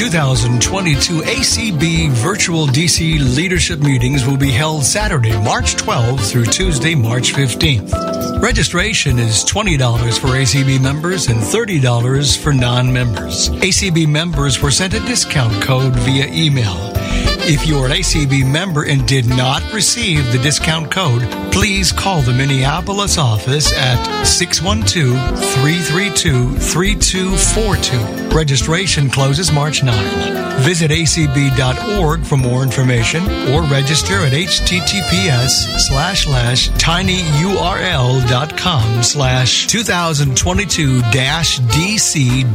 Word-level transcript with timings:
2022 0.00 1.20
ACB 1.20 2.08
virtual 2.08 2.66
DC 2.66 3.36
leadership 3.36 3.80
meetings 3.80 4.24
will 4.24 4.38
be 4.38 4.50
held 4.50 4.82
Saturday, 4.82 5.38
March 5.44 5.76
12th 5.76 6.30
through 6.30 6.46
Tuesday, 6.46 6.94
March 6.94 7.34
15th. 7.34 8.40
Registration 8.40 9.18
is 9.18 9.44
$20 9.44 10.18
for 10.18 10.28
ACB 10.28 10.80
members 10.80 11.28
and 11.28 11.38
$30 11.38 12.38
for 12.38 12.54
non-members. 12.54 13.50
ACB 13.50 14.08
members 14.08 14.62
were 14.62 14.70
sent 14.70 14.94
a 14.94 15.00
discount 15.00 15.52
code 15.62 15.94
via 15.96 16.28
email. 16.28 16.99
If 17.42 17.66
you're 17.66 17.86
an 17.86 17.92
ACB 17.92 18.46
member 18.50 18.84
and 18.84 19.06
did 19.08 19.26
not 19.26 19.62
receive 19.72 20.30
the 20.30 20.38
discount 20.38 20.90
code, 20.90 21.22
please 21.52 21.90
call 21.90 22.22
the 22.22 22.32
Minneapolis 22.32 23.18
office 23.18 23.72
at 23.76 24.24
612 24.24 25.16
332 25.54 26.54
3242. 26.58 28.36
Registration 28.36 29.10
closes 29.10 29.50
March 29.50 29.82
9. 29.82 30.60
Visit 30.60 30.90
acb.org 30.90 32.22
for 32.24 32.36
more 32.36 32.62
information 32.62 33.24
or 33.50 33.62
register 33.62 34.14
at 34.26 34.32
https 34.32 35.80
slash 35.80 36.24
slash 36.24 36.68
tinyurl.com 36.70 37.02
slash 39.02 39.66
2022 39.66 41.00
dash 41.10 41.58
DC 41.60 42.54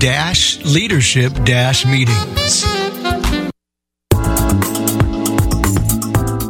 leadership 0.65 1.33
meetings. 1.85 2.84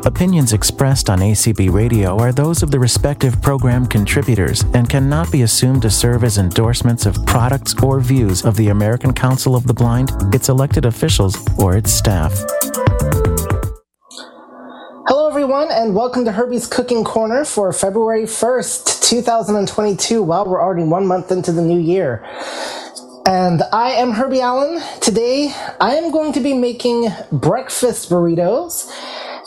Opinions 0.05 0.53
expressed 0.53 1.09
on 1.09 1.17
ACB 1.17 1.73
Radio 1.73 2.15
are 2.19 2.31
those 2.31 2.61
of 2.61 2.69
the 2.69 2.77
respective 2.77 3.41
program 3.41 3.87
contributors 3.87 4.63
and 4.75 4.87
cannot 4.87 5.31
be 5.31 5.41
assumed 5.41 5.81
to 5.81 5.89
serve 5.89 6.23
as 6.23 6.37
endorsements 6.37 7.07
of 7.07 7.25
products 7.25 7.73
or 7.81 7.99
views 7.99 8.45
of 8.45 8.55
the 8.55 8.67
American 8.67 9.11
Council 9.11 9.55
of 9.55 9.65
the 9.65 9.73
Blind, 9.73 10.11
its 10.31 10.47
elected 10.47 10.85
officials, 10.85 11.35
or 11.57 11.75
its 11.75 11.91
staff. 11.91 12.33
Hello, 15.07 15.27
everyone, 15.27 15.69
and 15.71 15.95
welcome 15.95 16.23
to 16.25 16.31
Herbie's 16.31 16.67
Cooking 16.67 17.03
Corner 17.03 17.43
for 17.43 17.73
February 17.73 18.25
1st, 18.25 19.09
2022. 19.09 20.21
Well, 20.21 20.45
we're 20.45 20.61
already 20.61 20.83
one 20.83 21.07
month 21.07 21.31
into 21.31 21.51
the 21.51 21.63
new 21.63 21.79
year. 21.79 22.23
And 23.27 23.63
I 23.73 23.93
am 23.93 24.11
Herbie 24.11 24.41
Allen. 24.41 24.83
Today, 25.01 25.51
I 25.81 25.95
am 25.95 26.11
going 26.11 26.31
to 26.33 26.41
be 26.41 26.53
making 26.53 27.07
breakfast 27.31 28.11
burritos 28.11 28.87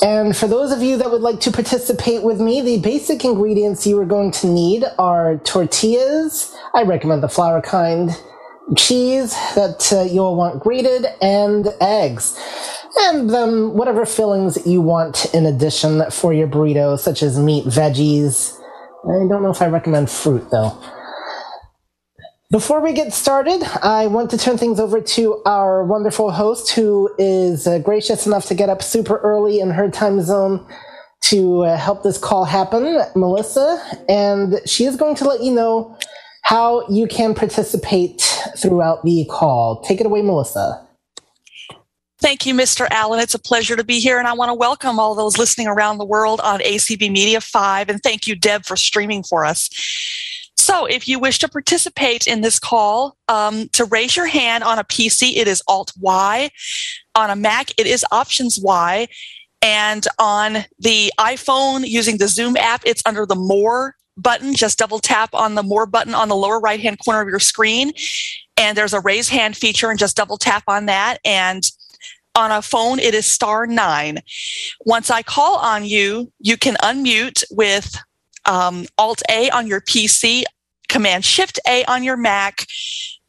and 0.00 0.36
for 0.36 0.46
those 0.46 0.70
of 0.70 0.80
you 0.80 0.96
that 0.98 1.10
would 1.10 1.22
like 1.22 1.40
to 1.40 1.50
participate 1.50 2.22
with 2.22 2.40
me, 2.40 2.60
the 2.60 2.78
basic 2.78 3.24
ingredients 3.24 3.86
you 3.86 3.98
are 3.98 4.04
going 4.04 4.30
to 4.32 4.46
need 4.46 4.84
are 4.98 5.38
tortillas. 5.38 6.54
I 6.74 6.82
recommend 6.82 7.22
the 7.22 7.28
flour 7.28 7.60
kind. 7.60 8.10
Cheese 8.76 9.32
that 9.54 9.92
uh, 9.92 10.02
you'll 10.02 10.36
want 10.36 10.60
grated 10.60 11.06
and 11.20 11.68
eggs. 11.80 12.38
And 12.98 13.30
then 13.30 13.72
whatever 13.72 14.06
fillings 14.06 14.64
you 14.66 14.82
want 14.82 15.34
in 15.34 15.46
addition 15.46 16.08
for 16.10 16.32
your 16.32 16.46
burrito, 16.46 16.98
such 16.98 17.22
as 17.22 17.38
meat, 17.38 17.64
veggies. 17.64 18.56
I 19.04 19.26
don't 19.28 19.42
know 19.42 19.50
if 19.50 19.62
I 19.62 19.66
recommend 19.66 20.10
fruit 20.10 20.48
though. 20.50 20.78
Before 22.50 22.80
we 22.80 22.94
get 22.94 23.12
started, 23.12 23.62
I 23.82 24.06
want 24.06 24.30
to 24.30 24.38
turn 24.38 24.56
things 24.56 24.80
over 24.80 25.02
to 25.02 25.42
our 25.44 25.84
wonderful 25.84 26.30
host 26.30 26.70
who 26.70 27.14
is 27.18 27.66
uh, 27.66 27.78
gracious 27.80 28.26
enough 28.26 28.46
to 28.46 28.54
get 28.54 28.70
up 28.70 28.82
super 28.82 29.18
early 29.18 29.60
in 29.60 29.68
her 29.68 29.90
time 29.90 30.22
zone 30.22 30.66
to 31.24 31.64
uh, 31.64 31.76
help 31.76 32.02
this 32.04 32.16
call 32.16 32.46
happen, 32.46 33.02
Melissa. 33.14 33.78
And 34.08 34.60
she 34.64 34.86
is 34.86 34.96
going 34.96 35.14
to 35.16 35.28
let 35.28 35.42
you 35.42 35.52
know 35.52 35.94
how 36.40 36.88
you 36.88 37.06
can 37.06 37.34
participate 37.34 38.22
throughout 38.56 39.04
the 39.04 39.26
call. 39.30 39.82
Take 39.82 40.00
it 40.00 40.06
away, 40.06 40.22
Melissa. 40.22 40.88
Thank 42.18 42.46
you, 42.46 42.54
Mr. 42.54 42.88
Allen. 42.90 43.20
It's 43.20 43.34
a 43.34 43.38
pleasure 43.38 43.76
to 43.76 43.84
be 43.84 44.00
here, 44.00 44.18
and 44.18 44.26
I 44.26 44.32
want 44.32 44.48
to 44.48 44.54
welcome 44.54 44.98
all 44.98 45.14
those 45.14 45.36
listening 45.36 45.66
around 45.66 45.98
the 45.98 46.06
world 46.06 46.40
on 46.40 46.60
ACB 46.60 47.12
Media 47.12 47.42
5. 47.42 47.90
And 47.90 48.02
thank 48.02 48.26
you, 48.26 48.34
Deb, 48.34 48.64
for 48.64 48.74
streaming 48.74 49.22
for 49.22 49.44
us. 49.44 49.68
So, 50.68 50.84
if 50.84 51.08
you 51.08 51.18
wish 51.18 51.38
to 51.38 51.48
participate 51.48 52.26
in 52.26 52.42
this 52.42 52.58
call, 52.58 53.16
um, 53.28 53.70
to 53.70 53.86
raise 53.86 54.14
your 54.14 54.26
hand 54.26 54.62
on 54.62 54.78
a 54.78 54.84
PC, 54.84 55.38
it 55.38 55.48
is 55.48 55.62
Alt 55.66 55.94
Y. 55.98 56.50
On 57.14 57.30
a 57.30 57.36
Mac, 57.36 57.70
it 57.78 57.86
is 57.86 58.04
Options 58.12 58.60
Y. 58.60 59.08
And 59.62 60.06
on 60.18 60.66
the 60.78 61.10
iPhone, 61.18 61.88
using 61.88 62.18
the 62.18 62.28
Zoom 62.28 62.54
app, 62.58 62.82
it's 62.84 63.00
under 63.06 63.24
the 63.24 63.34
More 63.34 63.94
button. 64.18 64.54
Just 64.54 64.78
double 64.78 64.98
tap 64.98 65.30
on 65.32 65.54
the 65.54 65.62
More 65.62 65.86
button 65.86 66.14
on 66.14 66.28
the 66.28 66.36
lower 66.36 66.60
right 66.60 66.80
hand 66.80 66.98
corner 67.02 67.22
of 67.22 67.30
your 67.30 67.40
screen. 67.40 67.92
And 68.58 68.76
there's 68.76 68.92
a 68.92 69.00
raise 69.00 69.30
hand 69.30 69.56
feature, 69.56 69.88
and 69.88 69.98
just 69.98 70.18
double 70.18 70.36
tap 70.36 70.64
on 70.68 70.84
that. 70.84 71.16
And 71.24 71.62
on 72.34 72.52
a 72.52 72.60
phone, 72.60 72.98
it 72.98 73.14
is 73.14 73.24
star 73.24 73.66
nine. 73.66 74.18
Once 74.84 75.08
I 75.08 75.22
call 75.22 75.56
on 75.56 75.86
you, 75.86 76.30
you 76.40 76.58
can 76.58 76.74
unmute 76.82 77.42
with 77.50 77.98
um, 78.44 78.84
Alt 78.98 79.22
A 79.30 79.48
on 79.48 79.66
your 79.66 79.80
PC, 79.80 80.44
Command 80.88 81.24
Shift 81.24 81.60
A 81.66 81.84
on 81.84 82.02
your 82.02 82.16
Mac, 82.16 82.64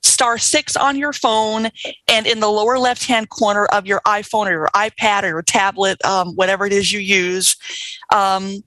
star 0.01 0.37
six 0.37 0.75
on 0.75 0.97
your 0.97 1.13
phone, 1.13 1.69
and 2.07 2.27
in 2.27 2.39
the 2.39 2.49
lower 2.49 2.77
left 2.79 3.05
hand 3.05 3.29
corner 3.29 3.65
of 3.65 3.85
your 3.85 4.01
iPhone 4.05 4.47
or 4.47 4.51
your 4.51 4.69
iPad 4.75 5.23
or 5.23 5.27
your 5.27 5.41
tablet, 5.41 6.03
um, 6.05 6.35
whatever 6.35 6.65
it 6.65 6.73
is 6.73 6.91
you 6.91 6.99
use. 6.99 7.55
Um, 8.13 8.63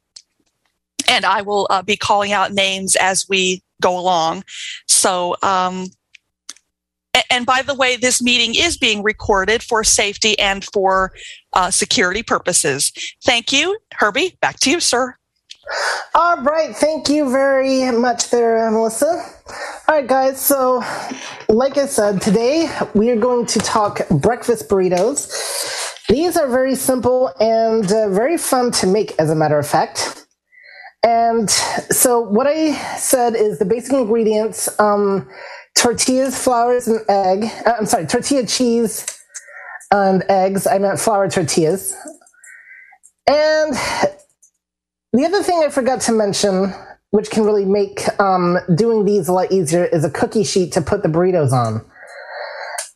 and 1.08 1.25
I 1.25 1.42
will 1.42 1.66
uh, 1.70 1.82
be 1.82 1.97
calling 1.97 2.32
out 2.32 2.53
names 2.53 2.97
as 2.97 3.26
we 3.28 3.62
go 3.80 3.98
along. 3.98 4.44
So, 4.86 5.36
um, 5.42 5.88
and 7.30 7.44
by 7.44 7.60
the 7.60 7.74
way, 7.74 7.97
this 7.97 8.22
meeting 8.22 8.54
is 8.54 8.78
being 8.78 9.03
recorded 9.03 9.62
for 9.62 9.84
safety 9.84 10.38
and 10.38 10.64
for 10.72 11.12
uh, 11.53 11.70
security 11.70 12.22
purposes. 12.22 12.92
Thank 13.24 13.53
you. 13.53 13.76
Herbie, 13.94 14.38
back 14.41 14.60
to 14.60 14.70
you, 14.70 14.80
sir. 14.80 15.16
All 16.15 16.43
right, 16.43 16.75
thank 16.77 17.09
you 17.09 17.31
very 17.31 17.91
much 17.91 18.31
there, 18.31 18.71
Melissa. 18.71 19.25
All 19.89 19.95
right, 19.97 20.06
guys, 20.06 20.41
so 20.41 20.83
like 21.49 21.78
I 21.78 21.87
said, 21.87 22.21
today 22.21 22.69
we 22.95 23.11
are 23.11 23.17
going 23.17 23.47
to 23.47 23.59
talk 23.61 24.06
breakfast 24.11 24.69
burritos. 24.69 25.33
These 26.09 26.37
are 26.37 26.49
very 26.49 26.75
simple 26.75 27.33
and 27.41 27.91
uh, 27.91 28.11
very 28.11 28.37
fun 28.37 28.72
to 28.72 28.87
make, 28.87 29.15
as 29.19 29.31
a 29.31 29.34
matter 29.34 29.59
of 29.59 29.67
fact. 29.67 30.27
And 31.05 31.51
so, 31.51 32.21
what 32.21 32.47
I 32.47 32.75
said 32.97 33.34
is 33.34 33.59
the 33.59 33.65
basic 33.65 33.93
ingredients 33.93 34.69
um, 34.78 35.28
tortillas, 35.75 36.39
flours, 36.39 36.87
and 36.89 37.01
egg. 37.09 37.51
Uh, 37.67 37.75
I'm 37.78 37.87
sorry, 37.87 38.06
tortilla 38.06 38.47
cheese 38.47 39.06
and 39.91 40.25
eggs. 40.28 40.67
I 40.67 40.78
meant 40.78 41.01
flour 41.01 41.28
tortillas. 41.28 41.97
And 43.27 43.75
the 45.12 45.25
other 45.25 45.43
thing 45.43 45.62
I 45.65 45.69
forgot 45.69 46.00
to 46.03 46.12
mention, 46.12 46.73
which 47.11 47.31
can 47.31 47.45
really 47.45 47.67
make 47.67 48.00
um, 48.21 48.59
doing 48.75 49.05
these 49.05 49.28
a 49.28 49.33
lot 49.33 49.53
easier, 49.53 49.84
is 49.84 50.05
a 50.05 50.11
cookie 50.11 50.45
sheet 50.45 50.73
to 50.73 50.81
put 50.81 51.03
the 51.03 51.09
burritos 51.09 51.53
on. 51.53 51.84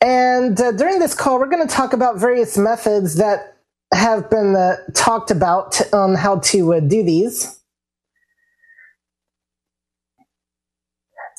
And 0.00 0.60
uh, 0.60 0.72
during 0.72 0.98
this 0.98 1.14
call, 1.14 1.38
we're 1.38 1.50
going 1.50 1.66
to 1.66 1.74
talk 1.74 1.92
about 1.92 2.18
various 2.18 2.56
methods 2.56 3.16
that 3.16 3.56
have 3.92 4.30
been 4.30 4.54
uh, 4.56 4.76
talked 4.94 5.30
about 5.30 5.80
on 5.92 6.14
how 6.14 6.38
to 6.40 6.74
uh, 6.74 6.80
do 6.80 7.02
these. 7.02 7.60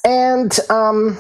And, 0.04 0.58
um, 0.70 1.18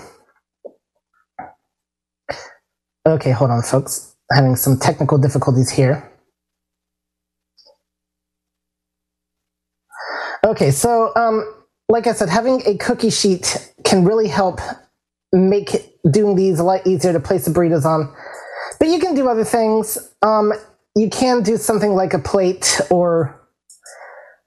okay, 3.05 3.31
hold 3.31 3.51
on, 3.51 3.61
folks. 3.61 4.15
Having 4.31 4.55
some 4.57 4.77
technical 4.77 5.17
difficulties 5.17 5.69
here. 5.69 6.09
Okay, 10.45 10.71
so 10.71 11.11
um, 11.15 11.53
like 11.89 12.07
I 12.07 12.13
said, 12.13 12.29
having 12.29 12.61
a 12.65 12.77
cookie 12.77 13.09
sheet 13.09 13.71
can 13.83 14.03
really 14.03 14.27
help 14.27 14.59
make 15.31 15.93
doing 16.09 16.35
these 16.35 16.59
a 16.59 16.63
lot 16.63 16.85
easier 16.85 17.13
to 17.13 17.19
place 17.19 17.45
the 17.45 17.51
burritos 17.51 17.85
on. 17.85 18.13
But 18.79 18.89
you 18.89 18.99
can 18.99 19.15
do 19.15 19.27
other 19.27 19.43
things. 19.43 19.97
Um, 20.21 20.53
you 20.95 21.09
can 21.09 21.43
do 21.43 21.57
something 21.57 21.93
like 21.93 22.13
a 22.13 22.19
plate 22.19 22.79
or 22.89 23.39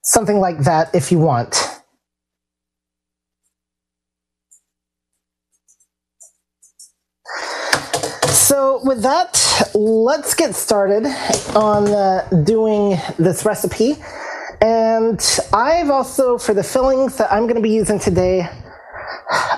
something 0.03 0.39
like 0.39 0.59
that 0.61 0.95
if 0.95 1.13
you 1.13 1.19
want. 1.19 1.55
So, 8.29 8.81
with 8.85 9.03
that, 9.03 9.71
let's 9.75 10.35
get 10.35 10.55
started 10.55 11.07
on 11.55 11.89
uh, 11.89 12.29
doing 12.45 12.99
this 13.19 13.45
recipe. 13.45 13.97
And 14.61 15.21
I've 15.53 15.91
also, 15.91 16.37
for 16.37 16.53
the 16.53 16.63
fillings 16.63 17.17
that 17.17 17.33
I'm 17.33 17.45
going 17.45 17.57
to 17.57 17.63
be 17.63 17.71
using 17.71 17.99
today, 17.99 18.47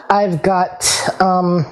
I've 0.09 0.43
got 0.43 0.89
um, 1.21 1.67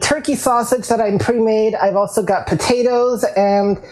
turkey 0.00 0.36
sausage 0.36 0.88
that 0.88 1.00
I'm 1.00 1.18
pre-made. 1.18 1.74
I've 1.74 1.96
also 1.96 2.22
got 2.22 2.46
potatoes 2.46 3.24
and 3.36 3.82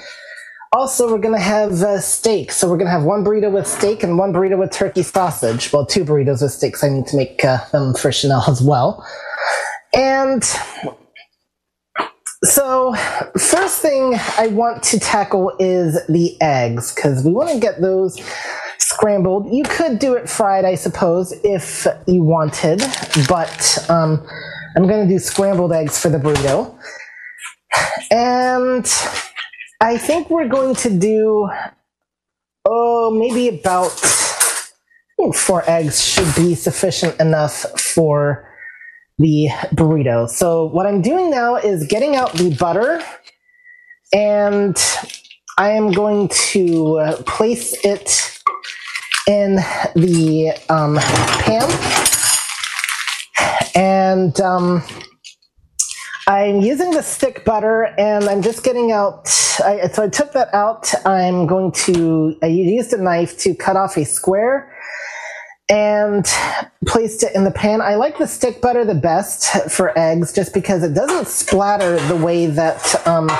also 0.73 1.11
we're 1.11 1.19
going 1.19 1.35
to 1.35 1.41
have 1.41 1.83
uh, 1.83 1.99
steak. 1.99 2.53
So 2.53 2.69
we're 2.69 2.77
going 2.77 2.87
to 2.87 2.93
have 2.93 3.03
one 3.03 3.25
burrito 3.25 3.51
with 3.51 3.67
steak 3.67 4.03
and 4.05 4.17
one 4.17 4.33
burrito 4.33 4.59
with 4.59 4.71
turkey 4.71 5.03
sausage. 5.03 5.73
Well, 5.73 5.87
two 5.87 6.05
burritos 6.05 6.43
with 6.43 6.53
steaks. 6.53 6.85
I 6.85 6.91
need 6.91 7.07
to 7.09 7.17
make 7.17 7.45
uh, 7.45 7.65
them 7.73 7.95
for 7.95 8.13
Chanel 8.13 8.45
as 8.47 8.63
well. 8.63 9.05
And 9.95 10.45
So, 12.43 12.95
first 13.39 13.83
thing 13.83 14.19
I 14.39 14.47
want 14.47 14.83
to 14.85 14.99
tackle 14.99 15.53
is 15.59 16.01
the 16.07 16.41
eggs, 16.41 16.95
because 16.95 17.23
we 17.23 17.33
want 17.33 17.51
to 17.51 17.59
get 17.59 17.83
those 17.83 18.19
scrambled. 18.79 19.53
You 19.53 19.63
could 19.65 19.99
do 19.99 20.15
it 20.15 20.27
fried, 20.27 20.65
I 20.65 20.75
suppose, 20.75 21.35
if 21.45 21.87
you 22.07 22.23
wanted, 22.23 22.83
but 23.29 23.79
um, 23.91 24.27
I'm 24.75 24.87
going 24.87 25.07
to 25.07 25.13
do 25.13 25.19
scrambled 25.19 25.73
eggs 25.73 26.01
for 26.01 26.09
the 26.09 26.17
burrito. 26.17 26.75
And 28.11 28.87
I 29.83 29.99
think 29.99 30.31
we're 30.31 30.49
going 30.49 30.75
to 30.77 30.91
do, 30.91 31.51
oh, 32.65 33.11
maybe 33.11 33.49
about 33.49 33.91
four 35.35 35.63
eggs 35.69 36.03
should 36.03 36.35
be 36.35 36.55
sufficient 36.55 37.21
enough 37.21 37.67
for 37.79 38.50
the 39.21 39.49
burrito. 39.75 40.29
So 40.29 40.65
what 40.65 40.87
I'm 40.87 41.03
doing 41.03 41.31
now 41.31 41.57
is 41.57 41.87
getting 41.87 42.17
out 42.17 42.33
the 42.33 42.55
butter 42.57 43.03
and 44.15 44.77
I 45.59 45.71
am 45.71 45.93
going 45.93 46.29
to 46.29 46.99
uh, 46.99 47.23
place 47.25 47.75
it 47.85 48.41
in 49.27 49.57
the 49.95 50.55
um, 50.71 50.97
pan. 51.45 51.69
And 53.75 54.41
um, 54.41 54.83
I'm 56.27 56.61
using 56.61 56.93
the 56.93 57.03
stick 57.03 57.45
butter 57.45 57.95
and 57.99 58.25
I'm 58.25 58.41
just 58.41 58.65
getting 58.65 58.91
out. 58.91 59.29
I, 59.63 59.87
so 59.93 60.05
I 60.05 60.09
took 60.09 60.33
that 60.33 60.53
out. 60.55 60.95
I'm 61.05 61.47
going 61.47 61.73
to, 61.73 62.37
I 62.43 62.47
used 62.47 62.95
a 62.95 63.03
knife 63.03 63.39
to 63.41 63.55
cut 63.55 63.77
off 63.77 63.99
a 63.99 64.05
square 64.05 64.75
and 65.71 66.27
placed 66.87 67.23
it 67.23 67.35
in 67.35 67.45
the 67.45 67.51
pan. 67.51 67.81
I 67.81 67.95
like 67.95 68.19
the 68.19 68.27
stick 68.27 68.61
butter 68.61 68.85
the 68.85 68.95
best 68.95 69.71
for 69.71 69.97
eggs 69.97 70.33
just 70.33 70.53
because 70.53 70.83
it 70.83 70.95
doesn't 70.95 71.29
splatter 71.29 71.99
the 72.09 72.17
way 72.17 72.47
that 72.47 73.07
um, 73.07 73.31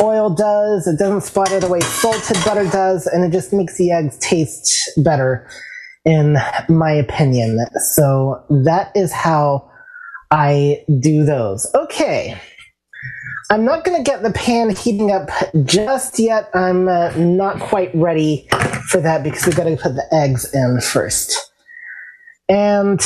oil 0.00 0.30
does. 0.30 0.86
It 0.86 0.98
doesn't 0.98 1.22
splatter 1.22 1.58
the 1.58 1.68
way 1.68 1.80
salted 1.80 2.36
butter 2.44 2.68
does, 2.68 3.06
and 3.06 3.24
it 3.24 3.32
just 3.32 3.52
makes 3.52 3.78
the 3.78 3.90
eggs 3.90 4.18
taste 4.18 4.90
better, 5.02 5.48
in 6.04 6.36
my 6.68 6.92
opinion. 6.92 7.58
So 7.94 8.44
that 8.64 8.92
is 8.94 9.12
how 9.12 9.70
I 10.30 10.84
do 11.00 11.24
those. 11.24 11.66
Okay. 11.74 12.38
I'm 13.48 13.64
not 13.64 13.84
going 13.84 13.96
to 13.96 14.02
get 14.02 14.22
the 14.24 14.32
pan 14.32 14.70
heating 14.70 15.12
up 15.12 15.30
just 15.64 16.18
yet. 16.18 16.50
I'm 16.52 16.88
uh, 16.88 17.12
not 17.16 17.60
quite 17.60 17.94
ready 17.94 18.48
for 18.88 19.00
that 19.00 19.22
because 19.22 19.46
we've 19.46 19.56
got 19.56 19.64
to 19.64 19.76
put 19.76 19.94
the 19.94 20.06
eggs 20.12 20.52
in 20.52 20.80
first. 20.80 21.52
And 22.48 23.00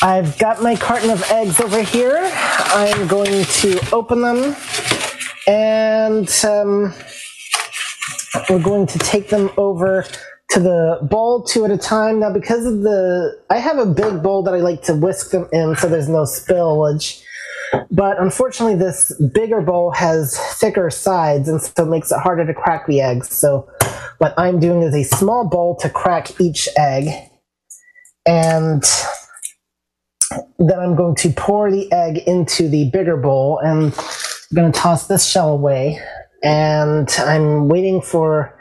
I've 0.00 0.38
got 0.38 0.62
my 0.62 0.76
carton 0.76 1.10
of 1.10 1.28
eggs 1.30 1.60
over 1.60 1.82
here. 1.82 2.20
I'm 2.32 3.08
going 3.08 3.44
to 3.44 3.80
open 3.92 4.22
them 4.22 4.54
and 5.48 6.28
um, 6.44 6.94
we're 8.48 8.62
going 8.62 8.86
to 8.86 8.98
take 9.00 9.28
them 9.28 9.50
over 9.56 10.06
to 10.50 10.60
the 10.60 10.98
bowl 11.02 11.42
two 11.42 11.64
at 11.64 11.72
a 11.72 11.78
time. 11.78 12.20
Now, 12.20 12.32
because 12.32 12.64
of 12.64 12.82
the, 12.82 13.40
I 13.50 13.58
have 13.58 13.78
a 13.78 13.86
big 13.86 14.22
bowl 14.22 14.44
that 14.44 14.54
I 14.54 14.58
like 14.58 14.82
to 14.82 14.94
whisk 14.94 15.32
them 15.32 15.48
in 15.52 15.74
so 15.74 15.88
there's 15.88 16.08
no 16.08 16.22
spillage. 16.22 17.24
But 17.90 18.20
unfortunately, 18.20 18.76
this 18.76 19.12
bigger 19.34 19.60
bowl 19.60 19.92
has 19.92 20.38
thicker 20.58 20.90
sides, 20.90 21.48
and 21.48 21.60
so 21.60 21.84
makes 21.84 22.10
it 22.10 22.18
harder 22.18 22.46
to 22.46 22.54
crack 22.54 22.86
the 22.86 23.00
eggs. 23.00 23.34
So, 23.34 23.68
what 24.18 24.34
I'm 24.36 24.60
doing 24.60 24.82
is 24.82 24.94
a 24.94 25.04
small 25.04 25.48
bowl 25.48 25.76
to 25.76 25.88
crack 25.88 26.40
each 26.40 26.68
egg, 26.76 27.08
and 28.26 28.82
then 30.58 30.78
I'm 30.78 30.94
going 30.94 31.14
to 31.16 31.30
pour 31.30 31.70
the 31.70 31.90
egg 31.92 32.18
into 32.26 32.68
the 32.68 32.90
bigger 32.90 33.16
bowl, 33.16 33.58
and 33.58 33.92
I'm 33.92 34.54
going 34.54 34.72
to 34.72 34.78
toss 34.78 35.06
this 35.06 35.26
shell 35.26 35.50
away. 35.50 36.00
And 36.42 37.08
I'm 37.18 37.68
waiting 37.68 38.00
for 38.00 38.56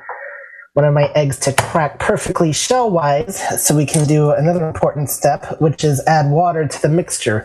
one 0.73 0.85
of 0.85 0.93
my 0.93 1.11
eggs 1.15 1.37
to 1.39 1.53
crack 1.53 1.99
perfectly 1.99 2.51
shell 2.51 2.89
wise 2.89 3.41
so 3.61 3.75
we 3.75 3.85
can 3.85 4.07
do 4.07 4.31
another 4.31 4.67
important 4.67 5.09
step, 5.09 5.59
which 5.61 5.83
is 5.83 6.01
add 6.05 6.29
water 6.29 6.67
to 6.67 6.81
the 6.81 6.89
mixture. 6.89 7.43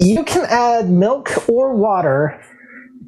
You 0.00 0.24
can 0.24 0.44
add 0.48 0.90
milk 0.90 1.48
or 1.48 1.74
water, 1.74 2.42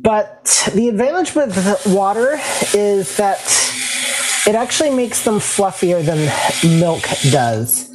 but 0.00 0.70
the 0.72 0.88
advantage 0.88 1.34
with 1.34 1.82
water 1.86 2.38
is 2.74 3.16
that 3.16 3.40
it 4.46 4.54
actually 4.54 4.90
makes 4.90 5.24
them 5.24 5.40
fluffier 5.40 6.04
than 6.04 6.80
milk 6.80 7.02
does. 7.30 7.92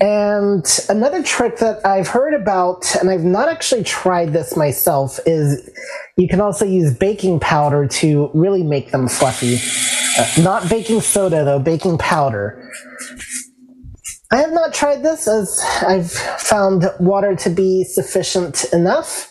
And 0.00 0.66
another 0.88 1.22
trick 1.22 1.58
that 1.58 1.86
I've 1.86 2.08
heard 2.08 2.34
about, 2.34 2.96
and 2.96 3.08
I've 3.08 3.22
not 3.22 3.48
actually 3.48 3.84
tried 3.84 4.32
this 4.32 4.56
myself, 4.56 5.20
is 5.24 5.70
you 6.16 6.26
can 6.26 6.40
also 6.40 6.64
use 6.64 6.92
baking 6.92 7.38
powder 7.38 7.86
to 7.86 8.30
really 8.34 8.64
make 8.64 8.90
them 8.90 9.06
fluffy. 9.06 9.60
Uh, 10.18 10.42
not 10.42 10.68
baking 10.68 11.00
soda, 11.00 11.44
though, 11.44 11.60
baking 11.60 11.98
powder. 11.98 12.68
I 14.30 14.38
have 14.38 14.52
not 14.52 14.72
tried 14.74 15.02
this 15.02 15.28
as 15.28 15.60
I've 15.86 16.10
found 16.10 16.84
water 16.98 17.36
to 17.36 17.50
be 17.50 17.84
sufficient 17.84 18.64
enough, 18.72 19.30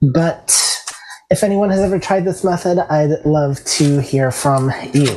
but 0.00 0.82
if 1.30 1.42
anyone 1.42 1.70
has 1.70 1.80
ever 1.80 1.98
tried 1.98 2.24
this 2.24 2.44
method, 2.44 2.78
I'd 2.78 3.24
love 3.24 3.64
to 3.64 4.00
hear 4.00 4.30
from 4.30 4.70
you. 4.92 5.16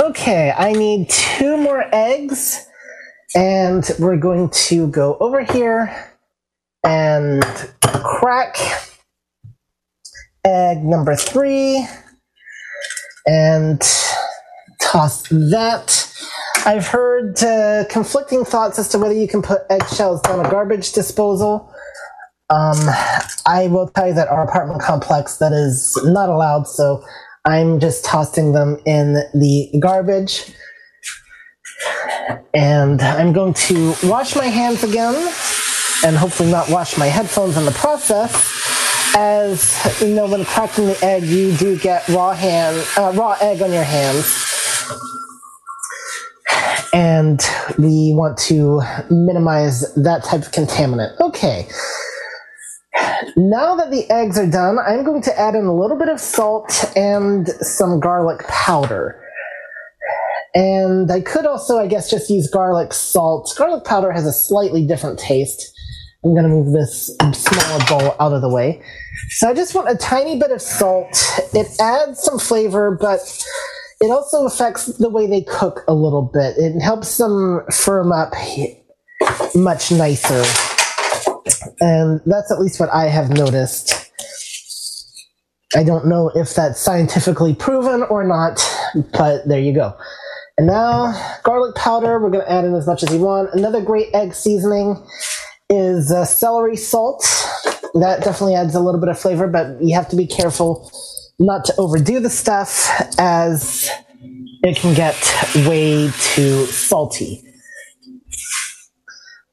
Okay, 0.00 0.52
I 0.56 0.72
need 0.72 1.08
two 1.08 1.56
more 1.56 1.84
eggs, 1.92 2.66
and 3.34 3.88
we're 3.98 4.18
going 4.18 4.50
to 4.50 4.88
go 4.88 5.16
over 5.20 5.42
here 5.42 6.14
and 6.84 7.42
crack 7.82 8.56
egg 10.44 10.84
number 10.84 11.14
three 11.14 11.86
and 13.26 13.80
toss 14.80 15.28
that 15.28 16.07
I've 16.66 16.86
heard 16.86 17.42
uh, 17.42 17.84
conflicting 17.88 18.44
thoughts 18.44 18.78
as 18.78 18.88
to 18.88 18.98
whether 18.98 19.14
you 19.14 19.28
can 19.28 19.42
put 19.42 19.62
eggshells 19.70 20.20
down 20.22 20.44
a 20.44 20.50
garbage 20.50 20.92
disposal. 20.92 21.72
Um, 22.50 22.78
I 23.46 23.68
will 23.68 23.88
tell 23.88 24.08
you 24.08 24.14
that 24.14 24.28
our 24.28 24.44
apartment 24.44 24.80
complex 24.80 25.36
that 25.36 25.52
is 25.52 25.98
not 26.04 26.28
allowed, 26.28 26.66
so 26.66 27.04
I'm 27.44 27.78
just 27.80 28.04
tossing 28.04 28.52
them 28.52 28.78
in 28.84 29.14
the 29.34 29.70
garbage. 29.80 30.52
And 32.54 33.00
I'm 33.00 33.32
going 33.32 33.54
to 33.54 33.94
wash 34.04 34.34
my 34.34 34.46
hands 34.46 34.82
again 34.82 35.14
and 36.04 36.16
hopefully 36.16 36.50
not 36.50 36.68
wash 36.70 36.98
my 36.98 37.06
headphones 37.06 37.56
in 37.56 37.64
the 37.64 37.72
process. 37.72 38.54
As 39.16 40.00
you 40.00 40.14
know, 40.14 40.26
when 40.26 40.44
cracking 40.44 40.86
the 40.86 41.04
egg, 41.04 41.22
you 41.22 41.56
do 41.56 41.78
get 41.78 42.06
raw 42.08 42.34
hand, 42.34 42.84
uh, 42.96 43.12
raw 43.14 43.36
egg 43.40 43.62
on 43.62 43.72
your 43.72 43.84
hands 43.84 44.48
and 46.92 47.40
we 47.78 48.12
want 48.14 48.38
to 48.38 48.80
minimize 49.10 49.92
that 49.94 50.24
type 50.24 50.42
of 50.42 50.52
contaminant. 50.52 51.18
Okay. 51.20 51.66
Now 53.36 53.76
that 53.76 53.90
the 53.90 54.10
eggs 54.10 54.38
are 54.38 54.50
done, 54.50 54.78
I'm 54.78 55.04
going 55.04 55.22
to 55.22 55.38
add 55.38 55.54
in 55.54 55.64
a 55.64 55.74
little 55.74 55.96
bit 55.96 56.08
of 56.08 56.20
salt 56.20 56.90
and 56.96 57.48
some 57.60 58.00
garlic 58.00 58.46
powder. 58.48 59.22
And 60.54 61.10
I 61.10 61.20
could 61.20 61.46
also, 61.46 61.78
I 61.78 61.86
guess, 61.86 62.10
just 62.10 62.30
use 62.30 62.50
garlic 62.50 62.92
salt. 62.92 63.54
Garlic 63.56 63.84
powder 63.84 64.10
has 64.10 64.26
a 64.26 64.32
slightly 64.32 64.86
different 64.86 65.18
taste. 65.18 65.72
I'm 66.24 66.32
going 66.32 66.44
to 66.44 66.48
move 66.48 66.72
this 66.72 67.14
smaller 67.32 67.84
bowl 67.88 68.16
out 68.18 68.32
of 68.32 68.42
the 68.42 68.48
way. 68.48 68.82
So 69.28 69.48
I 69.48 69.54
just 69.54 69.74
want 69.74 69.88
a 69.88 69.94
tiny 69.94 70.38
bit 70.38 70.50
of 70.50 70.60
salt. 70.60 71.08
It 71.54 71.68
adds 71.80 72.20
some 72.20 72.38
flavor, 72.40 72.96
but 73.00 73.20
it 74.00 74.10
also 74.10 74.46
affects 74.46 74.86
the 74.86 75.08
way 75.08 75.26
they 75.26 75.42
cook 75.42 75.82
a 75.88 75.94
little 75.94 76.22
bit. 76.22 76.56
It 76.56 76.80
helps 76.80 77.16
them 77.16 77.62
firm 77.70 78.12
up 78.12 78.32
much 79.54 79.90
nicer. 79.90 80.44
And 81.80 82.20
that's 82.24 82.52
at 82.52 82.60
least 82.60 82.78
what 82.78 82.90
I 82.90 83.06
have 83.06 83.30
noticed. 83.30 84.10
I 85.74 85.82
don't 85.82 86.06
know 86.06 86.30
if 86.34 86.54
that's 86.54 86.80
scientifically 86.80 87.54
proven 87.54 88.02
or 88.04 88.24
not, 88.24 88.60
but 89.12 89.46
there 89.48 89.60
you 89.60 89.74
go. 89.74 89.96
And 90.56 90.66
now, 90.66 91.12
garlic 91.42 91.74
powder, 91.74 92.20
we're 92.20 92.30
going 92.30 92.44
to 92.44 92.50
add 92.50 92.64
in 92.64 92.74
as 92.74 92.86
much 92.86 93.02
as 93.02 93.12
you 93.12 93.20
want. 93.20 93.52
Another 93.52 93.80
great 93.80 94.14
egg 94.14 94.34
seasoning 94.34 94.96
is 95.68 96.10
uh, 96.10 96.24
celery 96.24 96.76
salt. 96.76 97.22
That 97.94 98.22
definitely 98.24 98.54
adds 98.54 98.74
a 98.74 98.80
little 98.80 99.00
bit 99.00 99.08
of 99.08 99.18
flavor, 99.18 99.46
but 99.46 99.82
you 99.82 99.94
have 99.94 100.08
to 100.08 100.16
be 100.16 100.26
careful 100.26 100.90
not 101.38 101.64
to 101.66 101.74
overdo 101.78 102.20
the 102.20 102.30
stuff 102.30 102.90
as 103.18 103.88
it 104.62 104.76
can 104.76 104.94
get 104.94 105.16
way 105.66 106.10
too 106.20 106.66
salty. 106.66 107.44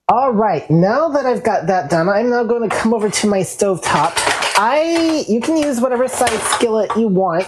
All 0.08 0.34
right, 0.34 0.70
now 0.70 1.10
that 1.10 1.26
I've 1.26 1.44
got 1.44 1.68
that 1.68 1.90
done, 1.90 2.10
I'm 2.10 2.30
now 2.30 2.44
going 2.44 2.68
to 2.68 2.76
come 2.76 2.94
over 2.94 3.10
to 3.10 3.28
my 3.28 3.42
stove 3.42 3.82
top. 3.82 4.14
I 4.58 5.26
you 5.28 5.42
can 5.42 5.58
use 5.58 5.82
whatever 5.82 6.08
size 6.08 6.42
skillet 6.44 6.92
you 6.96 7.08
want, 7.08 7.48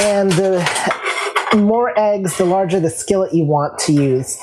and 0.00 0.30
the 0.32 1.56
more 1.56 1.98
eggs, 1.98 2.38
the 2.38 2.44
larger 2.44 2.78
the 2.78 2.90
skillet 2.90 3.34
you 3.34 3.44
want 3.44 3.78
to 3.80 3.92
use. 3.92 4.38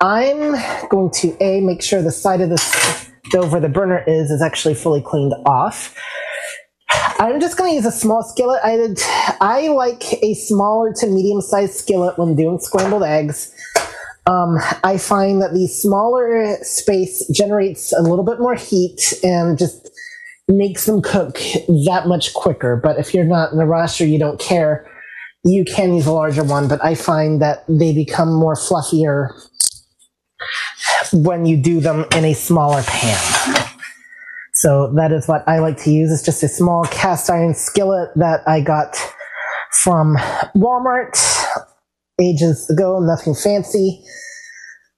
I'm 0.00 0.54
going 0.88 1.10
to 1.20 1.36
a 1.40 1.60
make 1.60 1.82
sure 1.82 2.02
the 2.02 2.10
side 2.10 2.40
of 2.40 2.50
the 2.50 2.58
stove 3.28 3.52
where 3.52 3.60
the 3.60 3.68
burner 3.68 4.04
is 4.06 4.30
is 4.30 4.42
actually 4.42 4.74
fully 4.74 5.00
cleaned 5.00 5.32
off. 5.46 5.96
I'm 7.18 7.40
just 7.40 7.56
going 7.56 7.70
to 7.70 7.76
use 7.76 7.86
a 7.86 7.92
small 7.92 8.22
skillet. 8.22 8.60
I 8.64 8.78
I 9.40 9.68
like 9.68 10.12
a 10.22 10.34
smaller 10.34 10.92
to 10.94 11.06
medium 11.06 11.40
sized 11.40 11.74
skillet 11.74 12.18
when 12.18 12.34
doing 12.34 12.58
scrambled 12.58 13.04
eggs. 13.04 13.54
Um, 14.26 14.58
I 14.84 14.98
find 14.98 15.42
that 15.42 15.52
the 15.52 15.66
smaller 15.66 16.56
space 16.62 17.26
generates 17.28 17.92
a 17.92 18.02
little 18.02 18.24
bit 18.24 18.38
more 18.38 18.54
heat 18.54 19.14
and 19.24 19.58
just 19.58 19.90
makes 20.48 20.86
them 20.86 21.02
cook 21.02 21.34
that 21.86 22.04
much 22.06 22.34
quicker. 22.34 22.76
But 22.76 22.98
if 22.98 23.14
you're 23.14 23.24
not 23.24 23.52
in 23.52 23.60
a 23.60 23.66
rush 23.66 24.00
or 24.00 24.06
you 24.06 24.18
don't 24.18 24.38
care, 24.38 24.88
you 25.44 25.64
can 25.64 25.94
use 25.94 26.06
a 26.06 26.12
larger 26.12 26.44
one. 26.44 26.68
But 26.68 26.84
I 26.84 26.94
find 26.94 27.42
that 27.42 27.64
they 27.68 27.92
become 27.92 28.32
more 28.32 28.54
fluffier 28.54 29.30
when 31.12 31.46
you 31.46 31.56
do 31.56 31.80
them 31.80 32.04
in 32.12 32.24
a 32.24 32.34
smaller 32.34 32.82
pan. 32.82 33.61
So 34.62 34.92
that 34.94 35.10
is 35.10 35.26
what 35.26 35.42
I 35.48 35.58
like 35.58 35.76
to 35.78 35.90
use. 35.90 36.12
It's 36.12 36.22
just 36.22 36.40
a 36.44 36.48
small 36.48 36.84
cast 36.84 37.28
iron 37.28 37.52
skillet 37.52 38.10
that 38.14 38.46
I 38.46 38.60
got 38.60 38.96
from 39.72 40.14
Walmart 40.54 41.18
ages 42.20 42.70
ago, 42.70 43.00
nothing 43.00 43.34
fancy. 43.34 44.04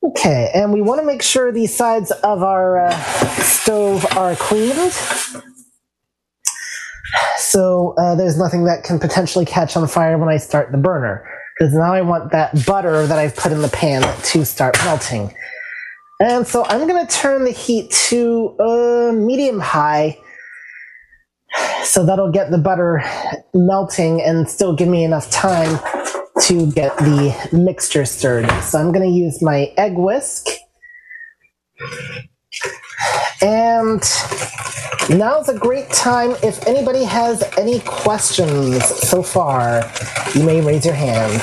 Okay, 0.02 0.50
and 0.54 0.70
we 0.70 0.82
want 0.82 1.00
to 1.00 1.06
make 1.06 1.22
sure 1.22 1.50
the 1.50 1.66
sides 1.66 2.10
of 2.10 2.42
our 2.42 2.78
uh, 2.78 2.94
stove 3.40 4.04
are 4.18 4.36
cleaned. 4.36 4.92
So 7.38 7.94
uh, 7.96 8.16
there's 8.16 8.36
nothing 8.36 8.64
that 8.64 8.84
can 8.84 8.98
potentially 8.98 9.46
catch 9.46 9.78
on 9.78 9.88
fire 9.88 10.18
when 10.18 10.28
I 10.28 10.36
start 10.36 10.72
the 10.72 10.78
burner. 10.78 11.26
Because 11.58 11.72
now 11.72 11.94
I 11.94 12.02
want 12.02 12.32
that 12.32 12.66
butter 12.66 13.06
that 13.06 13.18
I've 13.18 13.34
put 13.34 13.50
in 13.50 13.62
the 13.62 13.68
pan 13.68 14.02
to 14.24 14.44
start 14.44 14.76
melting. 14.84 15.34
And 16.20 16.46
so 16.46 16.64
I'm 16.66 16.86
going 16.86 17.04
to 17.04 17.12
turn 17.12 17.44
the 17.44 17.50
heat 17.50 17.90
to 18.08 18.56
uh, 18.60 19.12
medium 19.12 19.60
high. 19.60 20.18
So 21.82 22.04
that'll 22.04 22.32
get 22.32 22.50
the 22.50 22.58
butter 22.58 23.02
melting 23.52 24.22
and 24.22 24.48
still 24.48 24.74
give 24.74 24.88
me 24.88 25.04
enough 25.04 25.30
time 25.30 25.78
to 26.42 26.70
get 26.72 26.96
the 26.98 27.48
mixture 27.52 28.04
stirred. 28.04 28.50
So 28.62 28.78
I'm 28.78 28.92
going 28.92 29.08
to 29.08 29.14
use 29.14 29.42
my 29.42 29.72
egg 29.76 29.96
whisk. 29.96 30.46
And 33.40 34.02
now's 35.10 35.48
a 35.48 35.58
great 35.58 35.90
time. 35.90 36.30
If 36.42 36.66
anybody 36.66 37.04
has 37.04 37.42
any 37.58 37.80
questions 37.80 38.84
so 38.84 39.22
far, 39.22 39.90
you 40.34 40.42
may 40.42 40.60
raise 40.60 40.84
your 40.84 40.94
hand. 40.94 41.40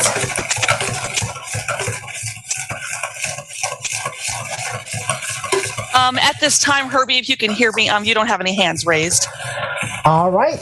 Um, 6.02 6.18
at 6.18 6.40
this 6.40 6.58
time, 6.60 6.88
Herbie, 6.90 7.18
if 7.18 7.30
you 7.30 7.38
can 7.38 7.52
hear 7.52 7.72
me, 7.74 7.88
um, 7.88 8.04
you 8.04 8.14
don't 8.16 8.28
have 8.28 8.42
any 8.42 8.56
hands 8.56 8.86
raised. 8.86 9.28
All 10.04 10.32
right. 10.32 10.60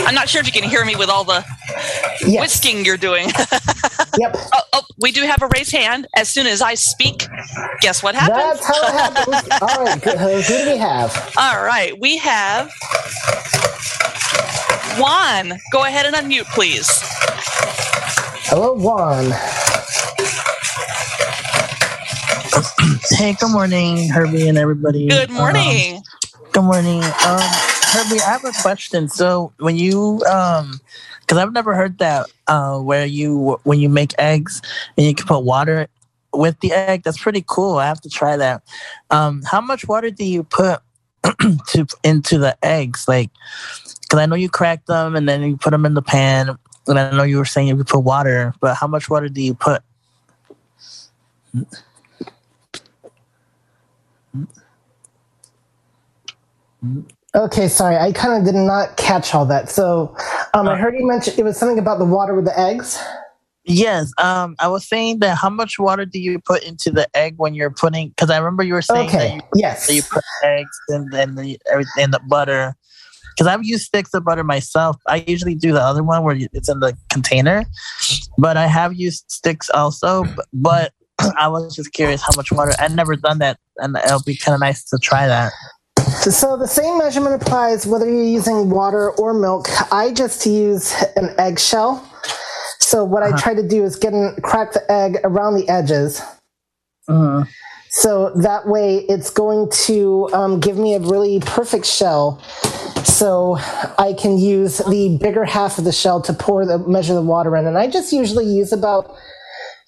I'm 0.00 0.14
not 0.14 0.28
sure 0.28 0.40
if 0.40 0.46
you 0.46 0.52
can 0.52 0.68
hear 0.68 0.84
me 0.84 0.96
with 0.96 1.10
all 1.10 1.24
the 1.24 1.44
Yes. 2.26 2.40
whisking 2.40 2.84
you're 2.84 2.96
doing. 2.96 3.28
Yep. 4.18 4.34
oh, 4.54 4.60
oh, 4.72 4.80
we 4.98 5.12
do 5.12 5.22
have 5.24 5.42
a 5.42 5.48
raised 5.54 5.72
hand. 5.72 6.06
As 6.16 6.30
soon 6.30 6.46
as 6.46 6.62
I 6.62 6.72
speak, 6.72 7.26
guess 7.82 8.02
what 8.02 8.14
happens? 8.14 8.60
That's 8.60 8.66
how 8.66 8.82
it 8.86 8.92
happens. 8.92 9.58
All 9.60 9.84
right. 9.84 10.00
Good. 10.02 10.16
Who 10.16 10.28
who 10.40 10.64
do 10.64 10.70
we 10.70 10.78
have? 10.78 11.34
All 11.36 11.62
right, 11.62 11.92
we 12.00 12.16
have 12.16 12.72
Juan. 14.98 15.60
Go 15.70 15.84
ahead 15.84 16.06
and 16.06 16.16
unmute, 16.16 16.46
please. 16.54 16.88
Hello, 18.48 18.72
Juan. 18.72 19.32
Hey, 23.10 23.34
good 23.40 23.50
morning, 23.52 24.08
Herbie 24.10 24.48
and 24.48 24.58
everybody. 24.58 25.08
Good 25.08 25.30
Um, 25.30 25.36
morning. 25.36 26.02
good 26.52 26.62
morning. 26.64 27.02
Um, 27.02 27.40
Herbie, 27.92 28.20
I 28.20 28.30
have 28.30 28.44
a 28.44 28.52
question. 28.62 29.08
So 29.08 29.52
when 29.58 29.76
you, 29.76 30.22
um, 30.30 30.80
because 31.20 31.38
I've 31.38 31.52
never 31.52 31.74
heard 31.74 31.98
that, 31.98 32.26
uh, 32.48 32.78
where 32.80 33.06
you 33.06 33.58
when 33.64 33.80
you 33.80 33.88
make 33.88 34.14
eggs 34.18 34.62
and 34.96 35.06
you 35.06 35.14
can 35.14 35.26
put 35.26 35.40
water 35.40 35.88
with 36.32 36.60
the 36.60 36.72
egg. 36.72 37.02
That's 37.04 37.18
pretty 37.20 37.44
cool. 37.46 37.76
I 37.76 37.86
have 37.86 38.00
to 38.02 38.10
try 38.10 38.36
that. 38.36 38.62
Um, 39.10 39.42
how 39.44 39.60
much 39.60 39.88
water 39.88 40.10
do 40.10 40.24
you 40.24 40.44
put 40.44 40.80
to 41.68 41.86
into 42.04 42.38
the 42.38 42.56
eggs? 42.64 43.06
Like, 43.08 43.30
because 44.02 44.18
I 44.20 44.26
know 44.26 44.36
you 44.36 44.48
crack 44.50 44.86
them 44.86 45.16
and 45.16 45.28
then 45.28 45.42
you 45.42 45.56
put 45.56 45.70
them 45.70 45.86
in 45.86 45.94
the 45.94 46.02
pan. 46.02 46.56
And 46.88 46.98
I 46.98 47.10
know 47.16 47.24
you 47.24 47.38
were 47.38 47.44
saying 47.44 47.68
you 47.68 47.84
put 47.84 48.00
water, 48.00 48.54
but 48.60 48.76
how 48.76 48.86
much 48.86 49.10
water 49.10 49.28
do 49.28 49.42
you 49.42 49.54
put? 49.54 49.82
Okay, 57.34 57.68
sorry, 57.68 57.96
I 57.96 58.12
kind 58.12 58.38
of 58.38 58.50
did 58.50 58.58
not 58.58 58.96
catch 58.96 59.34
all 59.34 59.44
that. 59.46 59.68
So, 59.68 60.16
um, 60.54 60.68
I 60.68 60.76
heard 60.76 60.94
you 60.94 61.06
mention 61.06 61.34
it 61.36 61.44
was 61.44 61.58
something 61.58 61.78
about 61.78 61.98
the 61.98 62.04
water 62.06 62.34
with 62.34 62.46
the 62.46 62.58
eggs. 62.58 62.98
Yes, 63.68 64.12
um, 64.18 64.54
I 64.60 64.68
was 64.68 64.88
saying 64.88 65.18
that 65.18 65.36
how 65.36 65.50
much 65.50 65.78
water 65.78 66.06
do 66.06 66.20
you 66.20 66.38
put 66.38 66.62
into 66.62 66.90
the 66.90 67.08
egg 67.16 67.34
when 67.36 67.52
you're 67.52 67.70
putting? 67.70 68.10
Because 68.10 68.30
I 68.30 68.38
remember 68.38 68.62
you 68.62 68.74
were 68.74 68.82
saying 68.82 69.10
that 69.10 69.16
Okay, 69.16 69.34
you, 69.34 69.40
yes. 69.56 69.86
that 69.86 69.94
you 69.94 70.02
put 70.02 70.22
eggs 70.44 70.78
and 70.88 71.12
then 71.12 71.34
the 71.34 71.58
everything 71.70 72.04
and 72.04 72.14
the 72.14 72.20
butter. 72.28 72.76
Because 73.34 73.48
I've 73.48 73.64
used 73.64 73.84
sticks 73.84 74.14
of 74.14 74.24
butter 74.24 74.44
myself. 74.44 74.96
I 75.08 75.24
usually 75.26 75.56
do 75.56 75.72
the 75.72 75.82
other 75.82 76.02
one 76.02 76.22
where 76.22 76.36
it's 76.52 76.70
in 76.70 76.80
the 76.80 76.96
container, 77.10 77.64
but 78.38 78.56
I 78.56 78.66
have 78.66 78.94
used 78.94 79.24
sticks 79.28 79.68
also. 79.68 80.24
But 80.52 80.92
I 81.36 81.48
was 81.48 81.74
just 81.74 81.92
curious 81.92 82.22
how 82.22 82.30
much 82.36 82.52
water. 82.52 82.72
I've 82.78 82.94
never 82.94 83.16
done 83.16 83.40
that, 83.40 83.58
and 83.78 83.96
it'll 83.96 84.22
be 84.22 84.36
kind 84.36 84.54
of 84.54 84.60
nice 84.60 84.84
to 84.84 84.98
try 85.02 85.26
that. 85.26 85.52
So 86.06 86.56
the 86.56 86.68
same 86.68 86.98
measurement 86.98 87.40
applies 87.40 87.86
whether 87.86 88.08
you're 88.08 88.22
using 88.24 88.70
water 88.70 89.10
or 89.12 89.34
milk. 89.34 89.68
I 89.92 90.12
just 90.12 90.46
use 90.46 90.94
an 91.16 91.34
eggshell. 91.38 92.08
So 92.78 93.04
what 93.04 93.22
I 93.22 93.36
try 93.36 93.54
to 93.54 93.66
do 93.66 93.84
is 93.84 93.96
get 93.96 94.12
and 94.12 94.40
crack 94.42 94.72
the 94.72 94.90
egg 94.90 95.18
around 95.24 95.54
the 95.54 95.68
edges. 95.68 96.22
Mhm. 97.08 97.48
So 97.90 98.30
that 98.36 98.68
way 98.68 98.98
it's 99.08 99.30
going 99.30 99.70
to 99.86 100.28
um, 100.32 100.60
give 100.60 100.76
me 100.76 100.94
a 100.94 101.00
really 101.00 101.40
perfect 101.40 101.86
shell. 101.86 102.40
So 103.04 103.56
I 103.98 104.14
can 104.18 104.38
use 104.38 104.78
the 104.78 105.18
bigger 105.20 105.44
half 105.44 105.78
of 105.78 105.84
the 105.84 105.92
shell 105.92 106.20
to 106.22 106.32
pour 106.32 106.66
the 106.66 106.78
measure 106.78 107.14
the 107.14 107.22
water 107.22 107.56
in, 107.56 107.66
and 107.66 107.78
I 107.78 107.88
just 107.88 108.12
usually 108.12 108.44
use 108.44 108.72
about 108.72 109.16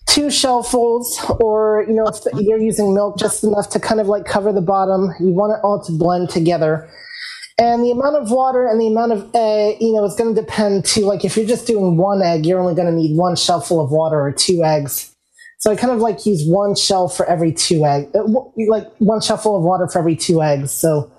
two 0.08 0.26
shellfuls, 0.26 1.40
or 1.40 1.84
you 1.86 1.94
know, 1.94 2.06
if 2.06 2.24
you're 2.40 2.58
using 2.58 2.94
milk, 2.94 3.18
just 3.18 3.44
enough 3.44 3.68
to 3.70 3.78
kind 3.78 4.00
of 4.00 4.08
like 4.08 4.24
cover 4.24 4.52
the 4.52 4.62
bottom. 4.62 5.12
You 5.20 5.32
want 5.32 5.56
it 5.56 5.60
all 5.62 5.82
to 5.84 5.92
blend 5.92 6.30
together. 6.30 6.90
And 7.60 7.82
the 7.82 7.90
amount 7.90 8.16
of 8.16 8.30
water 8.30 8.66
and 8.66 8.80
the 8.80 8.86
amount 8.86 9.12
of 9.12 9.30
egg, 9.34 9.78
you 9.80 9.92
know, 9.92 10.04
is 10.04 10.14
going 10.14 10.34
to 10.34 10.40
depend 10.40 10.84
to 10.86 11.04
like 11.04 11.24
if 11.24 11.36
you're 11.36 11.46
just 11.46 11.66
doing 11.66 11.96
one 11.96 12.22
egg, 12.22 12.46
you're 12.46 12.60
only 12.60 12.74
going 12.74 12.86
to 12.86 12.94
need 12.94 13.16
one 13.16 13.36
shellful 13.36 13.80
of 13.80 13.90
water 13.90 14.20
or 14.20 14.32
two 14.32 14.64
eggs. 14.64 15.14
So 15.58 15.72
I 15.72 15.76
kind 15.76 15.92
of 15.92 15.98
like 15.98 16.24
use 16.24 16.46
one 16.46 16.76
shell 16.76 17.08
for 17.08 17.26
every 17.26 17.52
two 17.52 17.84
egg, 17.84 18.08
uh, 18.14 18.22
like 18.68 18.86
one 18.98 19.20
shellful 19.20 19.56
of 19.56 19.62
water 19.62 19.88
for 19.88 19.98
every 19.98 20.14
two 20.14 20.40
eggs. 20.40 20.70
So 20.70 21.12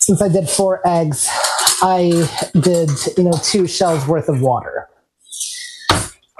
since 0.00 0.20
I 0.20 0.28
did 0.28 0.48
four 0.48 0.86
eggs, 0.86 1.28
I 1.82 2.28
did 2.60 2.90
you 3.16 3.24
know 3.24 3.38
two 3.42 3.68
shells 3.68 4.06
worth 4.08 4.28
of 4.28 4.42
water. 4.42 4.89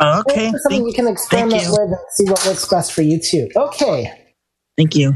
Okay, 0.01 0.49
It's 0.49 0.63
something 0.63 0.83
thank, 0.83 0.87
you 0.87 0.93
can 0.95 1.07
experiment 1.09 1.63
you. 1.63 1.71
with 1.73 1.81
and 1.81 1.97
see 2.15 2.25
what 2.25 2.45
works 2.47 2.67
best 2.69 2.93
for 2.93 3.03
you 3.03 3.21
too. 3.21 3.49
Okay. 3.55 4.11
thank 4.77 4.95
you. 4.95 5.15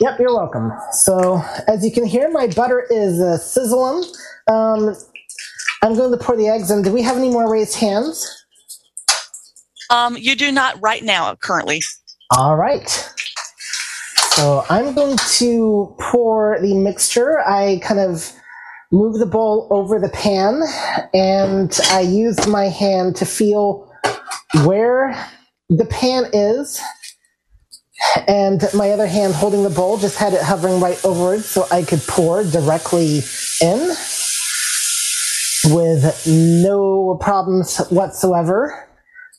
Yep, 0.00 0.18
you're 0.18 0.34
welcome. 0.34 0.72
So, 0.92 1.42
as 1.68 1.84
you 1.84 1.90
can 1.92 2.04
hear, 2.04 2.30
my 2.30 2.48
butter 2.48 2.86
is 2.90 3.20
uh, 3.20 3.38
sizzling. 3.38 4.04
Um, 4.48 4.94
I'm 5.82 5.94
going 5.94 6.10
to 6.10 6.18
pour 6.22 6.36
the 6.36 6.48
eggs 6.48 6.70
in. 6.70 6.82
Do 6.82 6.92
we 6.92 7.02
have 7.02 7.16
any 7.16 7.30
more 7.30 7.50
raised 7.50 7.76
hands? 7.76 8.26
Um, 9.90 10.16
you 10.16 10.34
do 10.34 10.50
not 10.50 10.80
right 10.82 11.02
now, 11.02 11.34
currently. 11.36 11.80
All 12.36 12.56
right. 12.56 12.88
So, 14.32 14.64
I'm 14.68 14.94
going 14.94 15.16
to 15.16 15.94
pour 16.00 16.58
the 16.60 16.74
mixture. 16.74 17.40
I 17.46 17.80
kind 17.82 18.00
of 18.00 18.32
move 18.92 19.18
the 19.18 19.26
bowl 19.26 19.66
over 19.70 19.98
the 19.98 20.08
pan 20.10 20.62
and 21.14 21.78
I 21.90 22.00
use 22.00 22.46
my 22.46 22.64
hand 22.68 23.16
to 23.16 23.26
feel 23.26 23.85
where 24.64 25.14
the 25.68 25.84
pan 25.84 26.24
is 26.32 26.80
and 28.26 28.62
my 28.74 28.90
other 28.90 29.06
hand 29.06 29.34
holding 29.34 29.62
the 29.62 29.70
bowl 29.70 29.96
just 29.98 30.18
had 30.18 30.32
it 30.32 30.42
hovering 30.42 30.80
right 30.80 31.02
over 31.04 31.34
it 31.34 31.42
so 31.42 31.66
I 31.70 31.82
could 31.82 32.00
pour 32.06 32.44
directly 32.44 33.20
in 33.60 33.88
with 35.64 36.26
no 36.26 37.18
problems 37.20 37.78
whatsoever. 37.88 38.88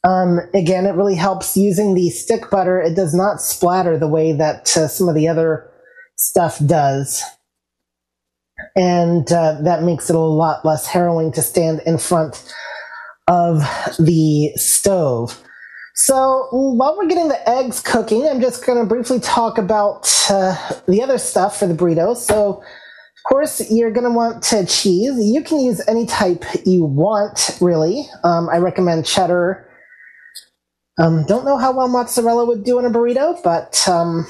Um, 0.04 0.40
again, 0.54 0.86
it 0.86 0.96
really 0.96 1.16
helps 1.16 1.56
using 1.56 1.94
the 1.94 2.10
stick 2.10 2.50
butter. 2.50 2.82
It 2.82 2.96
does 2.96 3.14
not 3.14 3.42
splatter 3.42 3.98
the 3.98 4.08
way 4.08 4.34
that 4.34 4.76
uh, 4.76 4.88
some 4.88 5.10
of 5.10 5.16
the 5.16 5.28
other 5.28 5.70
stuff 6.18 6.60
does. 6.66 7.24
And 8.76 9.32
uh, 9.32 9.62
that 9.62 9.84
makes 9.84 10.10
it 10.10 10.16
a 10.16 10.20
lot 10.20 10.66
less 10.66 10.88
harrowing 10.88 11.32
to 11.34 11.42
stand 11.42 11.82
in 11.86 11.98
front 11.98 12.54
of 13.28 13.60
the 14.00 14.52
stove. 14.56 15.44
So 15.96 16.48
while 16.52 16.96
we're 16.96 17.08
getting 17.08 17.28
the 17.28 17.50
eggs 17.50 17.82
cooking, 17.82 18.28
I'm 18.28 18.40
just 18.40 18.66
going 18.66 18.80
to 18.80 18.86
briefly 18.86 19.20
talk 19.20 19.58
about 19.58 20.08
uh, 20.30 20.56
the 20.88 21.02
other 21.02 21.18
stuff 21.18 21.58
for 21.58 21.66
the 21.66 21.74
burrito. 21.74 22.16
So, 22.16 22.62
of 22.62 23.24
course, 23.28 23.72
you're 23.72 23.92
going 23.92 24.04
to 24.04 24.12
want 24.12 24.44
to 24.44 24.66
cheese. 24.68 25.18
You 25.20 25.42
can 25.44 25.60
use 25.60 25.82
any 25.88 26.06
type 26.06 26.46
you 26.66 26.86
want, 26.86 27.58
really. 27.60 28.08
Um, 28.24 28.48
I 28.50 28.58
recommend 28.58 29.08
cheddar. 29.08 29.68
Um, 31.00 31.26
don't 31.26 31.46
know 31.46 31.58
how 31.58 31.76
well 31.76 31.88
mozzarella 31.88 32.46
would 32.46 32.64
do 32.64 32.78
in 32.78 32.86
a 32.86 32.92
burrito, 32.92 33.42
but 33.44 33.84
um, 33.88 34.28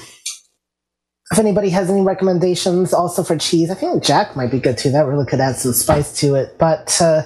if 1.30 1.38
anybody 1.38 1.68
has 1.68 1.90
any 1.90 2.00
recommendations 2.00 2.94
also 2.94 3.22
for 3.22 3.36
cheese, 3.36 3.70
I 3.70 3.74
think 3.74 4.02
Jack 4.02 4.36
might 4.36 4.50
be 4.50 4.58
good 4.58 4.78
too. 4.78 4.90
That 4.90 5.06
really 5.06 5.26
could 5.26 5.40
add 5.40 5.56
some 5.56 5.74
spice 5.74 6.18
to 6.20 6.34
it. 6.34 6.56
But 6.58 6.96
uh, 7.00 7.22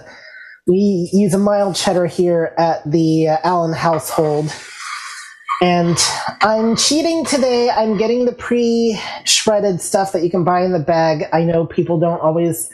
we 0.67 1.11
use 1.13 1.35
a 1.35 1.39
mild 1.39 1.75
cheddar 1.75 2.07
here 2.07 2.55
at 2.57 2.89
the 2.91 3.29
uh, 3.29 3.39
Allen 3.43 3.73
household. 3.73 4.53
And 5.61 5.97
I'm 6.41 6.77
cheating 6.77 7.25
today. 7.25 7.71
I'm 7.71 7.97
getting 7.97 8.25
the 8.25 8.33
pre 8.33 8.99
shredded 9.25 9.81
stuff 9.81 10.13
that 10.13 10.23
you 10.23 10.31
can 10.31 10.45
buy 10.45 10.63
in 10.65 10.73
the 10.73 10.81
bag. 10.81 11.25
I 11.33 11.45
know 11.45 11.67
people 11.67 12.01
don't 12.01 12.21
always 12.21 12.69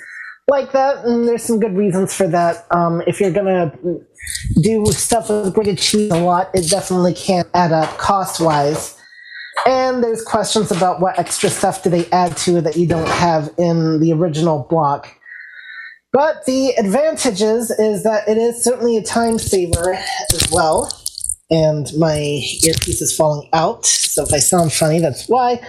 like 0.48 0.72
that, 0.72 1.04
and 1.04 1.28
there's 1.28 1.42
some 1.42 1.60
good 1.60 1.76
reasons 1.76 2.14
for 2.14 2.26
that. 2.28 2.66
Um, 2.70 3.02
if 3.06 3.20
you're 3.20 3.30
going 3.30 3.46
to 3.70 4.00
do 4.62 4.86
stuff 4.86 5.28
with 5.28 5.52
grated 5.52 5.76
cheese 5.76 6.10
a 6.10 6.18
lot, 6.18 6.50
it 6.54 6.70
definitely 6.70 7.12
can't 7.12 7.48
add 7.52 7.72
up 7.72 7.98
cost 7.98 8.40
wise. 8.40 8.96
And 9.66 10.02
there's 10.02 10.22
questions 10.22 10.70
about 10.70 11.00
what 11.00 11.18
extra 11.18 11.50
stuff 11.50 11.82
do 11.82 11.90
they 11.90 12.06
add 12.10 12.36
to 12.38 12.62
that 12.62 12.76
you 12.76 12.86
don't 12.86 13.08
have 13.08 13.52
in 13.58 14.00
the 14.00 14.12
original 14.14 14.66
block. 14.70 15.17
But 16.12 16.46
the 16.46 16.70
advantages 16.78 17.70
is 17.70 18.02
that 18.04 18.28
it 18.28 18.38
is 18.38 18.62
certainly 18.62 18.96
a 18.96 19.02
time 19.02 19.38
saver 19.38 19.94
as 19.94 20.48
well. 20.50 20.90
And 21.50 21.86
my 21.96 22.18
earpiece 22.18 23.00
is 23.00 23.14
falling 23.16 23.48
out, 23.52 23.86
so 23.86 24.22
if 24.22 24.32
I 24.32 24.38
sound 24.38 24.72
funny, 24.72 25.00
that's 25.00 25.28
why. 25.28 25.60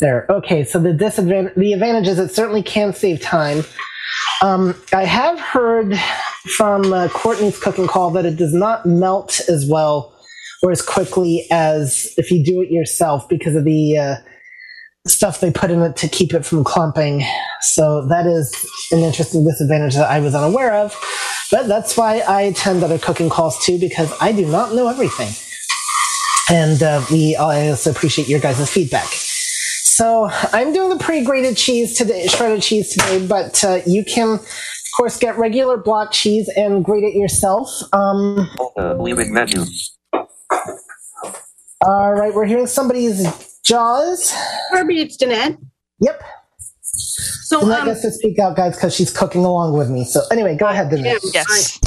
There. 0.00 0.26
Okay, 0.28 0.64
so 0.64 0.78
the 0.78 0.92
disadvantage, 0.92 1.54
the 1.56 1.72
advantage 1.72 2.08
is 2.08 2.18
it 2.18 2.32
certainly 2.32 2.62
can 2.62 2.92
save 2.92 3.20
time. 3.20 3.64
Um, 4.42 4.80
I 4.92 5.04
have 5.04 5.40
heard 5.40 5.96
from 6.56 6.92
uh, 6.92 7.08
Courtney's 7.08 7.58
cooking 7.58 7.86
call 7.86 8.10
that 8.10 8.26
it 8.26 8.36
does 8.36 8.52
not 8.52 8.86
melt 8.86 9.40
as 9.48 9.68
well 9.68 10.14
or 10.62 10.70
as 10.70 10.82
quickly 10.82 11.46
as 11.50 12.12
if 12.16 12.30
you 12.30 12.44
do 12.44 12.60
it 12.60 12.70
yourself 12.70 13.28
because 13.28 13.54
of 13.54 13.64
the 13.64 13.98
uh, 13.98 14.16
stuff 15.06 15.40
they 15.40 15.50
put 15.50 15.70
in 15.70 15.82
it 15.82 15.96
to 15.96 16.08
keep 16.08 16.32
it 16.32 16.46
from 16.46 16.64
clumping. 16.64 17.22
So 17.60 18.06
that 18.06 18.26
is 18.26 18.66
an 18.90 19.00
interesting 19.00 19.44
disadvantage 19.44 19.94
that 19.94 20.10
I 20.10 20.20
was 20.20 20.34
unaware 20.34 20.74
of. 20.74 20.98
But 21.50 21.68
that's 21.68 21.96
why 21.96 22.20
I 22.20 22.42
attend 22.42 22.82
other 22.82 22.98
cooking 22.98 23.28
calls 23.28 23.62
too, 23.64 23.78
because 23.78 24.12
I 24.20 24.32
do 24.32 24.46
not 24.46 24.74
know 24.74 24.88
everything. 24.88 25.32
And 26.50 26.82
uh, 26.82 27.04
we, 27.10 27.36
I 27.36 27.68
also 27.68 27.90
appreciate 27.90 28.28
your 28.28 28.40
guys' 28.40 28.70
feedback. 28.70 29.06
So 29.06 30.28
I'm 30.52 30.72
doing 30.72 30.88
the 30.88 30.98
pre-grated 31.02 31.56
cheese 31.56 31.96
today, 31.96 32.26
shredded 32.26 32.62
cheese 32.62 32.90
today, 32.90 33.26
but 33.26 33.62
uh, 33.62 33.80
you 33.86 34.04
can, 34.04 34.28
of 34.34 34.46
course, 34.96 35.18
get 35.18 35.38
regular 35.38 35.76
block 35.76 36.12
cheese 36.12 36.50
and 36.56 36.84
grate 36.84 37.04
it 37.04 37.14
yourself. 37.14 37.68
Um, 37.92 38.50
uh, 38.76 38.94
leaving 38.94 39.32
menu. 39.32 39.64
All 41.82 42.14
right, 42.14 42.34
we're 42.34 42.46
hearing 42.46 42.66
somebody's 42.66 43.53
JAWS. 43.64 44.32
Herbie, 44.70 45.00
it's 45.00 45.16
Danette. 45.16 45.58
Yep. 46.00 46.22
So 46.82 47.60
Danette 47.60 47.80
um, 47.80 47.86
gets 47.86 48.02
to 48.02 48.10
speak 48.12 48.38
out, 48.38 48.56
guys, 48.56 48.76
because 48.76 48.94
she's 48.94 49.10
cooking 49.10 49.44
along 49.44 49.76
with 49.76 49.90
me. 49.90 50.04
So 50.04 50.20
anyway, 50.30 50.56
go 50.56 50.66
ahead, 50.66 50.90
Danette. 50.90 51.20
yeah, 51.34 51.42
Yes. 51.48 51.80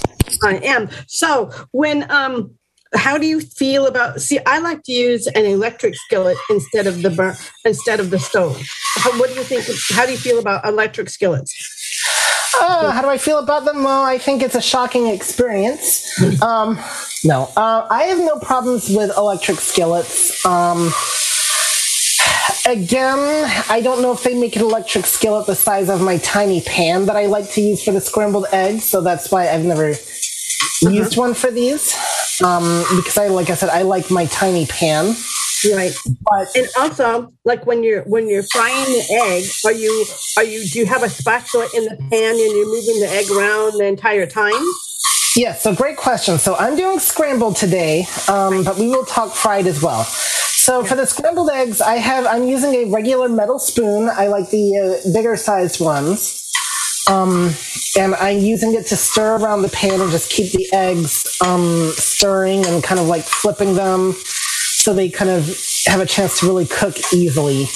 I, 0.43 0.49
I 0.49 0.53
am. 0.63 0.89
So 1.07 1.51
when 1.71 2.09
um 2.11 2.51
how 2.95 3.17
do 3.17 3.27
you 3.27 3.41
feel 3.41 3.85
about 3.85 4.21
see 4.21 4.39
I 4.45 4.59
like 4.59 4.83
to 4.83 4.91
use 4.91 5.27
an 5.27 5.45
electric 5.45 5.95
skillet 5.95 6.37
instead 6.49 6.87
of 6.87 7.01
the 7.01 7.09
burn 7.09 7.35
instead 7.65 7.99
of 7.99 8.09
the 8.11 8.19
stove. 8.19 8.61
How, 8.95 9.11
what 9.19 9.29
do 9.29 9.35
you 9.35 9.43
think 9.43 9.65
how 9.91 10.05
do 10.05 10.11
you 10.13 10.17
feel 10.17 10.39
about 10.39 10.65
electric 10.65 11.09
skillets? 11.09 11.53
Uh, 12.59 12.91
how 12.91 13.01
do 13.01 13.09
I 13.09 13.17
feel 13.17 13.37
about 13.39 13.65
them? 13.65 13.83
Well, 13.83 14.03
I 14.03 14.17
think 14.17 14.41
it's 14.41 14.55
a 14.55 14.61
shocking 14.61 15.07
experience. 15.07 16.03
Um, 16.41 16.79
no, 17.23 17.51
uh, 17.55 17.85
I 17.89 18.03
have 18.03 18.17
no 18.19 18.39
problems 18.39 18.89
with 18.89 19.15
electric 19.15 19.59
skillets. 19.59 20.43
Um, 20.45 20.91
again, 22.71 23.19
I 23.69 23.81
don't 23.81 24.01
know 24.01 24.11
if 24.11 24.23
they 24.23 24.39
make 24.39 24.55
an 24.55 24.61
electric 24.61 25.05
skillet 25.05 25.47
the 25.47 25.55
size 25.55 25.89
of 25.89 26.01
my 26.01 26.17
tiny 26.17 26.61
pan 26.61 27.05
that 27.05 27.15
I 27.15 27.25
like 27.25 27.49
to 27.51 27.61
use 27.61 27.83
for 27.83 27.91
the 27.91 28.01
scrambled 28.01 28.45
eggs, 28.51 28.83
so 28.83 29.01
that's 29.01 29.31
why 29.31 29.49
I've 29.49 29.63
never 29.63 29.93
used 30.81 31.17
one 31.17 31.33
for 31.33 31.51
these. 31.51 31.95
Um, 32.43 32.83
because 32.95 33.17
I, 33.17 33.27
like 33.27 33.49
I 33.49 33.55
said, 33.55 33.69
I 33.69 33.81
like 33.81 34.11
my 34.11 34.25
tiny 34.25 34.65
pan. 34.65 35.15
Right. 35.73 35.93
But 36.21 36.55
And 36.55 36.67
also, 36.77 37.33
like 37.43 37.65
when 37.65 37.83
you're 37.83 38.03
when 38.03 38.29
you're 38.29 38.43
frying 38.43 38.85
the 38.85 39.05
egg, 39.23 39.43
are 39.65 39.75
you 39.75 40.05
are 40.37 40.43
you 40.43 40.63
do 40.67 40.79
you 40.79 40.85
have 40.85 41.01
a 41.01 41.09
spatula 41.09 41.67
in 41.75 41.85
the 41.85 41.95
pan 41.95 42.11
and 42.11 42.39
you're 42.39 42.67
moving 42.67 42.99
the 42.99 43.09
egg 43.09 43.31
around 43.31 43.79
the 43.79 43.85
entire 43.85 44.27
time? 44.27 44.63
Yeah, 45.35 45.53
so 45.53 45.75
great 45.75 45.97
question. 45.97 46.37
So 46.37 46.55
I'm 46.55 46.75
doing 46.75 46.99
scrambled 46.99 47.55
today, 47.55 48.05
um, 48.27 48.63
but 48.63 48.77
we 48.77 48.87
will 48.87 49.05
talk 49.05 49.33
fried 49.33 49.65
as 49.65 49.81
well. 49.81 50.07
So 50.67 50.83
for 50.83 50.95
the 50.95 51.05
scrambled 51.05 51.49
eggs, 51.49 51.79
I 51.79 51.95
have 51.95 52.25
I'm 52.25 52.43
using 52.43 52.75
a 52.75 52.91
regular 52.91 53.29
metal 53.29 53.57
spoon. 53.57 54.09
I 54.09 54.27
like 54.27 54.49
the 54.49 54.99
uh, 55.07 55.13
bigger 55.13 55.37
sized 55.37 55.79
ones. 55.79 56.43
Um, 57.09 57.51
and 57.97 58.13
I'm 58.15 58.39
using 58.39 58.73
it 58.73 58.85
to 58.87 58.97
stir 58.97 59.37
around 59.37 59.61
the 59.61 59.69
pan 59.69 60.01
and 60.01 60.11
just 60.11 60.29
keep 60.29 60.51
the 60.51 60.67
eggs 60.73 61.25
um, 61.41 61.93
stirring 61.95 62.65
and 62.65 62.83
kind 62.83 62.99
of 62.99 63.07
like 63.07 63.23
flipping 63.23 63.75
them 63.75 64.11
so 64.11 64.93
they 64.93 65.07
kind 65.07 65.29
of 65.29 65.45
have 65.85 66.01
a 66.01 66.05
chance 66.05 66.37
to 66.41 66.47
really 66.47 66.65
cook 66.65 66.97
easily. 67.13 67.67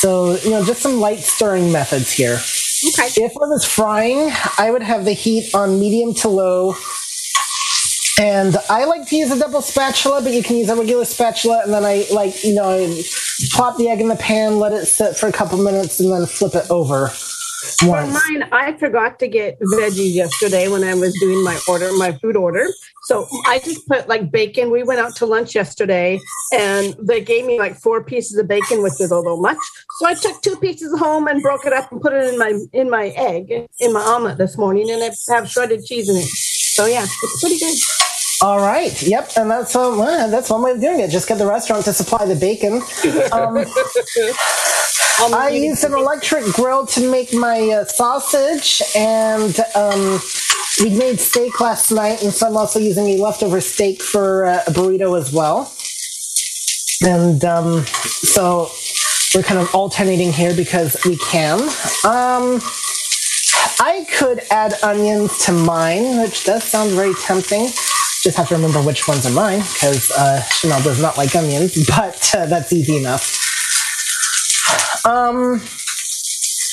So, 0.00 0.36
you 0.36 0.50
know, 0.50 0.62
just 0.62 0.82
some 0.82 1.00
light 1.00 1.20
stirring 1.20 1.72
methods 1.72 2.12
here. 2.12 2.34
Okay. 2.34 3.24
If 3.24 3.32
I 3.32 3.46
was 3.46 3.64
frying, 3.64 4.30
I 4.58 4.70
would 4.70 4.82
have 4.82 5.06
the 5.06 5.14
heat 5.14 5.54
on 5.54 5.80
medium 5.80 6.12
to 6.16 6.28
low. 6.28 6.76
And 8.20 8.56
I 8.70 8.84
like 8.84 9.08
to 9.08 9.16
use 9.16 9.30
a 9.32 9.38
double 9.38 9.60
spatula, 9.60 10.22
but 10.22 10.32
you 10.32 10.42
can 10.42 10.56
use 10.56 10.68
a 10.68 10.76
regular 10.76 11.04
spatula. 11.04 11.62
And 11.64 11.72
then 11.72 11.84
I 11.84 12.06
like, 12.12 12.44
you 12.44 12.54
know, 12.54 12.70
I 12.70 13.02
plop 13.50 13.76
the 13.76 13.88
egg 13.88 14.00
in 14.00 14.08
the 14.08 14.16
pan, 14.16 14.60
let 14.60 14.72
it 14.72 14.86
sit 14.86 15.16
for 15.16 15.26
a 15.26 15.32
couple 15.32 15.58
minutes, 15.58 15.98
and 15.98 16.12
then 16.12 16.26
flip 16.26 16.54
it 16.54 16.70
over 16.70 17.08
For 17.78 18.06
mine, 18.06 18.48
I 18.52 18.74
forgot 18.78 19.18
to 19.20 19.28
get 19.28 19.58
veggies 19.60 20.14
yesterday 20.14 20.68
when 20.68 20.84
I 20.84 20.94
was 20.94 21.14
doing 21.18 21.42
my 21.42 21.58
order, 21.66 21.90
my 21.94 22.12
food 22.12 22.36
order. 22.36 22.66
So 23.04 23.26
I 23.46 23.58
just 23.58 23.86
put 23.88 24.08
like 24.08 24.30
bacon. 24.30 24.70
We 24.70 24.82
went 24.82 25.00
out 25.00 25.16
to 25.16 25.26
lunch 25.26 25.54
yesterday 25.54 26.20
and 26.52 26.94
they 27.00 27.20
gave 27.20 27.46
me 27.46 27.58
like 27.58 27.76
four 27.76 28.04
pieces 28.04 28.36
of 28.38 28.48
bacon, 28.48 28.82
which 28.82 29.00
is 29.00 29.10
a 29.10 29.16
little 29.16 29.40
much. 29.40 29.58
So 29.98 30.06
I 30.06 30.14
took 30.14 30.40
two 30.42 30.56
pieces 30.56 30.98
home 30.98 31.26
and 31.26 31.42
broke 31.42 31.66
it 31.66 31.72
up 31.72 31.90
and 31.90 32.00
put 32.00 32.12
it 32.12 32.32
in 32.32 32.38
my 32.38 32.58
in 32.72 32.90
my 32.90 33.08
egg 33.16 33.50
in 33.80 33.92
my 33.92 34.00
omelet 34.00 34.38
this 34.38 34.56
morning 34.56 34.90
and 34.90 35.02
I 35.02 35.10
have 35.34 35.50
shredded 35.50 35.84
cheese 35.84 36.08
in 36.08 36.16
it. 36.16 36.26
So 36.26 36.86
yeah, 36.86 37.04
it's 37.04 37.40
pretty 37.40 37.58
good. 37.58 37.76
All 38.44 38.58
right. 38.58 39.02
Yep. 39.02 39.30
And 39.38 39.50
that's 39.50 39.74
um, 39.74 39.98
uh, 39.98 40.26
that's 40.26 40.50
one 40.50 40.62
way 40.62 40.72
of 40.72 40.80
doing 40.80 41.00
it. 41.00 41.10
Just 41.10 41.26
get 41.26 41.38
the 41.38 41.46
restaurant 41.46 41.86
to 41.86 41.94
supply 41.94 42.26
the 42.26 42.36
bacon. 42.36 42.82
Um, 43.32 43.64
Um, 45.22 45.32
I 45.32 45.50
used 45.50 45.84
an 45.84 45.94
electric 45.94 46.44
grill 46.54 46.86
to 46.88 47.08
make 47.08 47.32
my 47.32 47.70
uh, 47.70 47.84
sausage, 47.84 48.82
and 48.96 49.56
um, 49.76 50.20
we 50.80 50.90
made 50.90 51.20
steak 51.20 51.60
last 51.60 51.92
night, 51.92 52.24
and 52.24 52.32
so 52.32 52.48
I'm 52.48 52.56
also 52.56 52.80
using 52.80 53.06
a 53.06 53.16
leftover 53.18 53.60
steak 53.60 54.02
for 54.02 54.44
uh, 54.44 54.64
a 54.66 54.72
burrito 54.72 55.16
as 55.16 55.32
well. 55.32 55.72
And 57.00 57.44
um, 57.44 57.86
so 57.86 58.70
we're 59.34 59.44
kind 59.44 59.60
of 59.60 59.72
alternating 59.72 60.32
here 60.32 60.54
because 60.54 60.96
we 61.04 61.16
can. 61.16 61.60
Um, 62.04 62.60
I 63.78 64.06
could 64.18 64.40
add 64.50 64.74
onions 64.82 65.38
to 65.44 65.52
mine, 65.52 66.20
which 66.20 66.44
does 66.44 66.64
sound 66.64 66.90
very 66.90 67.14
tempting. 67.14 67.68
Just 68.24 68.38
have 68.38 68.48
to 68.48 68.54
remember 68.54 68.80
which 68.80 69.06
ones 69.06 69.26
are 69.26 69.32
mine 69.32 69.58
because 69.58 70.10
uh, 70.12 70.40
Chanel 70.44 70.82
does 70.82 70.98
not 71.00 71.18
like 71.18 71.36
onions, 71.36 71.86
but 71.88 72.34
uh, 72.34 72.46
that's 72.46 72.72
easy 72.72 72.96
enough. 72.96 73.38
Um, 75.04 75.60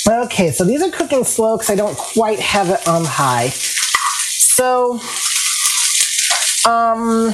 okay, 0.10 0.52
so 0.52 0.64
these 0.64 0.82
are 0.82 0.90
cooking 0.90 1.26
slow 1.26 1.58
because 1.58 1.70
I 1.70 1.76
don't 1.76 1.98
quite 1.98 2.40
have 2.40 2.70
it 2.70 2.88
on 2.88 3.04
high. 3.04 3.50
So, 3.50 5.02
um, 6.66 7.34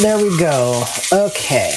there 0.00 0.18
we 0.18 0.38
go. 0.38 0.84
Okay. 1.12 1.76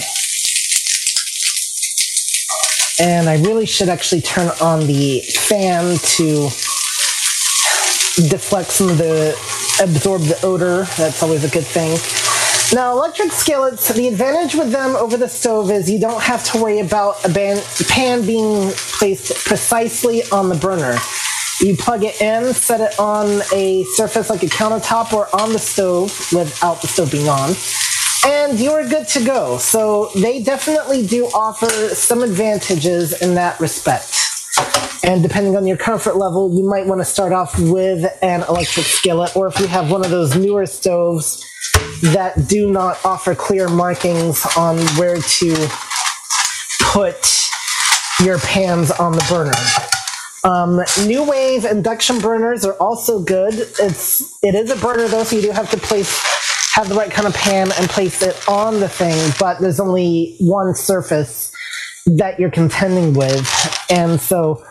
And 2.99 3.27
I 3.27 3.37
really 3.37 3.65
should 3.65 3.89
actually 3.89 4.21
turn 4.21 4.51
on 4.61 4.85
the 4.85 5.21
fan 5.21 5.97
to 5.97 6.49
deflect 8.29 8.71
some 8.71 8.89
of 8.89 8.97
the 8.97 9.31
absorb 9.81 10.21
the 10.23 10.39
odor. 10.43 10.83
That's 10.97 11.21
always 11.21 11.43
a 11.43 11.49
good 11.49 11.65
thing. 11.65 11.97
Now, 12.73 12.91
electric 12.91 13.31
skillets, 13.31 13.87
the 13.93 14.09
advantage 14.09 14.55
with 14.55 14.71
them 14.71 14.95
over 14.95 15.15
the 15.15 15.29
stove 15.29 15.71
is 15.71 15.89
you 15.89 15.99
don't 15.99 16.21
have 16.21 16.43
to 16.51 16.61
worry 16.61 16.79
about 16.79 17.23
a 17.23 17.29
ban- 17.29 17.63
pan 17.87 18.25
being 18.25 18.71
placed 18.75 19.45
precisely 19.45 20.23
on 20.31 20.49
the 20.49 20.55
burner. 20.55 20.97
You 21.61 21.77
plug 21.77 22.03
it 22.03 22.21
in, 22.21 22.53
set 22.53 22.81
it 22.81 22.99
on 22.99 23.41
a 23.53 23.83
surface 23.95 24.29
like 24.29 24.43
a 24.43 24.47
countertop 24.47 25.13
or 25.13 25.33
on 25.33 25.53
the 25.53 25.59
stove 25.59 26.11
without 26.33 26.81
the 26.81 26.87
stove 26.87 27.11
being 27.11 27.29
on, 27.29 27.53
and 28.25 28.59
you're 28.59 28.87
good 28.87 29.07
to 29.09 29.23
go. 29.23 29.57
So 29.57 30.11
they 30.15 30.43
definitely 30.43 31.07
do 31.07 31.25
offer 31.27 31.69
some 31.95 32.21
advantages 32.21 33.21
in 33.21 33.35
that 33.35 33.59
respect. 33.59 34.26
And 35.03 35.23
depending 35.23 35.55
on 35.55 35.65
your 35.65 35.77
comfort 35.77 36.17
level, 36.17 36.53
you 36.53 36.67
might 36.67 36.85
want 36.85 36.99
to 37.01 37.05
start 37.05 37.31
off 37.31 37.57
with 37.59 38.05
an 38.21 38.43
electric 38.49 38.85
skillet, 38.85 39.35
or 39.35 39.47
if 39.47 39.59
you 39.59 39.67
have 39.67 39.89
one 39.89 40.03
of 40.03 40.11
those 40.11 40.35
newer 40.35 40.65
stoves 40.65 41.45
that 42.01 42.47
do 42.47 42.71
not 42.71 43.03
offer 43.05 43.33
clear 43.33 43.69
markings 43.69 44.45
on 44.57 44.77
where 44.97 45.19
to 45.21 45.67
put 46.81 47.47
your 48.23 48.39
pans 48.39 48.91
on 48.91 49.13
the 49.13 49.25
burner. 49.29 49.51
Um, 50.43 50.79
NuWave 51.07 51.69
induction 51.69 52.19
burners 52.19 52.65
are 52.65 52.73
also 52.73 53.19
good. 53.19 53.53
It's 53.53 54.43
it 54.43 54.55
is 54.55 54.71
a 54.71 54.75
burner 54.75 55.07
though, 55.07 55.23
so 55.23 55.35
you 55.35 55.41
do 55.41 55.51
have 55.51 55.69
to 55.71 55.77
place 55.77 56.23
have 56.73 56.89
the 56.89 56.95
right 56.95 57.11
kind 57.11 57.27
of 57.27 57.33
pan 57.33 57.71
and 57.79 57.89
place 57.89 58.21
it 58.21 58.47
on 58.47 58.79
the 58.79 58.87
thing. 58.87 59.33
But 59.39 59.59
there's 59.59 59.79
only 59.79 60.35
one 60.39 60.75
surface 60.75 61.51
that 62.17 62.39
you're 62.39 62.51
contending 62.51 63.13
with, 63.13 63.85
and 63.89 64.19
so 64.19 64.63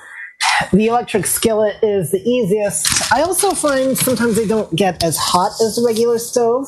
the 0.72 0.86
electric 0.86 1.26
skillet 1.26 1.76
is 1.82 2.10
the 2.10 2.20
easiest. 2.20 3.12
I 3.12 3.22
also 3.22 3.52
find 3.52 3.96
sometimes 3.96 4.36
they 4.36 4.46
don't 4.46 4.74
get 4.74 5.02
as 5.04 5.16
hot 5.16 5.52
as 5.60 5.76
the 5.76 5.84
regular 5.86 6.18
stove. 6.18 6.66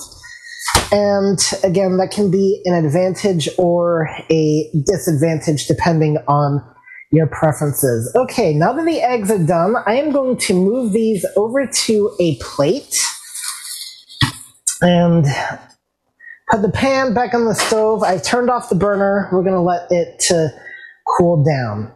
And 0.92 1.38
again, 1.64 1.96
that 1.96 2.10
can 2.10 2.30
be 2.30 2.60
an 2.64 2.84
advantage 2.84 3.48
or 3.58 4.08
a 4.30 4.70
disadvantage 4.84 5.66
depending 5.66 6.18
on 6.28 6.62
your 7.10 7.26
preferences. 7.26 8.12
Okay, 8.14 8.52
now 8.52 8.72
that 8.72 8.84
the 8.84 9.00
eggs 9.00 9.30
are 9.30 9.44
done, 9.44 9.76
I 9.86 9.94
am 9.94 10.12
going 10.12 10.36
to 10.38 10.54
move 10.54 10.92
these 10.92 11.24
over 11.36 11.66
to 11.66 12.16
a 12.20 12.36
plate 12.36 13.02
and 14.82 15.24
put 16.50 16.62
the 16.62 16.70
pan 16.70 17.14
back 17.14 17.34
on 17.34 17.44
the 17.44 17.54
stove. 17.54 18.02
I've 18.02 18.22
turned 18.22 18.50
off 18.50 18.68
the 18.68 18.74
burner. 18.74 19.28
We're 19.32 19.42
going 19.42 19.54
to 19.54 19.60
let 19.60 19.90
it 19.90 20.24
cool 21.18 21.44
down. 21.44 21.92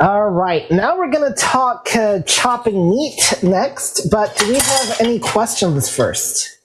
All 0.00 0.28
right, 0.28 0.70
now 0.70 0.98
we're 0.98 1.10
going 1.10 1.32
to 1.32 1.38
talk 1.38 1.88
uh, 1.96 2.20
chopping 2.22 2.90
meat 2.90 3.34
next, 3.42 4.10
but 4.10 4.36
do 4.36 4.48
we 4.48 4.58
have 4.58 5.00
any 5.00 5.18
questions 5.18 5.88
first? 5.88 6.58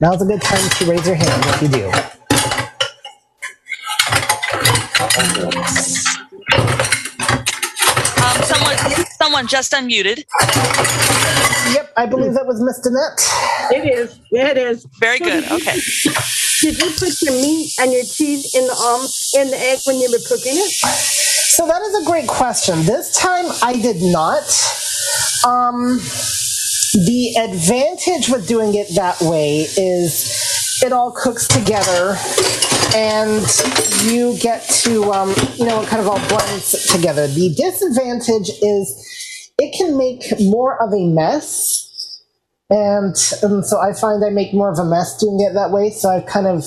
Now's 0.00 0.22
a 0.22 0.24
good 0.24 0.40
time 0.40 0.70
to 0.70 0.84
raise 0.86 1.06
your 1.06 1.16
hand 1.16 1.44
if 1.46 1.62
you 1.62 1.68
do. 5.52 5.57
Someone 9.38 9.48
just 9.48 9.72
unmuted. 9.72 10.24
Yep, 11.74 11.92
I 11.96 12.06
believe 12.06 12.34
that 12.34 12.46
was 12.46 12.60
Miss 12.60 12.80
Danette. 12.80 13.72
It 13.72 13.98
is. 13.98 14.18
Yeah, 14.32 14.48
it 14.48 14.58
is. 14.58 14.84
Very 14.98 15.18
good. 15.18 15.44
Okay. 15.44 15.78
Did 16.60 16.78
you 16.78 16.90
put 16.98 17.22
your 17.22 17.32
meat 17.34 17.72
and 17.80 17.92
your 17.92 18.04
cheese 18.04 18.54
in 18.54 18.66
the 18.66 18.72
um 18.72 19.06
in 19.40 19.50
the 19.50 19.58
egg 19.58 19.78
when 19.86 19.96
you 19.96 20.10
were 20.10 20.18
cooking 20.26 20.54
it? 20.54 20.70
So 20.72 21.66
that 21.66 21.82
is 21.82 22.02
a 22.02 22.04
great 22.04 22.26
question. 22.26 22.82
This 22.82 23.16
time 23.16 23.46
I 23.62 23.74
did 23.74 24.02
not. 24.02 24.42
Um, 25.46 25.98
the 27.06 27.36
advantage 27.38 28.28
with 28.28 28.48
doing 28.48 28.74
it 28.74 28.88
that 28.96 29.20
way 29.20 29.60
is 29.76 30.82
it 30.82 30.92
all 30.92 31.12
cooks 31.12 31.46
together 31.46 32.16
and 32.96 33.44
you 34.04 34.36
get 34.38 34.66
to, 34.68 35.12
um, 35.12 35.34
you 35.56 35.66
know, 35.66 35.82
it 35.82 35.88
kind 35.88 36.00
of 36.00 36.08
all 36.08 36.18
blends 36.28 36.90
together. 36.90 37.26
The 37.26 37.54
disadvantage 37.54 38.50
is 38.62 39.08
it 39.58 39.76
can 39.76 39.98
make 39.98 40.40
more 40.40 40.80
of 40.80 40.92
a 40.92 41.06
mess. 41.06 41.84
And, 42.70 43.16
and 43.42 43.64
so 43.64 43.80
I 43.80 43.92
find 43.92 44.24
I 44.24 44.30
make 44.30 44.52
more 44.52 44.70
of 44.70 44.78
a 44.78 44.84
mess 44.84 45.18
doing 45.18 45.40
it 45.40 45.54
that 45.54 45.70
way. 45.70 45.90
So 45.90 46.10
I've 46.10 46.26
kind 46.26 46.46
of 46.46 46.64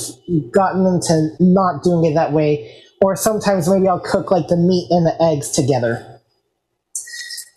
gotten 0.52 0.86
into 0.86 1.30
not 1.40 1.84
doing 1.84 2.06
it 2.06 2.16
that 2.16 2.34
way. 2.34 2.76
Or 3.04 3.16
sometimes 3.16 3.70
maybe 3.70 3.88
I'll 3.88 4.00
cook 4.00 4.30
like 4.30 4.48
the 4.48 4.58
meat 4.58 4.88
and 4.92 5.06
the 5.06 5.16
eggs 5.22 5.50
together. 5.50 6.20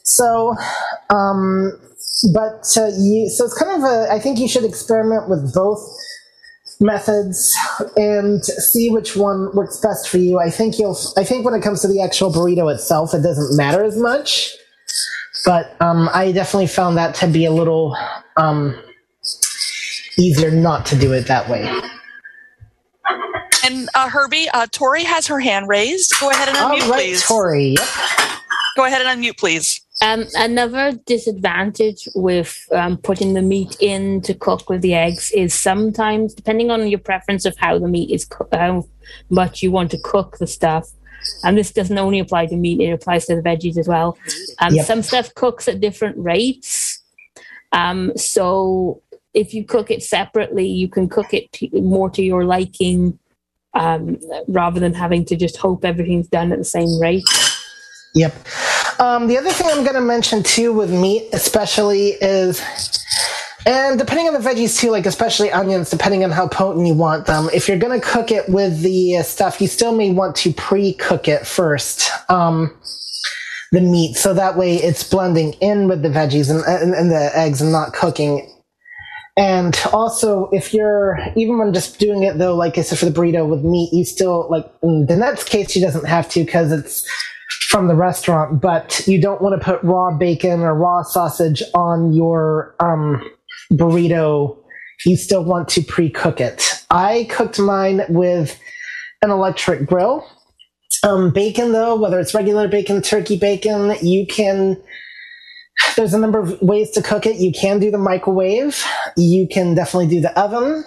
So, 0.04 0.54
um, 1.10 1.72
but 2.32 2.64
uh, 2.76 2.90
you, 2.96 3.28
so 3.28 3.44
it's 3.44 3.58
kind 3.58 3.76
of 3.76 3.82
a, 3.82 4.12
I 4.12 4.18
think 4.20 4.38
you 4.38 4.48
should 4.48 4.64
experiment 4.64 5.28
with 5.28 5.52
both 5.52 5.80
methods 6.80 7.54
and 7.96 8.44
see 8.44 8.90
which 8.90 9.16
one 9.16 9.54
works 9.54 9.78
best 9.80 10.08
for 10.08 10.18
you. 10.18 10.38
I 10.38 10.50
think 10.50 10.78
you'll, 10.78 10.98
I 11.16 11.24
think 11.24 11.44
when 11.44 11.54
it 11.54 11.62
comes 11.62 11.82
to 11.82 11.88
the 11.88 12.02
actual 12.02 12.32
burrito 12.32 12.72
itself, 12.72 13.14
it 13.14 13.22
doesn't 13.22 13.56
matter 13.56 13.82
as 13.82 13.96
much. 13.96 14.54
But 15.44 15.76
um, 15.80 16.08
I 16.12 16.32
definitely 16.32 16.68
found 16.68 16.96
that 16.96 17.14
to 17.16 17.26
be 17.26 17.44
a 17.44 17.50
little 17.50 17.96
um, 18.36 18.80
easier 20.16 20.50
not 20.50 20.86
to 20.86 20.96
do 20.96 21.12
it 21.12 21.26
that 21.26 21.48
way. 21.48 21.68
And 23.64 23.88
uh, 23.94 24.08
Herbie, 24.08 24.48
uh, 24.52 24.66
Tori 24.72 25.04
has 25.04 25.26
her 25.26 25.40
hand 25.40 25.68
raised. 25.68 26.14
Go 26.20 26.30
ahead 26.30 26.48
and 26.48 26.56
unmute, 26.56 26.88
right, 26.88 27.00
please. 27.00 27.26
Tori. 27.26 27.76
Yep. 27.78 27.88
Go 28.76 28.84
ahead 28.84 29.06
and 29.06 29.22
unmute, 29.22 29.38
please. 29.38 29.80
Um, 30.02 30.24
another 30.34 30.92
disadvantage 31.06 32.08
with 32.14 32.58
um, 32.72 32.98
putting 32.98 33.34
the 33.34 33.42
meat 33.42 33.76
in 33.80 34.20
to 34.22 34.34
cook 34.34 34.68
with 34.68 34.82
the 34.82 34.94
eggs 34.94 35.30
is 35.30 35.54
sometimes, 35.54 36.34
depending 36.34 36.70
on 36.70 36.86
your 36.88 36.98
preference 36.98 37.46
of 37.46 37.56
how 37.58 37.78
the 37.78 37.88
meat 37.88 38.10
is, 38.10 38.24
co- 38.24 38.48
how 38.52 38.84
much 39.30 39.62
you 39.62 39.70
want 39.70 39.90
to 39.92 39.98
cook 39.98 40.36
the 40.38 40.46
stuff, 40.46 40.90
and 41.42 41.56
this 41.56 41.72
doesn't 41.72 41.98
only 41.98 42.18
apply 42.18 42.46
to 42.46 42.56
meat; 42.56 42.80
it 42.80 42.92
applies 42.92 43.26
to 43.26 43.36
the 43.36 43.42
veggies 43.42 43.78
as 43.78 43.88
well. 43.88 44.18
Um, 44.60 44.74
Yep. 44.74 44.86
Some 44.86 45.02
stuff 45.02 45.34
cooks 45.34 45.68
at 45.68 45.80
different 45.80 46.16
rates, 46.18 47.02
um, 47.72 48.12
so 48.16 49.02
if 49.34 49.52
you 49.52 49.64
cook 49.64 49.90
it 49.90 50.02
separately, 50.02 50.66
you 50.66 50.88
can 50.88 51.08
cook 51.08 51.34
it 51.34 51.50
to, 51.52 51.68
more 51.80 52.08
to 52.10 52.22
your 52.22 52.44
liking, 52.44 53.18
um, 53.74 54.18
rather 54.46 54.78
than 54.78 54.94
having 54.94 55.24
to 55.24 55.36
just 55.36 55.56
hope 55.56 55.84
everything's 55.84 56.28
done 56.28 56.52
at 56.52 56.58
the 56.58 56.64
same 56.64 57.00
rate. 57.00 57.24
Yep. 58.14 58.32
Um, 59.00 59.26
the 59.26 59.36
other 59.36 59.50
thing 59.50 59.66
I'm 59.68 59.82
going 59.82 59.96
to 59.96 60.00
mention 60.00 60.44
too 60.44 60.72
with 60.72 60.92
meat, 60.92 61.28
especially, 61.32 62.10
is, 62.20 62.60
and 63.66 63.98
depending 63.98 64.26
on 64.26 64.34
the 64.34 64.40
veggies 64.40 64.78
too, 64.78 64.90
like 64.90 65.06
especially 65.06 65.50
onions, 65.50 65.90
depending 65.90 66.24
on 66.24 66.30
how 66.30 66.48
potent 66.48 66.86
you 66.86 66.94
want 66.94 67.26
them. 67.26 67.48
If 67.52 67.68
you're 67.68 67.78
to 67.78 68.00
cook 68.00 68.30
it 68.30 68.48
with 68.48 68.80
the 68.82 69.22
stuff, 69.22 69.60
you 69.60 69.68
still 69.68 69.94
may 69.94 70.10
want 70.10 70.36
to 70.36 70.52
pre-cook 70.52 71.28
it 71.28 71.46
first. 71.46 72.10
Um, 72.28 72.76
the 73.72 73.80
meat, 73.80 74.16
so 74.16 74.32
that 74.34 74.56
way 74.56 74.76
it's 74.76 75.02
blending 75.02 75.54
in 75.54 75.88
with 75.88 76.02
the 76.02 76.08
veggies 76.08 76.48
and, 76.48 76.62
and, 76.64 76.94
and 76.94 77.10
the 77.10 77.36
eggs 77.36 77.60
and 77.60 77.72
not 77.72 77.92
cooking. 77.92 78.48
And 79.36 79.76
also, 79.92 80.48
if 80.52 80.72
you're 80.72 81.18
even 81.34 81.58
when 81.58 81.74
just 81.74 81.98
doing 81.98 82.22
it 82.22 82.38
though, 82.38 82.54
like 82.54 82.78
I 82.78 82.82
said 82.82 82.98
for 82.98 83.06
the 83.06 83.10
burrito 83.10 83.48
with 83.48 83.64
meat, 83.64 83.92
you 83.92 84.04
still 84.04 84.48
like 84.48 84.70
in 84.82 85.06
Danette's 85.06 85.42
case, 85.44 85.72
she 85.72 85.80
doesn't 85.80 86.06
have 86.06 86.28
to 86.30 86.44
because 86.44 86.70
it's 86.70 87.04
from 87.68 87.88
the 87.88 87.96
restaurant, 87.96 88.60
but 88.60 89.02
you 89.08 89.20
don't 89.20 89.42
want 89.42 89.60
to 89.60 89.64
put 89.64 89.82
raw 89.82 90.16
bacon 90.16 90.60
or 90.60 90.74
raw 90.74 91.02
sausage 91.02 91.60
on 91.74 92.12
your 92.12 92.76
um, 92.78 93.28
burrito. 93.72 94.58
You 95.04 95.16
still 95.16 95.44
want 95.44 95.68
to 95.70 95.82
pre-cook 95.82 96.40
it. 96.40 96.84
I 96.90 97.26
cooked 97.30 97.58
mine 97.58 98.02
with 98.08 98.58
an 99.22 99.30
electric 99.30 99.86
grill. 99.86 100.26
Um, 101.02 101.30
bacon, 101.30 101.72
though, 101.72 101.96
whether 101.96 102.18
it's 102.18 102.34
regular 102.34 102.68
bacon, 102.68 103.02
turkey 103.02 103.38
bacon, 103.38 103.96
you 104.00 104.26
can. 104.26 104.80
There's 105.96 106.14
a 106.14 106.18
number 106.18 106.38
of 106.38 106.60
ways 106.62 106.90
to 106.92 107.02
cook 107.02 107.26
it. 107.26 107.36
You 107.36 107.52
can 107.52 107.80
do 107.80 107.90
the 107.90 107.98
microwave. 107.98 108.82
You 109.16 109.48
can 109.48 109.74
definitely 109.74 110.08
do 110.08 110.20
the 110.20 110.38
oven. 110.40 110.84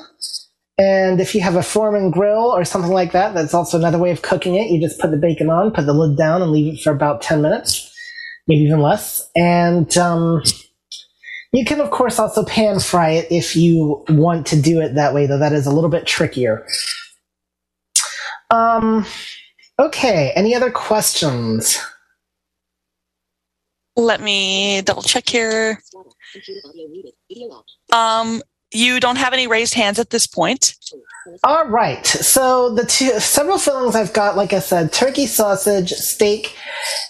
And 0.77 1.19
if 1.19 1.33
you 1.33 1.41
have 1.41 1.55
a 1.55 1.63
Foreman 1.63 2.11
grill 2.11 2.51
or 2.51 2.63
something 2.63 2.91
like 2.91 3.11
that, 3.11 3.33
that's 3.33 3.53
also 3.53 3.77
another 3.77 3.97
way 3.97 4.11
of 4.11 4.21
cooking 4.21 4.55
it. 4.55 4.69
You 4.69 4.79
just 4.79 4.99
put 4.99 5.11
the 5.11 5.17
bacon 5.17 5.49
on, 5.49 5.71
put 5.71 5.87
the 5.87 5.93
lid 5.93 6.17
down, 6.17 6.41
and 6.41 6.51
leave 6.51 6.75
it 6.75 6.81
for 6.81 6.91
about 6.91 7.21
10 7.21 7.41
minutes, 7.41 7.91
maybe 8.47 8.61
even 8.61 8.81
less. 8.81 9.27
And 9.35 9.95
um, 9.97 10.43
you 11.53 11.65
can, 11.65 11.79
of 11.79 11.91
course, 11.91 12.19
also 12.19 12.43
pan 12.43 12.79
fry 12.79 13.11
it 13.11 13.27
if 13.31 13.55
you 13.55 14.03
want 14.09 14.45
to 14.47 14.61
do 14.61 14.81
it 14.81 14.95
that 14.95 15.13
way, 15.13 15.25
though 15.25 15.39
that 15.39 15.53
is 15.53 15.65
a 15.65 15.71
little 15.71 15.89
bit 15.89 16.05
trickier. 16.05 16.65
Um, 18.49 19.05
okay, 19.79 20.31
any 20.35 20.55
other 20.55 20.71
questions? 20.71 21.77
Let 23.95 24.21
me 24.21 24.81
double 24.81 25.01
check 25.01 25.27
here. 25.27 25.81
Um, 27.91 28.41
you 28.71 28.99
don't 28.99 29.17
have 29.17 29.33
any 29.33 29.47
raised 29.47 29.73
hands 29.73 29.99
at 29.99 30.09
this 30.09 30.27
point. 30.27 30.75
All 31.43 31.67
right. 31.67 32.05
So 32.05 32.73
the 32.73 32.85
two 32.85 33.19
several 33.19 33.57
fillings 33.57 33.95
I've 33.95 34.13
got, 34.13 34.37
like 34.37 34.53
I 34.53 34.59
said, 34.59 34.93
turkey 34.93 35.25
sausage, 35.25 35.91
steak, 35.91 36.55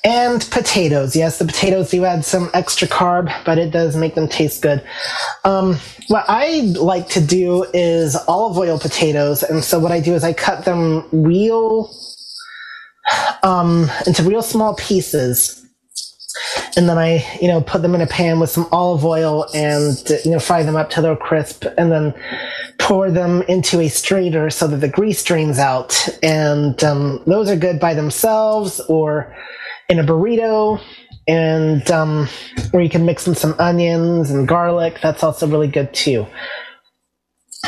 and 0.03 0.47
potatoes. 0.51 1.15
Yes, 1.15 1.39
the 1.39 1.45
potatoes 1.45 1.91
do 1.91 2.05
add 2.05 2.25
some 2.25 2.49
extra 2.53 2.87
carb, 2.87 3.31
but 3.45 3.57
it 3.57 3.71
does 3.71 3.95
make 3.95 4.15
them 4.15 4.27
taste 4.27 4.61
good. 4.61 4.83
Um, 5.45 5.77
what 6.07 6.25
I 6.27 6.73
like 6.79 7.09
to 7.09 7.21
do 7.21 7.65
is 7.73 8.15
olive 8.27 8.57
oil 8.57 8.79
potatoes, 8.79 9.43
and 9.43 9.63
so 9.63 9.79
what 9.79 9.91
I 9.91 9.99
do 9.99 10.15
is 10.15 10.23
I 10.23 10.33
cut 10.33 10.65
them 10.65 11.07
real 11.11 11.93
um, 13.43 13.89
into 14.05 14.23
real 14.23 14.41
small 14.41 14.75
pieces. 14.75 15.66
And 16.75 16.87
then 16.87 16.97
I, 16.97 17.25
you 17.41 17.47
know, 17.47 17.61
put 17.61 17.81
them 17.81 17.95
in 17.95 18.01
a 18.01 18.07
pan 18.07 18.39
with 18.39 18.49
some 18.49 18.67
olive 18.71 19.03
oil 19.05 19.45
and, 19.53 19.97
you 20.23 20.31
know, 20.31 20.39
fry 20.39 20.63
them 20.63 20.75
up 20.75 20.89
till 20.89 21.03
they're 21.03 21.15
crisp 21.15 21.65
and 21.77 21.91
then 21.91 22.13
pour 22.77 23.09
them 23.11 23.41
into 23.43 23.79
a 23.79 23.87
strainer 23.87 24.49
so 24.49 24.67
that 24.67 24.77
the 24.77 24.87
grease 24.87 25.23
drains 25.23 25.59
out. 25.59 26.07
And 26.21 26.81
um, 26.83 27.23
those 27.25 27.49
are 27.49 27.55
good 27.55 27.79
by 27.79 27.93
themselves 27.93 28.79
or 28.81 29.35
in 29.89 29.99
a 29.99 30.03
burrito. 30.03 30.81
And, 31.27 31.89
um, 31.91 32.29
or 32.71 32.81
you 32.81 32.89
can 32.89 33.05
mix 33.05 33.27
in 33.27 33.35
some 33.35 33.53
onions 33.59 34.31
and 34.31 34.47
garlic. 34.47 34.99
That's 35.01 35.23
also 35.23 35.47
really 35.47 35.67
good 35.67 35.93
too. 35.93 36.25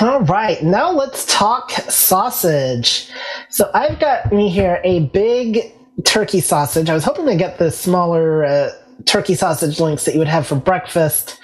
All 0.01 0.21
right, 0.21 0.63
now 0.63 0.91
let's 0.91 1.25
talk 1.25 1.71
sausage. 1.71 3.09
So 3.49 3.69
I've 3.73 3.99
got 3.99 4.31
me 4.31 4.47
here 4.49 4.79
a 4.85 5.07
big 5.07 5.73
turkey 6.05 6.41
sausage. 6.41 6.89
I 6.89 6.93
was 6.93 7.03
hoping 7.03 7.25
to 7.25 7.35
get 7.35 7.57
the 7.57 7.71
smaller 7.71 8.45
uh, 8.45 8.69
turkey 9.05 9.35
sausage 9.35 9.79
links 9.79 10.05
that 10.05 10.13
you 10.13 10.19
would 10.19 10.27
have 10.27 10.47
for 10.47 10.55
breakfast, 10.55 11.39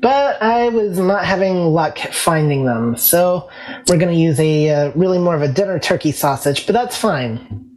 but 0.00 0.40
I 0.42 0.68
was 0.68 0.98
not 0.98 1.24
having 1.24 1.66
luck 1.66 1.98
finding 1.98 2.64
them. 2.64 2.96
So 2.96 3.48
we're 3.88 3.98
going 3.98 4.14
to 4.14 4.20
use 4.20 4.38
a 4.40 4.70
uh, 4.70 4.92
really 4.92 5.18
more 5.18 5.34
of 5.34 5.42
a 5.42 5.52
dinner 5.52 5.78
turkey 5.78 6.12
sausage, 6.12 6.66
but 6.66 6.72
that's 6.72 6.96
fine. 6.96 7.68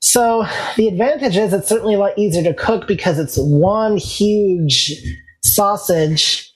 So 0.00 0.44
the 0.76 0.88
advantage 0.88 1.36
is 1.36 1.52
it's 1.52 1.68
certainly 1.68 1.94
a 1.94 1.98
lot 1.98 2.18
easier 2.18 2.42
to 2.42 2.54
cook 2.54 2.88
because 2.88 3.18
it's 3.18 3.36
one 3.36 3.96
huge 3.96 4.96
sausage 5.44 6.52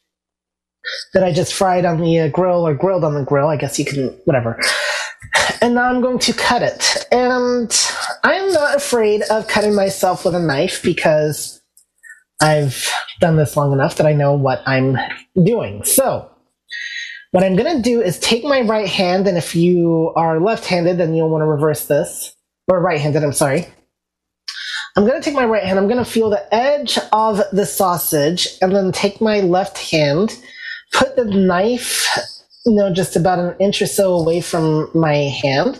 that 1.12 1.24
I 1.24 1.32
just 1.32 1.54
fried 1.54 1.84
on 1.84 2.00
the 2.00 2.20
uh, 2.20 2.28
grill 2.28 2.66
or 2.66 2.74
grilled 2.74 3.04
on 3.04 3.14
the 3.14 3.24
grill. 3.24 3.48
I 3.48 3.56
guess 3.56 3.78
you 3.78 3.84
can, 3.84 4.08
whatever. 4.24 4.58
And 5.60 5.74
now 5.74 5.84
I'm 5.84 6.00
going 6.00 6.18
to 6.20 6.32
cut 6.32 6.62
it. 6.62 7.06
And 7.10 7.70
I'm 8.24 8.52
not 8.52 8.74
afraid 8.74 9.20
of 9.30 9.48
cutting 9.48 9.74
myself 9.74 10.24
with 10.24 10.34
a 10.34 10.40
knife 10.40 10.82
because 10.82 11.60
I've 12.40 12.90
done 13.20 13.36
this 13.36 13.54
long 13.54 13.72
enough 13.74 13.96
that 13.96 14.06
I 14.06 14.14
know 14.14 14.32
what 14.32 14.62
I'm 14.66 14.96
doing. 15.44 15.84
So, 15.84 16.30
what 17.32 17.44
I'm 17.44 17.54
going 17.54 17.76
to 17.76 17.82
do 17.82 18.00
is 18.00 18.18
take 18.18 18.42
my 18.42 18.62
right 18.62 18.88
hand, 18.88 19.28
and 19.28 19.36
if 19.36 19.54
you 19.54 20.10
are 20.16 20.40
left 20.40 20.64
handed, 20.64 20.96
then 20.96 21.14
you'll 21.14 21.28
want 21.28 21.42
to 21.42 21.46
reverse 21.46 21.86
this. 21.86 22.34
Or 22.66 22.80
right 22.80 22.98
handed, 22.98 23.22
I'm 23.22 23.34
sorry. 23.34 23.66
I'm 24.96 25.04
going 25.04 25.20
to 25.20 25.24
take 25.24 25.34
my 25.34 25.44
right 25.44 25.64
hand, 25.64 25.78
I'm 25.78 25.88
going 25.88 26.02
to 26.02 26.10
feel 26.10 26.30
the 26.30 26.54
edge 26.54 26.98
of 27.12 27.42
the 27.52 27.66
sausage, 27.66 28.48
and 28.62 28.74
then 28.74 28.90
take 28.90 29.20
my 29.20 29.40
left 29.40 29.76
hand, 29.76 30.38
put 30.92 31.16
the 31.16 31.26
knife, 31.26 32.08
you 32.64 32.74
know, 32.74 32.90
just 32.90 33.16
about 33.16 33.38
an 33.38 33.54
inch 33.58 33.82
or 33.82 33.86
so 33.86 34.14
away 34.14 34.40
from 34.40 34.88
my 34.94 35.14
hand, 35.14 35.78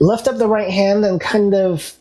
lift 0.00 0.28
up 0.28 0.38
the 0.38 0.48
right 0.48 0.70
hand, 0.70 1.04
and 1.04 1.20
kind 1.20 1.54
of 1.54 1.94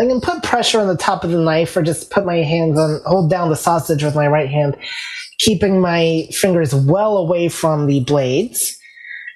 I 0.00 0.06
can 0.06 0.20
put 0.20 0.42
pressure 0.42 0.80
on 0.80 0.88
the 0.88 0.96
top 0.96 1.22
of 1.22 1.30
the 1.30 1.38
knife 1.38 1.76
or 1.76 1.82
just 1.82 2.10
put 2.10 2.24
my 2.24 2.36
hands 2.36 2.78
on, 2.78 3.00
hold 3.04 3.30
down 3.30 3.50
the 3.50 3.56
sausage 3.56 4.02
with 4.02 4.14
my 4.14 4.26
right 4.26 4.48
hand, 4.48 4.76
keeping 5.38 5.80
my 5.80 6.28
fingers 6.32 6.74
well 6.74 7.18
away 7.18 7.48
from 7.48 7.86
the 7.86 8.00
blades. 8.00 8.76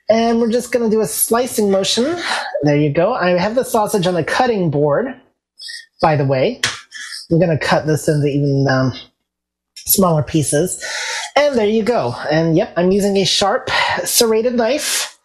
And 0.08 0.40
we're 0.40 0.50
just 0.50 0.72
going 0.72 0.88
to 0.88 0.94
do 0.94 1.02
a 1.02 1.06
slicing 1.06 1.70
motion. 1.70 2.16
There 2.62 2.76
you 2.76 2.92
go. 2.92 3.12
I 3.12 3.30
have 3.30 3.54
the 3.54 3.64
sausage 3.64 4.06
on 4.06 4.14
the 4.14 4.24
cutting 4.24 4.70
board, 4.70 5.08
by 6.00 6.16
the 6.16 6.24
way. 6.24 6.60
I'm 7.30 7.38
going 7.38 7.56
to 7.56 7.64
cut 7.64 7.86
this 7.86 8.08
into 8.08 8.26
even 8.26 8.66
um, 8.70 8.92
smaller 9.86 10.22
pieces. 10.22 10.82
And 11.34 11.56
there 11.56 11.66
you 11.66 11.82
go. 11.82 12.14
And 12.30 12.56
yep, 12.56 12.72
I'm 12.76 12.92
using 12.92 13.16
a 13.18 13.26
sharp 13.26 13.68
serrated 14.04 14.54
knife 14.54 15.15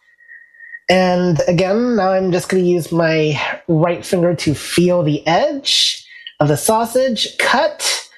and 0.92 1.40
again, 1.48 1.96
now 1.96 2.12
I'm 2.12 2.32
just 2.32 2.50
going 2.50 2.62
to 2.62 2.68
use 2.68 2.92
my 2.92 3.40
right 3.66 4.04
finger 4.04 4.34
to 4.34 4.54
feel 4.54 5.02
the 5.02 5.26
edge 5.26 6.06
of 6.38 6.48
the 6.48 6.56
sausage, 6.58 7.38
cut, 7.38 8.10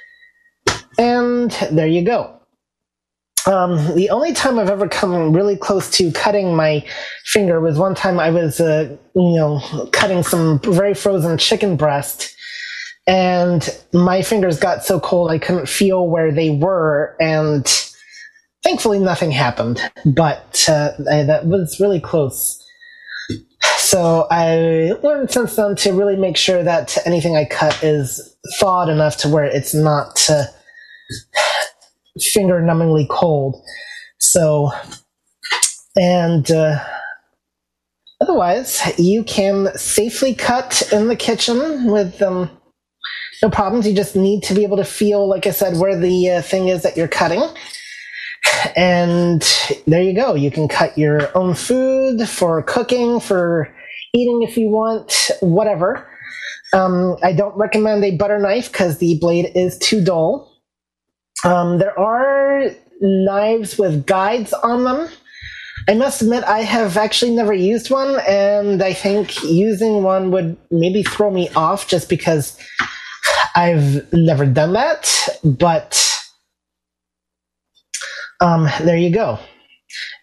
and 0.99 1.53
there 1.71 1.87
you 1.87 2.05
go. 2.05 2.41
Um, 3.47 3.95
the 3.95 4.11
only 4.11 4.33
time 4.33 4.59
I've 4.59 4.71
ever 4.71 4.89
come 4.89 5.33
really 5.33 5.57
close 5.57 5.89
to 5.93 6.11
cutting 6.11 6.57
my 6.57 6.85
finger 7.27 7.61
was 7.61 7.79
one 7.79 7.95
time 7.95 8.19
I 8.19 8.31
was, 8.31 8.59
uh, 8.59 8.97
you 9.15 9.37
know, 9.37 9.89
cutting 9.93 10.25
some 10.25 10.59
very 10.59 10.95
frozen 10.95 11.39
chicken 11.39 11.77
breast, 11.77 12.35
and 13.07 13.69
my 13.93 14.21
fingers 14.21 14.59
got 14.59 14.85
so 14.85 14.99
cold 14.99 15.31
I 15.31 15.39
couldn't 15.39 15.69
feel 15.69 16.09
where 16.09 16.33
they 16.33 16.51
were, 16.51 17.15
and 17.21 17.65
thankfully 18.65 18.99
nothing 18.99 19.31
happened. 19.31 19.81
But 20.05 20.65
uh, 20.69 20.91
that 20.99 21.47
was 21.47 21.79
really 21.79 22.01
close. 22.01 22.64
So 23.95 24.27
I 24.29 24.95
learned 25.05 25.31
since 25.31 25.55
then 25.55 25.77
to 25.77 25.93
really 25.93 26.17
make 26.17 26.37
sure 26.37 26.65
that 26.65 26.99
anything 27.07 27.37
I 27.37 27.45
cut 27.45 27.81
is 27.81 28.37
thawed 28.59 28.89
enough 28.89 29.17
to 29.19 29.29
where 29.29 29.45
it's 29.45 29.73
not 29.73 30.29
uh, 30.29 30.47
finger 32.33 32.61
numbingly 32.61 33.09
cold. 33.09 33.55
So, 34.19 34.73
and 35.95 36.51
uh, 36.51 36.85
otherwise, 38.21 38.83
you 38.99 39.23
can 39.23 39.69
safely 39.79 40.35
cut 40.35 40.83
in 40.93 41.07
the 41.07 41.15
kitchen 41.15 41.89
with 41.89 42.21
um, 42.21 42.51
no 43.45 43.49
problems. 43.49 43.87
You 43.87 43.95
just 43.95 44.17
need 44.17 44.43
to 44.43 44.55
be 44.55 44.65
able 44.65 44.79
to 44.79 44.85
feel, 44.85 45.29
like 45.29 45.47
I 45.47 45.51
said, 45.51 45.77
where 45.77 45.97
the 45.97 46.31
uh, 46.33 46.43
thing 46.43 46.67
is 46.67 46.83
that 46.83 46.97
you're 46.97 47.07
cutting. 47.07 47.49
And 48.75 49.41
there 49.87 50.03
you 50.03 50.17
go. 50.17 50.35
You 50.35 50.51
can 50.51 50.67
cut 50.67 50.99
your 50.99 51.31
own 51.39 51.55
food 51.55 52.29
for 52.29 52.61
cooking, 52.65 53.21
for 53.21 53.73
eating 54.15 54.43
if 54.43 54.57
you 54.57 54.69
want, 54.69 55.31
whatever. 55.41 56.09
Um, 56.73 57.17
I 57.23 57.33
don't 57.33 57.57
recommend 57.57 58.05
a 58.05 58.17
butter 58.17 58.39
knife 58.39 58.73
because 58.73 58.99
the 58.99 59.19
blade 59.21 59.53
is 59.55 59.77
too 59.79 60.03
dull. 60.03 60.51
Um, 61.45 61.79
there 61.79 61.99
are 61.99 62.71
knives 63.01 63.79
with 63.79 64.07
guides 64.07 64.53
on 64.53 64.85
them. 64.85 65.09
I 65.89 65.95
must 65.95 66.23
admit, 66.23 66.45
I 66.45 66.61
have 66.61 66.97
actually 66.97 67.35
never 67.35 67.53
used 67.53 67.91
one, 67.91 68.19
and 68.27 68.83
I 68.83 68.95
think 68.95 69.43
using 69.45 70.03
one 70.03 70.31
would 70.31 70.57
maybe 70.71 71.03
throw 71.03 71.31
me 71.31 71.51
off 71.51 71.89
just 71.89 72.09
because 72.09 72.59
I've 73.55 74.11
never 74.13 74.47
done 74.47 74.73
that. 74.73 75.13
But 75.45 76.11
um, 78.41 78.69
there 78.83 78.97
you 78.97 79.11
go. 79.11 79.39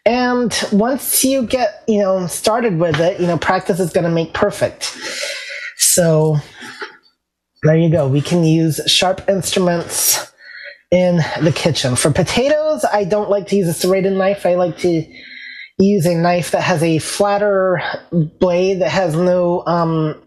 And 0.06 0.58
once 0.72 1.24
you 1.24 1.46
get, 1.46 1.84
you 1.88 2.00
know, 2.00 2.26
started 2.28 2.80
with 2.80 3.00
it, 3.00 3.20
you 3.20 3.28
know, 3.28 3.38
practice 3.38 3.80
is 3.80 3.94
going 3.94 4.04
to 4.06 4.10
make 4.10 4.34
perfect. 4.34 4.98
So 5.78 6.38
there 7.64 7.78
you 7.78 7.92
go. 7.92 8.08
We 8.08 8.22
can 8.22 8.44
use 8.44 8.82
sharp 8.88 9.30
instruments 9.30 10.32
in 10.90 11.18
the 11.42 11.54
kitchen. 11.56 11.96
For 11.96 12.12
potatoes, 12.12 12.84
I 12.92 13.04
don't 13.04 13.30
like 13.30 13.48
to 13.48 13.56
use 13.56 13.68
a 13.68 13.74
serrated 13.74 14.14
knife. 14.14 14.46
I 14.46 14.56
like 14.56 14.78
to 14.80 15.06
use 15.78 16.06
a 16.06 16.16
knife 16.16 16.52
that 16.52 16.62
has 16.62 16.82
a 16.84 17.00
flatter 17.00 17.82
blade 18.40 18.82
that 18.82 18.92
has 18.92 19.16
no 19.16 19.66
um, 19.68 20.22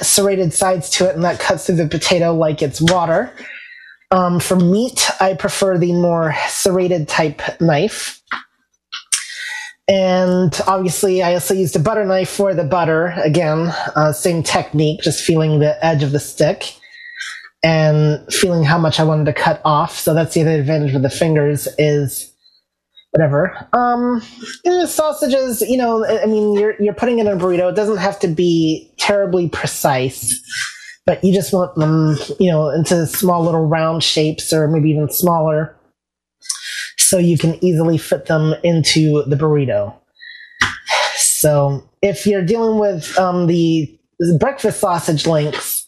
serrated 0.00 0.52
sides 0.52 0.90
to 0.90 1.08
it 1.08 1.14
and 1.14 1.24
that 1.24 1.40
cuts 1.40 1.66
through 1.66 1.76
the 1.76 1.88
potato 1.88 2.34
like 2.34 2.62
it's 2.62 2.80
water. 2.80 3.32
Um, 4.10 4.40
for 4.40 4.56
meat, 4.56 5.10
I 5.20 5.34
prefer 5.34 5.76
the 5.76 5.92
more 5.92 6.34
serrated 6.48 7.08
type 7.08 7.42
knife. 7.60 8.22
And 9.88 10.58
obviously, 10.66 11.22
I 11.22 11.34
also 11.34 11.54
used 11.54 11.74
a 11.74 11.78
butter 11.78 12.04
knife 12.04 12.28
for 12.28 12.54
the 12.54 12.64
butter. 12.64 13.14
Again, 13.24 13.72
uh, 13.96 14.12
same 14.12 14.42
technique, 14.42 15.00
just 15.00 15.24
feeling 15.24 15.60
the 15.60 15.82
edge 15.84 16.02
of 16.02 16.12
the 16.12 16.20
stick 16.20 16.74
and 17.62 18.22
feeling 18.32 18.62
how 18.62 18.78
much 18.78 19.00
I 19.00 19.04
wanted 19.04 19.24
to 19.26 19.32
cut 19.32 19.62
off. 19.64 19.98
So 19.98 20.12
that's 20.12 20.34
the 20.34 20.42
other 20.42 20.60
advantage 20.60 20.92
with 20.92 21.02
the 21.02 21.10
fingers 21.10 21.66
is 21.78 22.30
whatever. 23.12 23.66
Um, 23.72 24.22
sausages, 24.86 25.62
you 25.62 25.78
know, 25.78 26.04
I 26.06 26.26
mean, 26.26 26.52
you're 26.52 26.80
you're 26.80 26.94
putting 26.94 27.18
in 27.18 27.26
a 27.26 27.36
burrito. 27.36 27.70
It 27.70 27.76
doesn't 27.76 27.96
have 27.96 28.18
to 28.20 28.28
be 28.28 28.92
terribly 28.98 29.48
precise 29.48 30.38
but 31.08 31.24
you 31.24 31.32
just 31.32 31.54
want 31.54 31.74
them, 31.76 32.18
you 32.38 32.50
know, 32.50 32.68
into 32.68 33.06
small 33.06 33.42
little 33.42 33.64
round 33.64 34.04
shapes 34.04 34.52
or 34.52 34.68
maybe 34.68 34.90
even 34.90 35.08
smaller 35.08 35.74
so 37.08 37.16
you 37.16 37.38
can 37.38 37.62
easily 37.64 37.96
fit 37.96 38.26
them 38.26 38.54
into 38.62 39.22
the 39.24 39.36
burrito. 39.36 39.94
So 41.16 41.88
if 42.02 42.26
you're 42.26 42.44
dealing 42.44 42.78
with 42.78 43.18
um, 43.18 43.46
the 43.46 43.98
breakfast 44.38 44.80
sausage 44.80 45.26
links, 45.26 45.86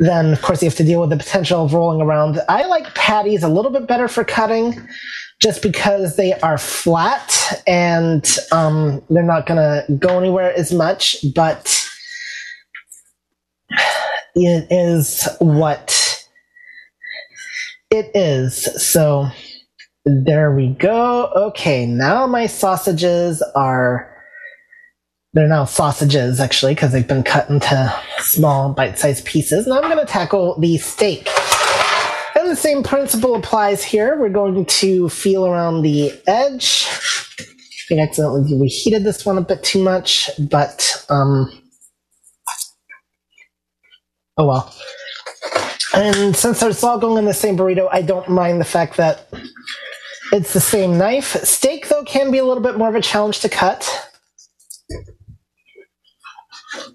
then 0.00 0.34
of 0.34 0.42
course 0.42 0.62
you 0.62 0.68
have 0.68 0.76
to 0.76 0.84
deal 0.84 1.00
with 1.00 1.08
the 1.08 1.16
potential 1.16 1.64
of 1.64 1.72
rolling 1.72 2.02
around. 2.02 2.40
I 2.46 2.66
like 2.66 2.94
patties 2.94 3.42
a 3.42 3.48
little 3.48 3.70
bit 3.70 3.86
better 3.86 4.06
for 4.06 4.22
cutting 4.22 4.86
just 5.40 5.62
because 5.62 6.16
they 6.16 6.34
are 6.34 6.58
flat 6.58 7.62
and 7.66 8.28
um, 8.52 9.02
they're 9.08 9.22
not 9.22 9.46
going 9.46 9.56
to 9.56 9.90
go 9.94 10.18
anywhere 10.18 10.52
as 10.54 10.74
much, 10.74 11.24
but 11.34 11.88
it 14.34 14.66
is 14.70 15.26
what 15.38 16.26
it 17.90 18.10
is. 18.14 18.62
So 18.86 19.30
there 20.04 20.54
we 20.54 20.68
go. 20.74 21.30
Okay, 21.34 21.86
now 21.86 22.26
my 22.26 22.46
sausages 22.46 23.42
are. 23.54 24.06
They're 25.32 25.46
now 25.46 25.64
sausages, 25.64 26.40
actually, 26.40 26.74
because 26.74 26.90
they've 26.90 27.06
been 27.06 27.22
cut 27.22 27.48
into 27.48 27.94
small 28.18 28.72
bite 28.72 28.98
sized 28.98 29.24
pieces. 29.24 29.66
Now 29.66 29.80
I'm 29.80 29.88
going 29.88 30.04
to 30.04 30.12
tackle 30.12 30.58
the 30.58 30.76
steak. 30.78 31.28
And 32.34 32.50
the 32.50 32.56
same 32.56 32.82
principle 32.82 33.36
applies 33.36 33.84
here. 33.84 34.18
We're 34.18 34.28
going 34.28 34.64
to 34.64 35.08
feel 35.08 35.46
around 35.46 35.82
the 35.82 36.12
edge. 36.26 36.86
I 37.38 37.44
think 37.88 38.00
I 38.00 38.04
accidentally 38.04 38.58
reheated 38.58 39.04
this 39.04 39.24
one 39.24 39.38
a 39.38 39.40
bit 39.40 39.62
too 39.62 39.82
much, 39.82 40.30
but 40.38 41.04
um, 41.10 41.50
oh 44.36 44.46
well. 44.46 44.74
And 45.94 46.34
since 46.36 46.62
it's 46.62 46.82
all 46.82 46.98
going 46.98 47.18
in 47.18 47.24
the 47.24 47.34
same 47.34 47.56
burrito, 47.56 47.88
I 47.92 48.02
don't 48.02 48.28
mind 48.28 48.60
the 48.60 48.64
fact 48.64 48.96
that 48.96 49.28
it's 50.32 50.52
the 50.52 50.60
same 50.60 50.98
knife. 50.98 51.36
Steak, 51.44 51.88
though, 51.88 52.04
can 52.04 52.30
be 52.30 52.38
a 52.38 52.44
little 52.44 52.62
bit 52.62 52.78
more 52.78 52.88
of 52.88 52.94
a 52.94 53.00
challenge 53.00 53.40
to 53.40 53.48
cut, 53.48 53.88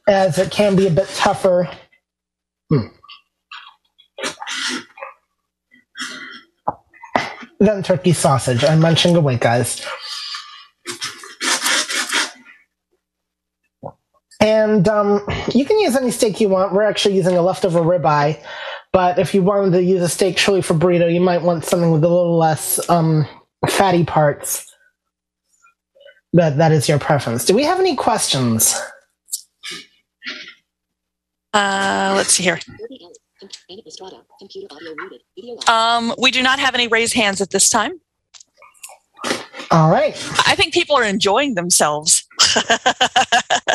as 0.07 0.37
it 0.37 0.51
can 0.51 0.75
be 0.75 0.87
a 0.87 0.91
bit 0.91 1.07
tougher. 1.09 1.69
Hmm. 2.69 2.87
Than 7.59 7.83
turkey 7.83 8.13
sausage. 8.13 8.63
I'm 8.63 8.81
munching 8.81 9.15
away, 9.15 9.37
guys. 9.37 9.85
And 14.41 14.87
um, 14.87 15.25
you 15.53 15.65
can 15.65 15.79
use 15.79 15.95
any 15.95 16.11
steak 16.11 16.39
you 16.41 16.49
want. 16.49 16.73
We're 16.73 16.83
actually 16.83 17.15
using 17.15 17.35
a 17.37 17.41
leftover 17.41 17.79
ribeye. 17.79 18.43
But 18.95 19.19
if 19.19 19.35
you 19.35 19.43
wanted 19.43 19.71
to 19.71 19.83
use 19.83 20.01
a 20.01 20.07
steak 20.07 20.37
chili 20.37 20.61
for 20.61 20.73
burrito, 20.73 21.13
you 21.13 21.19
might 21.19 21.41
want 21.41 21.65
something 21.65 21.91
with 21.91 22.01
a 22.05 22.07
little 22.07 22.37
less 22.37 22.79
um, 22.89 23.27
fatty 23.67 24.05
parts. 24.05 24.73
But 26.31 26.55
that 26.55 26.71
is 26.71 26.87
your 26.87 26.97
preference. 26.97 27.43
Do 27.43 27.53
we 27.53 27.63
have 27.63 27.77
any 27.77 27.97
questions? 27.97 28.73
Uh, 31.53 32.13
let's 32.15 32.29
see 32.29 32.43
here. 32.43 32.57
Um, 35.67 36.15
we 36.17 36.31
do 36.31 36.41
not 36.41 36.59
have 36.59 36.73
any 36.73 36.87
raised 36.87 37.15
hands 37.15 37.41
at 37.41 37.49
this 37.49 37.69
time. 37.69 37.99
All 39.71 39.91
right. 39.91 40.15
I 40.47 40.55
think 40.55 40.73
people 40.73 40.95
are 40.95 41.03
enjoying 41.03 41.55
themselves. 41.55 42.25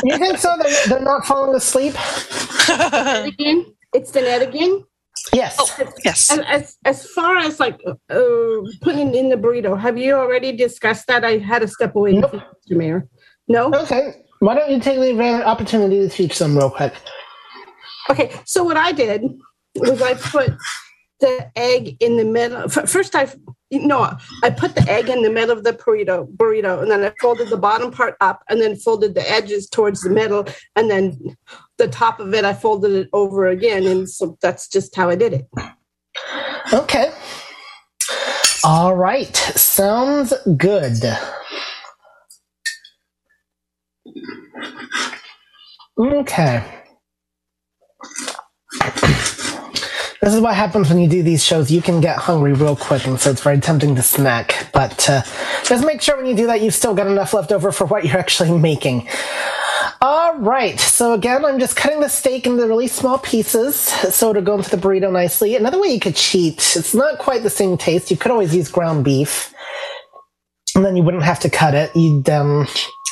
You 0.02 0.16
think 0.16 0.38
so? 0.38 0.56
They're, 0.62 0.86
they're 0.88 1.00
not 1.00 1.26
falling 1.26 1.54
asleep? 1.54 1.92
again, 2.70 3.66
it's 3.92 4.12
Danette 4.12 4.48
again. 4.48 4.86
Yes. 5.32 5.56
Oh, 5.58 5.92
yes. 6.04 6.30
And 6.30 6.44
as 6.46 6.76
as 6.84 7.06
far 7.06 7.36
as 7.36 7.60
like 7.60 7.80
uh, 7.86 7.94
putting 8.80 9.14
in 9.14 9.28
the 9.28 9.36
burrito, 9.36 9.78
have 9.78 9.98
you 9.98 10.14
already 10.14 10.52
discussed 10.52 11.06
that? 11.08 11.24
I 11.24 11.38
had 11.38 11.60
to 11.60 11.68
step 11.68 11.94
away, 11.94 12.12
Nope. 12.12 12.32
Mr. 12.32 12.76
Mayor. 12.76 13.08
No. 13.48 13.72
Okay. 13.74 14.22
Why 14.40 14.54
don't 14.54 14.70
you 14.70 14.80
take 14.80 14.98
the 14.98 15.06
advan- 15.12 15.44
opportunity 15.44 15.98
to 16.00 16.08
teach 16.08 16.38
them 16.38 16.56
real 16.56 16.70
quick? 16.70 16.94
Okay, 18.08 18.32
so 18.46 18.64
what 18.64 18.76
I 18.76 18.92
did 18.92 19.22
was 19.76 20.00
I 20.00 20.14
put 20.14 20.50
the 21.20 21.50
egg 21.54 21.96
in 22.00 22.16
the 22.16 22.24
middle. 22.24 22.68
First, 22.68 23.14
I 23.14 23.28
no, 23.70 24.16
I 24.42 24.50
put 24.50 24.74
the 24.74 24.88
egg 24.90 25.08
in 25.08 25.22
the 25.22 25.30
middle 25.30 25.56
of 25.56 25.64
the 25.64 25.72
burrito, 25.72 26.26
burrito, 26.36 26.82
and 26.82 26.90
then 26.90 27.04
I 27.04 27.12
folded 27.20 27.48
the 27.48 27.56
bottom 27.56 27.90
part 27.90 28.16
up, 28.20 28.42
and 28.48 28.60
then 28.60 28.76
folded 28.76 29.14
the 29.14 29.30
edges 29.30 29.68
towards 29.68 30.02
the 30.02 30.10
middle, 30.10 30.46
and 30.76 30.90
then 30.90 31.36
the 31.78 31.88
top 31.88 32.18
of 32.20 32.34
it 32.34 32.44
I 32.44 32.52
folded 32.52 32.92
it 32.92 33.08
over 33.12 33.46
again, 33.46 33.86
and 33.86 34.08
so 34.08 34.36
that's 34.42 34.68
just 34.68 34.96
how 34.96 35.08
I 35.08 35.14
did 35.14 35.32
it. 35.34 35.48
Okay. 36.72 37.12
All 38.64 38.94
right. 38.94 39.34
Sounds 39.36 40.34
good. 40.56 41.02
Okay. 45.98 46.64
This 50.22 50.34
is 50.34 50.40
what 50.40 50.54
happens 50.54 50.90
when 50.90 50.98
you 50.98 51.08
do 51.08 51.22
these 51.22 51.42
shows. 51.42 51.70
You 51.70 51.80
can 51.80 52.02
get 52.02 52.18
hungry 52.18 52.52
real 52.52 52.76
quick, 52.76 53.06
and 53.06 53.18
so 53.18 53.30
it's 53.30 53.42
very 53.42 53.58
tempting 53.58 53.94
to 53.94 54.02
snack. 54.02 54.68
But 54.70 55.08
uh, 55.08 55.22
just 55.64 55.86
make 55.86 56.02
sure 56.02 56.16
when 56.16 56.26
you 56.26 56.36
do 56.36 56.46
that, 56.46 56.60
you've 56.60 56.74
still 56.74 56.94
got 56.94 57.06
enough 57.06 57.32
left 57.32 57.52
over 57.52 57.72
for 57.72 57.86
what 57.86 58.04
you're 58.04 58.18
actually 58.18 58.56
making. 58.58 59.08
All 60.02 60.36
right. 60.38 60.78
So 60.78 61.14
again, 61.14 61.44
I'm 61.44 61.58
just 61.58 61.74
cutting 61.74 62.00
the 62.00 62.08
steak 62.08 62.46
into 62.46 62.66
really 62.66 62.86
small 62.86 63.18
pieces 63.18 63.76
so 63.76 64.30
it'll 64.30 64.42
go 64.42 64.56
into 64.56 64.70
the 64.70 64.76
burrito 64.76 65.10
nicely. 65.10 65.56
Another 65.56 65.80
way 65.80 65.88
you 65.88 66.00
could 66.00 66.16
cheat, 66.16 66.76
it's 66.76 66.94
not 66.94 67.18
quite 67.18 67.42
the 67.42 67.50
same 67.50 67.78
taste. 67.78 68.10
You 68.10 68.16
could 68.16 68.30
always 68.30 68.54
use 68.54 68.70
ground 68.70 69.04
beef. 69.04 69.54
And 70.74 70.84
then 70.84 70.96
you 70.96 71.02
wouldn't 71.02 71.24
have 71.24 71.40
to 71.40 71.50
cut 71.50 71.74
it. 71.74 71.94
You'd 71.96 72.28
um, 72.30 72.66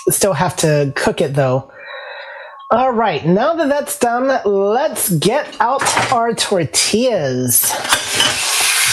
still 0.08 0.34
have 0.34 0.56
to 0.56 0.92
cook 0.94 1.20
it 1.20 1.34
though. 1.34 1.70
All 2.70 2.92
right. 2.92 3.24
Now 3.24 3.54
that 3.54 3.70
that's 3.70 3.98
done, 3.98 4.42
let's 4.44 5.08
get 5.08 5.58
out 5.58 5.82
our 6.12 6.34
tortillas 6.34 7.64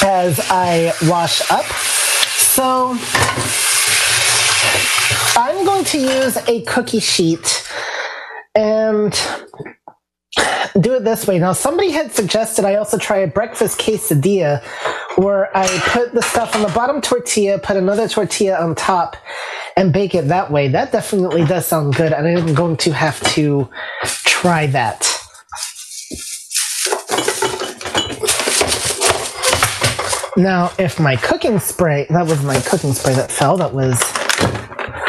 as 0.01 0.39
I 0.49 0.93
wash 1.09 1.41
up. 1.51 1.65
So 1.65 2.97
I'm 5.35 5.65
going 5.65 5.83
to 5.83 5.97
use 5.97 6.37
a 6.47 6.61
cookie 6.61 7.01
sheet 7.01 7.69
and 8.55 9.13
do 10.79 10.93
it 10.93 11.03
this 11.03 11.25
way. 11.25 11.39
Now, 11.39 11.53
somebody 11.53 11.91
had 11.91 12.13
suggested 12.13 12.65
I 12.65 12.75
also 12.75 12.97
try 12.97 13.17
a 13.17 13.27
breakfast 13.27 13.79
quesadilla 13.79 14.63
where 15.17 15.55
I 15.55 15.67
put 15.89 16.13
the 16.13 16.21
stuff 16.21 16.55
on 16.55 16.61
the 16.61 16.69
bottom 16.69 17.01
tortilla, 17.01 17.59
put 17.59 17.77
another 17.77 18.07
tortilla 18.07 18.59
on 18.59 18.75
top, 18.75 19.15
and 19.77 19.93
bake 19.93 20.15
it 20.15 20.27
that 20.27 20.51
way. 20.51 20.67
That 20.67 20.91
definitely 20.91 21.45
does 21.45 21.65
sound 21.65 21.95
good, 21.95 22.11
and 22.11 22.27
I'm 22.27 22.53
going 22.53 22.77
to 22.77 22.91
have 22.91 23.21
to 23.33 23.69
try 24.03 24.67
that. 24.67 25.11
Now, 30.37 30.73
if 30.77 30.99
my 30.99 31.15
cooking 31.15 31.59
spray, 31.59 32.07
that 32.09 32.25
was 32.27 32.43
my 32.43 32.59
cooking 32.59 32.91
spray 32.91 33.13
that 33.13 33.31
fell, 33.31 33.55
that 33.57 33.73
was, 33.73 33.97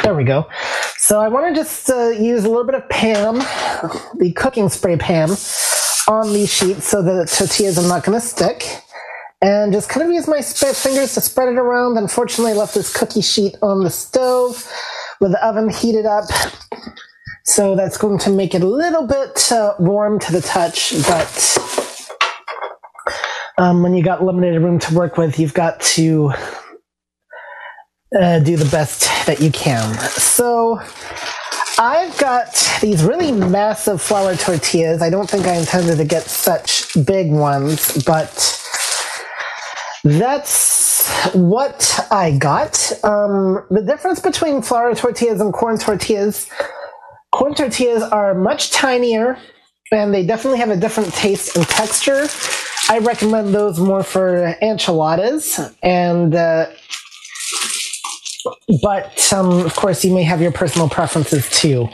there 0.04 0.14
we 0.14 0.22
go. 0.22 0.48
So 1.06 1.20
I 1.20 1.28
want 1.28 1.54
to 1.54 1.60
just 1.60 1.88
uh, 1.88 2.08
use 2.08 2.44
a 2.44 2.48
little 2.48 2.64
bit 2.64 2.74
of 2.74 2.88
Pam, 2.88 3.36
the 4.18 4.32
cooking 4.34 4.68
spray 4.68 4.96
Pam, 4.96 5.30
on 6.08 6.32
these 6.32 6.52
sheets 6.52 6.88
so 6.88 7.00
the 7.00 7.26
tortillas 7.26 7.78
are 7.78 7.86
not 7.86 8.02
going 8.02 8.20
to 8.20 8.26
stick. 8.26 8.82
And 9.40 9.72
just 9.72 9.88
kind 9.88 10.04
of 10.04 10.12
use 10.12 10.26
my 10.26 10.42
fingers 10.42 11.14
to 11.14 11.20
spread 11.20 11.50
it 11.50 11.58
around. 11.58 11.96
Unfortunately, 11.96 12.54
I 12.54 12.54
left 12.56 12.74
this 12.74 12.92
cookie 12.92 13.20
sheet 13.20 13.54
on 13.62 13.84
the 13.84 13.90
stove 13.90 14.68
with 15.20 15.30
the 15.30 15.46
oven 15.46 15.70
heated 15.70 16.06
up. 16.06 16.24
So 17.44 17.76
that's 17.76 17.96
going 17.96 18.18
to 18.18 18.30
make 18.30 18.56
it 18.56 18.64
a 18.64 18.68
little 18.68 19.06
bit 19.06 19.52
uh, 19.52 19.74
warm 19.78 20.18
to 20.18 20.32
the 20.32 20.40
touch, 20.40 20.92
but 21.06 21.56
um, 23.58 23.84
when 23.84 23.94
you 23.94 24.02
got 24.02 24.24
limited 24.24 24.60
room 24.60 24.80
to 24.80 24.94
work 24.96 25.16
with, 25.16 25.38
you've 25.38 25.54
got 25.54 25.78
to 25.82 26.32
uh, 28.18 28.38
do 28.40 28.56
the 28.56 28.68
best 28.70 29.08
that 29.26 29.40
you 29.40 29.50
can. 29.50 29.94
So 30.10 30.80
I've 31.78 32.16
got 32.18 32.54
these 32.80 33.02
really 33.02 33.32
massive 33.32 34.00
flour 34.00 34.36
tortillas. 34.36 35.02
I 35.02 35.10
don't 35.10 35.28
think 35.28 35.46
I 35.46 35.56
intended 35.56 35.98
to 35.98 36.04
get 36.04 36.22
such 36.22 36.94
big 37.04 37.30
ones, 37.30 38.02
but 38.04 38.30
that's 40.04 41.08
what 41.34 41.98
I 42.10 42.36
got. 42.36 42.92
Um, 43.04 43.66
the 43.70 43.82
difference 43.82 44.20
between 44.20 44.62
flour 44.62 44.94
tortillas 44.94 45.40
and 45.40 45.52
corn 45.52 45.78
tortillas 45.78 46.48
corn 47.36 47.54
tortillas 47.54 48.02
are 48.02 48.34
much 48.34 48.70
tinier 48.70 49.38
and 49.92 50.12
they 50.12 50.24
definitely 50.24 50.58
have 50.58 50.70
a 50.70 50.76
different 50.76 51.12
taste 51.12 51.56
and 51.56 51.66
texture. 51.68 52.26
I 52.88 52.98
recommend 52.98 53.54
those 53.54 53.78
more 53.78 54.02
for 54.02 54.56
enchiladas 54.62 55.60
and 55.82 56.34
uh, 56.34 56.66
but 58.82 59.32
um, 59.32 59.64
of 59.64 59.74
course 59.74 60.04
you 60.04 60.14
may 60.14 60.22
have 60.22 60.40
your 60.40 60.52
personal 60.52 60.88
preferences 60.88 61.48
too. 61.50 61.88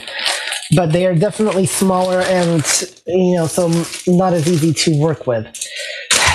But 0.74 0.92
they 0.92 1.06
are 1.06 1.14
definitely 1.14 1.66
smaller 1.66 2.20
and 2.20 2.64
you 3.06 3.34
know 3.36 3.46
so 3.46 3.68
not 4.06 4.32
as 4.32 4.48
easy 4.48 4.72
to 4.72 4.98
work 5.00 5.26
with. 5.26 5.46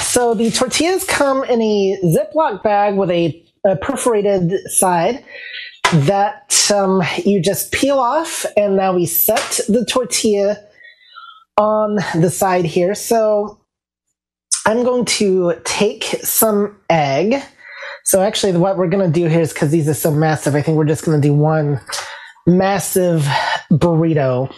So 0.01 0.33
the 0.33 0.51
tortillas 0.51 1.03
come 1.03 1.43
in 1.43 1.61
a 1.61 1.97
ziploc 2.05 2.63
bag 2.63 2.95
with 2.95 3.09
a, 3.11 3.43
a 3.65 3.75
perforated 3.75 4.51
side 4.69 5.23
that 5.93 6.71
um, 6.73 7.01
you 7.25 7.41
just 7.41 7.71
peel 7.71 7.99
off 7.99 8.45
and 8.55 8.75
now 8.75 8.93
we 8.93 9.05
set 9.05 9.59
the 9.67 9.85
tortilla 9.85 10.57
on 11.57 11.95
the 12.15 12.29
side 12.29 12.65
here. 12.65 12.93
So 12.93 13.59
i'm 14.67 14.83
going 14.83 15.05
to 15.05 15.53
take 15.63 16.03
some 16.23 16.77
egg 16.89 17.41
so 18.07 18.21
actually, 18.21 18.53
what 18.53 18.77
we're 18.77 18.87
going 18.87 19.05
to 19.05 19.11
do 19.11 19.27
here 19.27 19.41
is 19.41 19.51
because 19.51 19.69
these 19.69 19.89
are 19.89 19.93
so 19.93 20.11
massive, 20.11 20.55
I 20.55 20.61
think 20.61 20.77
we're 20.77 20.85
just 20.85 21.03
going 21.03 21.21
to 21.21 21.27
do 21.27 21.33
one 21.33 21.81
massive 22.45 23.23
burrito. 23.69 24.49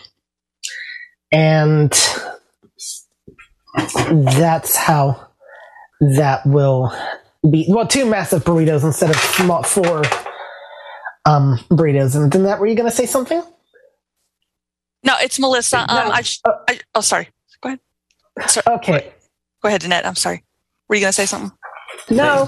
And 1.32 1.90
that's 4.38 4.76
how 4.76 5.32
that 6.00 6.46
will 6.46 6.96
be. 7.50 7.66
Well, 7.68 7.88
two 7.88 8.06
massive 8.06 8.44
burritos 8.44 8.84
instead 8.84 9.10
of 9.10 9.16
small, 9.16 9.64
four 9.64 10.04
um, 11.26 11.58
burritos. 11.72 12.16
And 12.16 12.32
then 12.32 12.44
that, 12.44 12.60
were 12.60 12.68
you 12.68 12.76
going 12.76 12.88
to 12.88 12.96
say 12.96 13.08
something? 13.08 13.42
No, 15.04 15.16
it's 15.22 15.40
Melissa. 15.40 15.80
Um, 15.80 15.88
No. 15.88 16.14
I, 16.14 16.24
I, 16.68 16.80
oh, 16.94 17.02
sorry. 17.02 17.30
Go 17.62 17.70
ahead. 17.70 17.80
Sorry. 18.48 18.76
Okay. 18.78 19.12
Go 19.64 19.70
ahead, 19.70 19.82
Danette. 19.82 20.06
I'm 20.06 20.14
sorry. 20.14 20.44
Were 20.88 20.98
you 20.98 21.02
going 21.02 21.10
to 21.10 21.14
say 21.14 21.26
something? 21.26 21.52
No. 22.12 22.48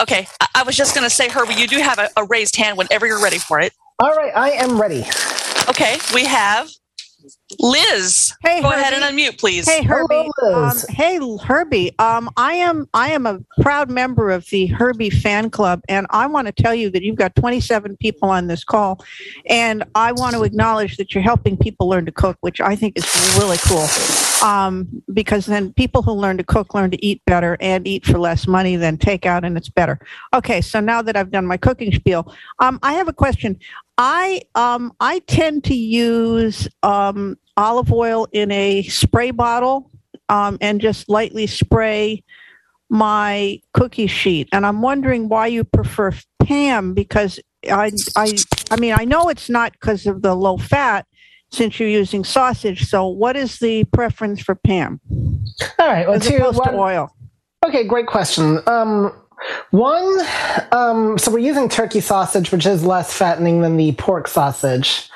Okay, 0.00 0.26
I, 0.40 0.46
I 0.56 0.62
was 0.64 0.76
just 0.76 0.94
going 0.94 1.08
to 1.08 1.14
say, 1.14 1.28
Herbie, 1.28 1.54
you 1.54 1.66
do 1.66 1.78
have 1.78 1.98
a, 1.98 2.08
a 2.16 2.24
raised 2.24 2.56
hand 2.56 2.76
whenever 2.78 3.06
you're 3.06 3.22
ready 3.22 3.38
for 3.38 3.60
it. 3.60 3.72
All 4.00 4.14
right, 4.14 4.32
I 4.34 4.50
am 4.50 4.80
ready. 4.80 5.04
Okay, 5.68 5.98
we 6.12 6.24
have 6.24 6.68
Liz. 7.60 8.34
Hey, 8.42 8.60
Go 8.60 8.68
Herbie. 8.70 8.80
ahead 8.82 8.92
and 8.92 9.02
unmute, 9.04 9.38
please. 9.38 9.66
Hey 9.68 9.82
Herbie. 9.82 10.28
Hello, 10.38 10.64
Um, 10.64 10.76
hey 10.90 11.18
Herbie. 11.42 11.96
Um, 11.98 12.28
I 12.36 12.54
am 12.54 12.86
I 12.92 13.10
am 13.12 13.24
a 13.26 13.38
proud 13.62 13.88
member 13.88 14.30
of 14.30 14.44
the 14.50 14.66
Herbie 14.66 15.10
fan 15.10 15.48
club, 15.48 15.80
and 15.88 16.06
I 16.10 16.26
want 16.26 16.48
to 16.48 16.52
tell 16.52 16.74
you 16.74 16.90
that 16.90 17.02
you've 17.02 17.16
got 17.16 17.34
27 17.36 17.96
people 17.98 18.28
on 18.28 18.48
this 18.48 18.64
call, 18.64 19.02
and 19.46 19.84
I 19.94 20.12
want 20.12 20.34
to 20.34 20.42
acknowledge 20.42 20.96
that 20.96 21.14
you're 21.14 21.22
helping 21.22 21.56
people 21.56 21.88
learn 21.88 22.04
to 22.06 22.12
cook, 22.12 22.36
which 22.40 22.60
I 22.60 22.76
think 22.76 22.98
is 22.98 23.36
really 23.38 23.58
cool. 23.62 23.86
Um, 24.44 25.02
because 25.12 25.46
then 25.46 25.72
people 25.72 26.02
who 26.02 26.12
learn 26.12 26.36
to 26.36 26.44
cook 26.44 26.74
learn 26.74 26.90
to 26.90 27.04
eat 27.04 27.22
better 27.24 27.56
and 27.60 27.88
eat 27.88 28.04
for 28.04 28.18
less 28.18 28.46
money 28.46 28.76
than 28.76 28.98
takeout, 28.98 29.44
and 29.44 29.56
it's 29.56 29.70
better. 29.70 29.98
Okay, 30.34 30.60
so 30.60 30.80
now 30.80 31.00
that 31.02 31.16
I've 31.16 31.30
done 31.30 31.46
my 31.46 31.56
cooking 31.56 31.92
spiel, 31.92 32.30
um, 32.58 32.78
I 32.82 32.92
have 32.92 33.08
a 33.08 33.12
question. 33.12 33.58
I 33.96 34.42
um 34.54 34.92
I 35.00 35.20
tend 35.20 35.64
to 35.64 35.74
use 35.74 36.68
um 36.82 37.38
olive 37.56 37.92
oil 37.92 38.26
in 38.32 38.50
a 38.50 38.82
spray 38.82 39.30
bottle 39.30 39.90
um, 40.28 40.58
and 40.60 40.80
just 40.80 41.08
lightly 41.08 41.46
spray 41.46 42.22
my 42.88 43.60
cookie 43.72 44.06
sheet. 44.06 44.48
And 44.52 44.66
I'm 44.66 44.82
wondering 44.82 45.28
why 45.28 45.46
you 45.46 45.64
prefer 45.64 46.12
Pam 46.40 46.94
because 46.94 47.40
I 47.70 47.92
I 48.16 48.36
I 48.70 48.76
mean 48.76 48.94
I 48.96 49.04
know 49.04 49.28
it's 49.28 49.48
not 49.48 49.72
because 49.72 50.06
of 50.06 50.22
the 50.22 50.34
low 50.34 50.58
fat 50.58 51.06
since 51.54 51.78
you're 51.78 51.88
using 51.88 52.24
sausage. 52.24 52.86
So 52.86 53.06
what 53.06 53.36
is 53.36 53.58
the 53.58 53.84
preference 53.84 54.42
for 54.42 54.54
Pam 54.54 55.00
All 55.78 55.86
right, 55.86 56.06
well, 56.06 56.16
as 56.16 56.26
two, 56.26 56.36
opposed 56.36 56.62
to 56.64 56.74
oil? 56.74 57.14
Okay, 57.64 57.84
great 57.84 58.06
question. 58.06 58.60
Um, 58.66 59.12
one, 59.70 60.20
um, 60.72 61.18
so 61.18 61.30
we're 61.30 61.38
using 61.38 61.68
turkey 61.68 62.00
sausage, 62.00 62.52
which 62.52 62.66
is 62.66 62.84
less 62.84 63.12
fattening 63.12 63.60
than 63.60 63.76
the 63.76 63.92
pork 63.92 64.28
sausage. 64.28 65.08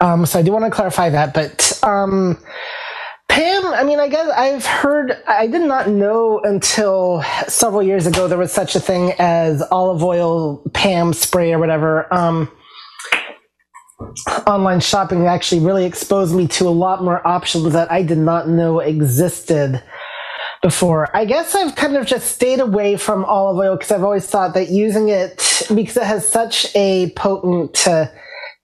Um, 0.00 0.26
so 0.26 0.38
I 0.38 0.42
do 0.42 0.52
want 0.52 0.64
to 0.64 0.70
clarify 0.70 1.10
that. 1.10 1.32
But 1.32 1.78
um, 1.82 2.38
Pam, 3.28 3.64
I 3.66 3.84
mean, 3.84 4.00
I 4.00 4.08
guess 4.08 4.28
I've 4.28 4.66
heard, 4.66 5.16
I 5.26 5.46
did 5.46 5.62
not 5.62 5.88
know 5.88 6.40
until 6.40 7.22
several 7.46 7.82
years 7.82 8.06
ago 8.06 8.28
there 8.28 8.38
was 8.38 8.52
such 8.52 8.74
a 8.74 8.80
thing 8.80 9.12
as 9.18 9.62
olive 9.70 10.02
oil 10.02 10.62
Pam 10.74 11.12
spray 11.12 11.52
or 11.52 11.58
whatever. 11.58 12.12
Um, 12.12 12.50
online 14.46 14.80
shopping 14.80 15.26
actually 15.26 15.60
really 15.60 15.84
exposed 15.84 16.34
me 16.34 16.46
to 16.48 16.68
a 16.68 16.70
lot 16.70 17.02
more 17.02 17.26
options 17.26 17.72
that 17.72 17.90
I 17.90 18.02
did 18.02 18.18
not 18.18 18.48
know 18.48 18.80
existed 18.80 19.82
before. 20.62 21.14
I 21.16 21.24
guess 21.24 21.54
I've 21.54 21.74
kind 21.74 21.96
of 21.96 22.06
just 22.06 22.28
stayed 22.30 22.60
away 22.60 22.96
from 22.96 23.24
olive 23.24 23.58
oil 23.58 23.76
because 23.76 23.90
I've 23.90 24.04
always 24.04 24.26
thought 24.26 24.54
that 24.54 24.68
using 24.70 25.08
it 25.08 25.62
because 25.74 25.96
it 25.96 26.04
has 26.04 26.26
such 26.26 26.74
a 26.76 27.10
potent 27.16 27.86
uh, 27.86 28.06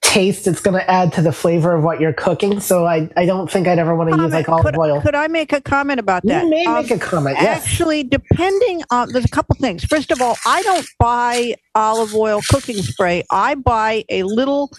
taste, 0.01 0.47
it's 0.47 0.61
going 0.61 0.79
to 0.79 0.89
add 0.89 1.13
to 1.15 1.23
the 1.23 1.33
flavor 1.33 1.75
of 1.75 1.83
what 1.83 2.01
you're 2.01 2.13
cooking. 2.13 2.61
So 2.61 2.87
I, 2.87 3.11
I 3.17 3.27
don't 3.27 3.51
think 3.51 3.67
I'd 3.67 3.81
ever 3.81 3.97
want 3.97 4.11
to 4.15 4.17
use 4.23 4.33
like 4.33 4.49
olive 4.49 4.65
could, 4.67 4.79
oil. 4.79 5.01
could 5.03 5.17
I 5.17 5.27
make 5.27 5.53
a 5.53 5.61
comment 5.61 5.99
about 5.99 6.23
that? 6.25 6.45
You 6.45 6.51
may 6.51 6.65
Um, 6.67 6.75
make 6.75 6.91
a 6.93 6.99
comment. 6.99 7.37
Yes. 7.41 7.65
Actually, 7.65 8.05
depending 8.05 8.83
on, 8.93 9.13
there's 9.13 9.25
a 9.25 9.29
couple 9.29 9.57
things. 9.57 9.85
First 9.85 10.13
of 10.13 10.23
all, 10.23 10.37
I 10.47 10.63
don't 10.63 10.87
buy 11.01 11.57
olive 11.75 12.15
oil 12.15 12.41
cooking 12.49 12.77
spray. 12.77 13.25
I 13.33 13.57
buy 13.57 14.05
a 14.09 14.23
little 14.23 14.71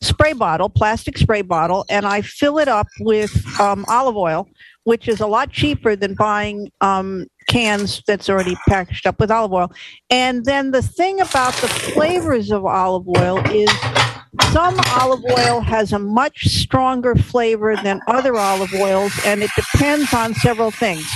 spray 0.00 0.32
bottle, 0.32 0.68
plastic 0.68 1.18
spray 1.18 1.42
bottle, 1.42 1.84
and 1.88 2.06
I 2.06 2.22
fill 2.22 2.58
it 2.58 2.68
up 2.68 2.86
with 3.00 3.32
um, 3.60 3.84
olive 3.88 4.16
oil, 4.16 4.48
which 4.84 5.08
is 5.08 5.20
a 5.20 5.26
lot 5.26 5.50
cheaper 5.50 5.96
than 5.96 6.14
buying 6.14 6.70
um, 6.80 7.26
cans 7.48 8.02
that's 8.06 8.28
already 8.28 8.56
packaged 8.68 9.06
up 9.06 9.18
with 9.20 9.30
olive 9.30 9.52
oil. 9.52 9.72
And 10.10 10.44
then 10.44 10.70
the 10.70 10.82
thing 10.82 11.20
about 11.20 11.54
the 11.54 11.68
flavors 11.68 12.50
of 12.50 12.64
olive 12.64 13.08
oil 13.08 13.38
is 13.50 13.70
some 14.52 14.78
olive 14.92 15.24
oil 15.24 15.60
has 15.60 15.92
a 15.92 15.98
much 15.98 16.46
stronger 16.46 17.14
flavor 17.14 17.76
than 17.76 18.00
other 18.06 18.36
olive 18.36 18.72
oils, 18.74 19.12
and 19.24 19.42
it 19.42 19.50
depends 19.56 20.12
on 20.14 20.34
several 20.34 20.70
things. 20.70 21.06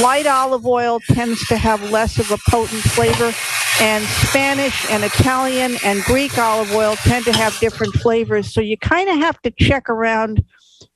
Light 0.00 0.26
olive 0.26 0.66
oil 0.66 1.00
tends 1.00 1.46
to 1.48 1.56
have 1.56 1.90
less 1.90 2.18
of 2.18 2.30
a 2.30 2.38
potent 2.48 2.82
flavor, 2.82 3.32
and 3.80 4.04
Spanish 4.04 4.88
and 4.90 5.04
Italian 5.04 5.76
and 5.84 6.02
Greek 6.04 6.36
olive 6.38 6.72
oil 6.72 6.96
tend 6.96 7.24
to 7.24 7.32
have 7.32 7.58
different 7.58 7.94
flavors. 7.94 8.52
So 8.52 8.60
you 8.60 8.76
kind 8.76 9.08
of 9.08 9.16
have 9.16 9.40
to 9.42 9.50
check 9.50 9.88
around 9.88 10.44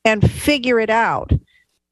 and 0.05 0.31
figure 0.31 0.79
it 0.81 0.91
out. 0.91 1.33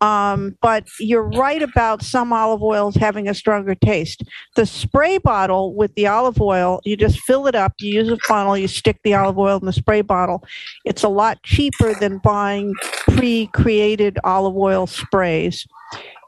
Um, 0.01 0.59
but 0.61 0.87
you're 1.01 1.27
right 1.27 1.63
about 1.63 2.03
some 2.03 2.33
olive 2.33 2.63
oils 2.63 2.95
having 2.95 3.27
a 3.27 3.33
stronger 3.33 3.75
taste. 3.75 4.23
The 4.55 4.67
spray 4.67 5.17
bottle 5.17 5.75
with 5.75 5.95
the 5.95 6.07
olive 6.07 6.41
oil, 6.41 6.81
you 6.85 6.97
just 6.97 7.21
fill 7.21 7.47
it 7.47 7.55
up, 7.55 7.73
you 7.81 7.95
use 7.95 8.11
a 8.11 8.19
funnel, 8.19 8.59
you 8.59 8.69
stick 8.69 8.99
the 9.03 9.15
olive 9.15 9.39
oil 9.39 9.59
in 9.59 9.65
the 9.65 9.73
spray 9.73 10.03
bottle. 10.03 10.45
It's 10.85 11.05
a 11.05 11.09
lot 11.09 11.43
cheaper 11.43 11.95
than 11.95 12.19
buying 12.19 12.75
pre 13.09 13.47
created 13.49 14.19
olive 14.25 14.57
oil 14.57 14.87
sprays. 14.87 15.67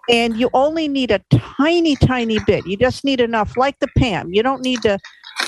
And 0.09 0.37
you 0.37 0.51
only 0.55 0.89
need 0.89 1.11
a 1.11 1.21
tiny, 1.31 1.97
tiny 1.97 2.39
bit. 2.47 2.67
You 2.67 2.77
just 2.77 3.05
need 3.05 3.21
enough, 3.21 3.57
like 3.57 3.79
the 3.81 3.89
Pam. 3.99 4.33
You 4.33 4.43
don't 4.43 4.63
need 4.63 4.83
to 4.83 4.99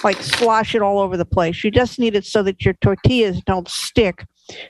like 0.05 0.21
slosh 0.23 0.75
it 0.75 0.83
all 0.83 0.99
over 0.99 1.17
the 1.17 1.25
place. 1.25 1.63
You 1.65 1.71
just 1.71 1.99
need 1.99 2.15
it 2.15 2.25
so 2.25 2.43
that 2.43 2.65
your 2.65 2.75
tortillas 2.75 3.41
don't 3.43 3.69
stick. 3.69 4.27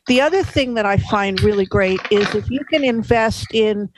The 0.07 0.20
other 0.20 0.43
thing 0.43 0.74
that 0.74 0.86
I 0.86 0.97
find 0.97 1.41
really 1.43 1.66
great 1.66 2.01
is 2.11 2.34
if 2.34 2.51
you 2.51 2.61
can 2.70 2.84
invest 2.84 3.47
in 3.53 3.89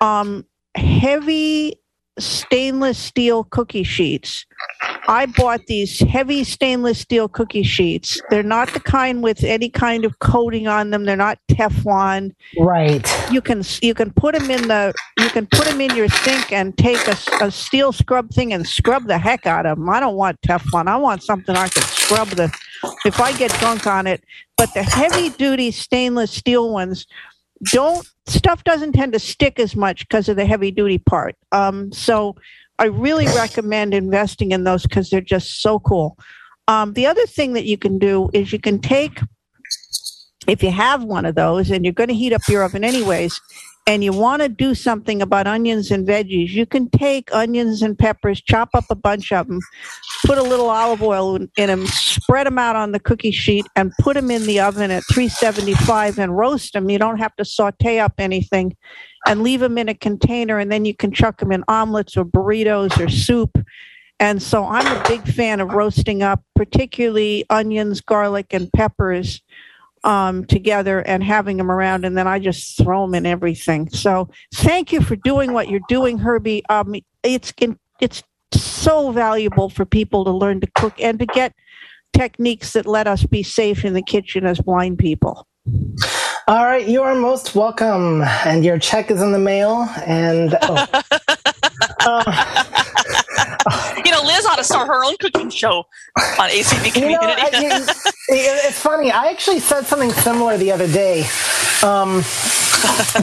um, 0.00 0.44
heavy 0.74 1.74
stainless 2.18 2.98
steel 2.98 3.44
cookie 3.44 3.82
sheets. 3.82 4.44
I 5.08 5.26
bought 5.26 5.66
these 5.66 5.98
heavy 6.00 6.44
stainless 6.44 6.98
steel 7.00 7.28
cookie 7.28 7.62
sheets. 7.62 8.20
They're 8.30 8.42
not 8.42 8.72
the 8.72 8.80
kind 8.80 9.22
with 9.22 9.42
any 9.44 9.68
kind 9.68 10.04
of 10.04 10.18
coating 10.18 10.68
on 10.68 10.90
them. 10.90 11.04
They're 11.04 11.16
not 11.16 11.38
Teflon. 11.50 12.34
Right. 12.58 13.08
You 13.30 13.40
can 13.40 13.62
you 13.80 13.94
can 13.94 14.12
put 14.12 14.34
them 14.34 14.50
in 14.50 14.68
the 14.68 14.92
you 15.18 15.28
can 15.30 15.46
put 15.46 15.64
them 15.64 15.80
in 15.80 15.94
your 15.96 16.08
sink 16.08 16.52
and 16.52 16.76
take 16.76 17.06
a, 17.08 17.16
a 17.40 17.50
steel 17.50 17.92
scrub 17.92 18.30
thing 18.30 18.52
and 18.52 18.66
scrub 18.66 19.06
the 19.06 19.18
heck 19.18 19.46
out 19.46 19.66
of 19.66 19.78
them. 19.78 19.88
I 19.88 20.00
don't 20.00 20.16
want 20.16 20.40
Teflon. 20.42 20.86
I 20.86 20.96
want 20.96 21.22
something 21.22 21.56
I 21.56 21.68
can 21.68 21.82
scrub 21.82 22.28
the 22.28 22.52
if 23.04 23.20
I 23.20 23.32
get 23.36 23.50
gunk 23.60 23.86
on 23.86 24.06
it. 24.06 24.22
But 24.56 24.74
the 24.74 24.82
heavy 24.82 25.30
duty 25.30 25.70
stainless 25.70 26.30
steel 26.30 26.72
ones 26.72 27.06
don't 27.70 28.06
stuff 28.26 28.64
doesn't 28.64 28.92
tend 28.92 29.12
to 29.12 29.18
stick 29.18 29.58
as 29.58 29.76
much 29.76 30.08
because 30.08 30.28
of 30.28 30.36
the 30.36 30.46
heavy 30.46 30.70
duty 30.70 30.98
part. 30.98 31.36
Um, 31.52 31.92
so 31.92 32.36
I 32.78 32.86
really 32.86 33.26
recommend 33.36 33.94
investing 33.94 34.52
in 34.52 34.64
those 34.64 34.82
because 34.82 35.10
they're 35.10 35.20
just 35.20 35.62
so 35.62 35.78
cool. 35.80 36.16
Um, 36.68 36.92
the 36.92 37.06
other 37.06 37.26
thing 37.26 37.54
that 37.54 37.64
you 37.64 37.76
can 37.76 37.98
do 37.98 38.30
is 38.32 38.52
you 38.52 38.58
can 38.58 38.78
take, 38.78 39.20
if 40.46 40.62
you 40.62 40.70
have 40.70 41.04
one 41.04 41.26
of 41.26 41.34
those 41.34 41.70
and 41.70 41.84
you're 41.84 41.92
going 41.92 42.08
to 42.08 42.14
heat 42.14 42.32
up 42.32 42.42
your 42.48 42.62
oven 42.62 42.84
anyways, 42.84 43.40
and 43.86 44.04
you 44.04 44.12
want 44.12 44.42
to 44.42 44.48
do 44.48 44.74
something 44.74 45.20
about 45.20 45.46
onions 45.46 45.90
and 45.90 46.06
veggies, 46.06 46.50
you 46.50 46.66
can 46.66 46.88
take 46.90 47.34
onions 47.34 47.82
and 47.82 47.98
peppers, 47.98 48.40
chop 48.40 48.70
up 48.74 48.84
a 48.90 48.94
bunch 48.94 49.32
of 49.32 49.48
them, 49.48 49.58
put 50.24 50.38
a 50.38 50.42
little 50.42 50.70
olive 50.70 51.02
oil 51.02 51.36
in, 51.36 51.50
them, 51.56 51.86
spread 51.86 52.46
them 52.46 52.58
out 52.58 52.76
on 52.76 52.92
the 52.92 53.00
cookie 53.00 53.32
sheet, 53.32 53.66
and 53.74 53.92
put 54.00 54.14
them 54.14 54.30
in 54.30 54.46
the 54.46 54.60
oven 54.60 54.90
at 54.92 55.02
375 55.12 56.18
and 56.18 56.36
roast 56.36 56.74
them. 56.74 56.88
You 56.90 56.98
don't 56.98 57.18
have 57.18 57.34
to 57.36 57.44
saute 57.44 57.98
up 57.98 58.14
anything 58.18 58.76
and 59.26 59.42
leave 59.42 59.60
them 59.60 59.78
in 59.78 59.88
a 59.88 59.94
container, 59.94 60.58
and 60.58 60.70
then 60.70 60.84
you 60.84 60.94
can 60.94 61.12
chuck 61.12 61.38
them 61.38 61.50
in 61.50 61.64
omelets 61.66 62.16
or 62.16 62.24
burritos 62.24 63.04
or 63.04 63.08
soup. 63.08 63.58
And 64.20 64.40
so 64.40 64.64
I'm 64.64 64.86
a 64.86 65.08
big 65.08 65.26
fan 65.26 65.58
of 65.58 65.72
roasting 65.72 66.22
up, 66.22 66.44
particularly 66.54 67.44
onions, 67.50 68.00
garlic, 68.00 68.52
and 68.52 68.72
peppers 68.72 69.42
um, 70.04 70.44
together 70.46 71.00
and 71.00 71.22
having 71.22 71.56
them 71.56 71.70
around, 71.70 72.04
and 72.04 72.16
then 72.16 72.26
I 72.26 72.38
just 72.38 72.76
throw 72.76 73.06
them 73.06 73.14
in 73.14 73.26
everything. 73.26 73.88
So 73.90 74.28
thank 74.54 74.92
you 74.92 75.00
for 75.00 75.16
doing 75.16 75.52
what 75.52 75.68
you're 75.68 75.80
doing, 75.88 76.18
Herbie. 76.18 76.64
Um, 76.68 76.94
it's 77.22 77.52
it's 78.00 78.22
so 78.52 79.12
valuable 79.12 79.68
for 79.68 79.84
people 79.84 80.24
to 80.24 80.30
learn 80.30 80.60
to 80.60 80.68
cook 80.74 80.94
and 81.00 81.18
to 81.18 81.26
get 81.26 81.54
techniques 82.12 82.72
that 82.72 82.86
let 82.86 83.06
us 83.06 83.24
be 83.24 83.42
safe 83.42 83.84
in 83.84 83.94
the 83.94 84.02
kitchen 84.02 84.44
as 84.44 84.60
blind 84.60 84.98
people. 84.98 85.46
All 86.48 86.64
right, 86.64 86.86
you 86.86 87.02
are 87.02 87.14
most 87.14 87.54
welcome, 87.54 88.22
and 88.22 88.64
your 88.64 88.78
check 88.78 89.10
is 89.10 89.22
in 89.22 89.32
the 89.32 89.38
mail. 89.38 89.88
And 90.04 90.56
oh. 90.62 90.86
uh, 92.00 92.64
Liz 94.24 94.46
ought 94.46 94.56
to 94.56 94.64
start 94.64 94.88
her 94.88 95.04
own 95.04 95.16
cooking 95.18 95.50
show 95.50 95.86
on 96.38 96.48
ACB 96.50 96.94
you 96.96 97.10
know, 97.10 97.18
Community. 97.18 97.42
I 97.42 97.50
it- 98.28 98.66
it's 98.66 98.80
funny. 98.80 99.10
I 99.10 99.26
actually 99.26 99.60
said 99.60 99.82
something 99.86 100.10
similar 100.12 100.56
the 100.56 100.72
other 100.72 100.86
day 100.88 101.24
um, 101.82 102.22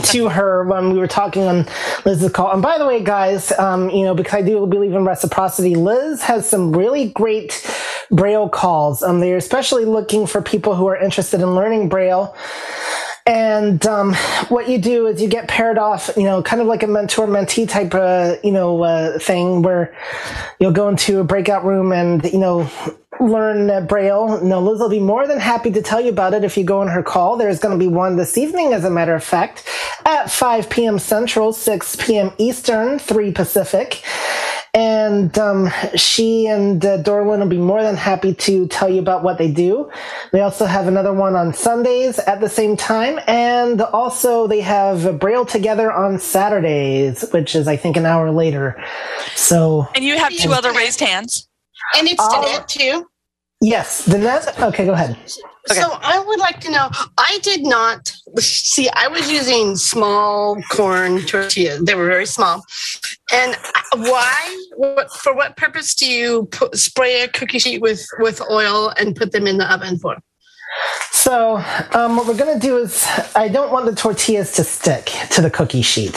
to 0.04 0.30
her 0.30 0.64
when 0.66 0.91
we 0.93 1.00
were 1.00 1.08
talking 1.08 1.43
on 1.43 1.66
Liz's 2.06 2.32
call. 2.32 2.52
And 2.52 2.62
by 2.62 2.78
the 2.78 2.86
way, 2.86 3.04
guys, 3.04 3.52
um, 3.60 3.89
you 3.89 4.04
know, 4.06 4.14
because 4.14 4.34
I 4.34 4.41
do 4.41 4.66
believe 4.68 4.93
in 4.93 5.06
reciprocity, 5.06 5.76
Liz 5.76 6.22
has 6.24 6.47
some 6.50 6.72
really 6.76 7.10
great 7.10 7.66
Braille 8.12 8.50
calls. 8.50 9.04
Um, 9.04 9.20
they're 9.20 9.38
especially 9.38 9.86
looking 9.86 10.26
for 10.28 10.41
people 10.41 10.76
who 10.76 10.88
are 10.88 10.97
interested 10.97 11.41
in 11.41 11.56
learning 11.56 11.89
Braille. 11.89 12.36
And 13.30 13.86
um, 13.86 14.15
what 14.47 14.67
you 14.69 14.80
do 14.80 15.05
is 15.05 15.21
you 15.21 15.27
get 15.27 15.47
paired 15.47 15.77
off, 15.77 16.09
you 16.17 16.23
know, 16.23 16.41
kind 16.41 16.63
of 16.63 16.67
like 16.67 16.82
a 16.82 16.88
mentor 16.88 17.27
mentee 17.27 17.69
type, 17.69 17.93
you 18.43 18.51
know, 18.51 18.82
uh, 18.82 19.19
thing 19.19 19.61
where 19.61 19.95
you'll 20.59 20.71
go 20.71 20.89
into 20.89 21.19
a 21.19 21.23
breakout 21.23 21.63
room 21.63 21.91
and, 21.91 22.23
you 22.23 22.39
know, 22.39 22.67
learn 23.20 23.70
uh, 23.70 23.82
Braille. 23.82 24.41
No, 24.43 24.61
Liz 24.61 24.80
will 24.80 24.89
be 24.89 24.99
more 24.99 25.28
than 25.28 25.39
happy 25.39 25.72
to 25.72 25.82
tell 25.82 26.01
you 26.01 26.09
about 26.09 26.34
it 26.34 26.43
if 26.43 26.57
you 26.57 26.63
go 26.63 26.82
on 26.82 26.88
her 26.88 27.03
call. 27.03 27.38
There's 27.38 27.59
going 27.59 27.78
to 27.78 27.80
be 27.80 27.91
one 27.91 28.15
this 28.15 28.38
evening, 28.38 28.74
as 28.74 28.86
a 28.86 28.89
matter 28.89 29.13
of 29.13 29.24
fact, 29.24 29.67
at 30.05 30.32
5 30.32 30.70
p.m. 30.70 30.99
Central, 30.99 31.53
6 31.53 31.95
p.m. 31.97 32.32
Eastern, 32.38 32.99
3 32.99 33.32
Pacific. 33.32 34.03
And 34.74 35.36
um, 35.39 35.72
she 35.95 36.45
and 36.45 36.86
uh, 36.86 37.01
Dorlin 37.01 37.39
will 37.39 37.47
be 37.47 37.57
more 37.57 37.82
than 37.82 37.95
happy 37.95 38.36
to 38.36 38.67
tell 38.67 38.88
you 38.88 38.99
about 38.99 39.24
what 39.24 39.39
they 39.39 39.51
do. 39.51 39.89
They 40.32 40.41
also 40.41 40.65
have 40.65 40.88
another 40.88 41.11
one 41.11 41.36
on 41.36 41.55
Sundays 41.55 42.20
at 42.20 42.39
the 42.39 42.49
same 42.49 42.78
time. 42.78 43.20
And 43.28 43.82
also, 43.82 44.45
they 44.45 44.61
have 44.61 45.20
Braille 45.20 45.45
Together 45.45 45.91
on 45.91 46.20
Saturdays, 46.20 47.28
which 47.32 47.55
is, 47.55 47.67
I 47.67 47.78
think, 47.78 47.97
an 47.97 48.05
hour 48.05 48.30
later. 48.30 48.82
So. 49.36 49.88
And 49.95 50.05
you 50.05 50.17
have 50.17 50.32
two 50.34 50.53
other 50.53 50.72
raised 50.72 50.99
hands. 50.99 51.49
And 51.97 52.07
it's 52.07 52.21
Oh. 52.21 52.41
Danette 52.43 52.67
too. 52.67 53.07
Yes, 53.61 54.05
Danette. 54.07 54.57
Okay, 54.61 54.86
go 54.86 54.93
ahead. 54.93 55.17
Okay. 55.69 55.82
So 55.82 55.97
I 56.01 56.17
would 56.19 56.39
like 56.39 56.61
to 56.61 56.71
know. 56.71 56.89
I 57.17 57.39
did 57.43 57.63
not 57.63 58.13
see. 58.39 58.89
I 58.91 59.09
was 59.09 59.30
using 59.30 59.75
small 59.75 60.57
corn 60.71 61.21
tortillas. 61.25 61.82
They 61.84 61.93
were 61.93 62.07
very 62.07 62.25
small. 62.25 62.63
And 63.34 63.57
why? 63.95 64.65
What, 64.77 65.11
for 65.11 65.36
what 65.36 65.57
purpose 65.57 65.93
do 65.93 66.09
you 66.09 66.45
put, 66.51 66.77
spray 66.77 67.21
a 67.21 67.27
cookie 67.27 67.59
sheet 67.59 67.82
with 67.82 68.05
with 68.19 68.41
oil 68.49 68.93
and 68.97 69.13
put 69.15 69.34
them 69.34 69.45
in 69.45 69.57
the 69.57 69.71
oven 69.71 69.99
for? 69.99 70.15
So, 71.11 71.57
um, 71.93 72.15
what 72.15 72.27
we're 72.27 72.38
going 72.38 72.57
to 72.57 72.65
do 72.65 72.77
is, 72.77 73.05
I 73.36 73.49
don't 73.49 73.71
want 73.71 73.86
the 73.88 73.95
tortillas 73.95 74.53
to 74.53 74.63
stick 74.63 75.11
to 75.32 75.41
the 75.41 75.49
cookie 75.49 75.82
sheet. 75.82 76.15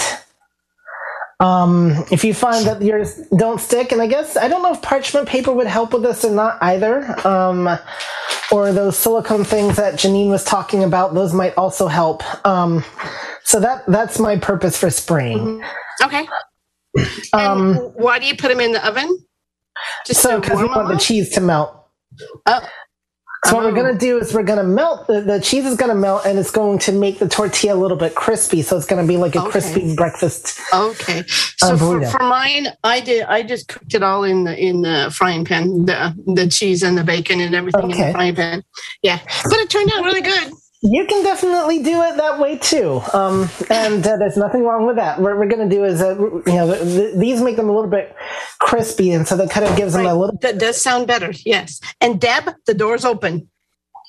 Um, 1.42 2.04
if 2.12 2.24
you 2.24 2.34
find 2.34 2.64
that 2.66 2.80
yours 2.80 3.16
don't 3.36 3.60
stick, 3.60 3.90
and 3.90 4.00
I 4.00 4.06
guess 4.06 4.36
I 4.36 4.46
don't 4.46 4.62
know 4.62 4.72
if 4.72 4.80
parchment 4.80 5.28
paper 5.28 5.52
would 5.52 5.66
help 5.66 5.92
with 5.92 6.02
this 6.02 6.24
or 6.24 6.30
not 6.30 6.56
either, 6.62 7.16
um, 7.26 7.68
or 8.52 8.72
those 8.72 8.96
silicone 8.96 9.42
things 9.42 9.74
that 9.76 9.94
Janine 9.94 10.30
was 10.30 10.44
talking 10.44 10.84
about, 10.84 11.14
those 11.14 11.34
might 11.34 11.58
also 11.58 11.88
help. 11.88 12.22
Um, 12.46 12.84
so 13.42 13.58
that 13.58 13.84
that's 13.88 14.20
my 14.20 14.36
purpose 14.36 14.78
for 14.78 14.88
spraying. 14.90 15.62
Okay. 16.02 16.26
Um, 17.32 17.70
and 17.70 17.94
why 17.94 18.18
do 18.18 18.26
you 18.26 18.36
put 18.36 18.48
them 18.48 18.60
in 18.60 18.72
the 18.72 18.86
oven? 18.86 19.08
Just 20.04 20.20
so 20.20 20.38
because 20.38 20.60
we 20.60 20.66
want 20.66 20.88
the 20.88 20.98
cheese 20.98 21.30
to 21.30 21.40
melt. 21.40 21.74
Oh. 22.44 22.60
So 23.44 23.56
what 23.56 23.64
we're 23.64 23.72
Oh. 23.72 23.74
gonna 23.74 23.98
do 23.98 24.18
is 24.18 24.32
we're 24.32 24.44
gonna 24.44 24.62
melt 24.62 25.08
the, 25.08 25.20
the 25.20 25.40
cheese 25.40 25.66
is 25.66 25.76
gonna 25.76 25.96
melt 25.96 26.24
and 26.24 26.38
it's 26.38 26.52
going 26.52 26.78
to 26.80 26.92
make 26.92 27.18
the 27.18 27.28
tortilla 27.28 27.74
a 27.74 27.80
little 27.80 27.96
bit 27.96 28.14
crispy. 28.14 28.62
So 28.62 28.76
it's 28.76 28.86
gonna 28.86 29.06
be 29.06 29.16
like 29.16 29.34
a 29.34 29.40
Okay. 29.40 29.50
crispy 29.50 29.96
breakfast. 29.96 30.60
Okay. 30.72 31.24
So 31.56 31.76
for, 31.76 32.04
for 32.06 32.22
mine, 32.22 32.68
I 32.84 33.00
did. 33.00 33.24
I 33.24 33.42
just 33.42 33.66
cooked 33.68 33.94
it 33.94 34.02
all 34.02 34.22
in 34.24 34.44
the 34.44 34.56
in 34.56 34.82
the 34.82 35.12
frying 35.12 35.44
pan, 35.44 35.86
the 35.86 36.14
the 36.34 36.46
cheese 36.46 36.82
and 36.84 36.96
the 36.96 37.02
bacon 37.04 37.40
and 37.40 37.54
everything 37.54 37.90
in 37.90 37.98
the 37.98 38.12
frying 38.12 38.34
pan. 38.36 38.62
Yeah, 39.02 39.18
but 39.44 39.58
it 39.58 39.68
turned 39.70 39.90
out 39.92 40.04
really 40.04 40.20
good. 40.22 40.52
You 40.84 41.06
can 41.06 41.22
definitely 41.22 41.80
do 41.82 42.02
it 42.02 42.16
that 42.16 42.40
way 42.40 42.58
too, 42.58 43.00
um, 43.12 43.48
and 43.70 44.04
uh, 44.04 44.16
there's 44.16 44.36
nothing 44.36 44.64
wrong 44.64 44.84
with 44.84 44.96
that. 44.96 45.20
What 45.20 45.36
we're 45.38 45.46
gonna 45.46 45.68
do 45.68 45.84
is, 45.84 46.02
uh, 46.02 46.18
you 46.18 46.42
know, 46.46 46.74
th- 46.74 46.82
th- 46.82 47.14
these 47.18 47.40
make 47.40 47.54
them 47.54 47.68
a 47.68 47.72
little 47.72 47.88
bit 47.90 48.16
crispy, 48.58 49.12
and 49.12 49.26
so 49.28 49.36
that 49.36 49.48
kind 49.48 49.64
of 49.64 49.76
gives 49.76 49.92
them 49.92 50.06
a 50.06 50.14
little. 50.14 50.36
That 50.42 50.58
does 50.58 50.80
sound 50.80 51.06
better. 51.06 51.32
Yes. 51.46 51.80
And 52.00 52.20
Deb, 52.20 52.50
the 52.66 52.74
door's 52.74 53.04
open. 53.04 53.48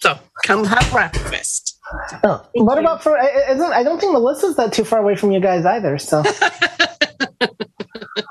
So 0.02 0.18
come 0.48 0.64
have 0.66 0.92
breakfast. 0.92 1.80
Oh, 2.24 2.44
what 2.56 2.80
about 2.80 3.04
for? 3.04 3.20
I- 3.20 3.28
I- 3.28 3.52
Isn't 3.52 3.72
I 3.72 3.84
don't 3.84 4.00
think 4.00 4.12
Melissa's 4.14 4.56
that 4.56 4.74
too 4.74 4.84
far 4.84 4.98
away 5.00 5.16
from 5.16 5.32
you 5.32 5.40
guys 5.40 5.66
either. 5.68 6.00
So 6.00 6.24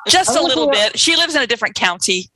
Just 0.09 0.30
I'm 0.30 0.38
a 0.38 0.43
little 0.49 0.68
at- 0.70 0.93
bit. 0.93 0.99
She 0.99 1.14
lives 1.16 1.36
in 1.36 1.43
a 1.43 1.47
different 1.47 1.76
county. 1.76 2.28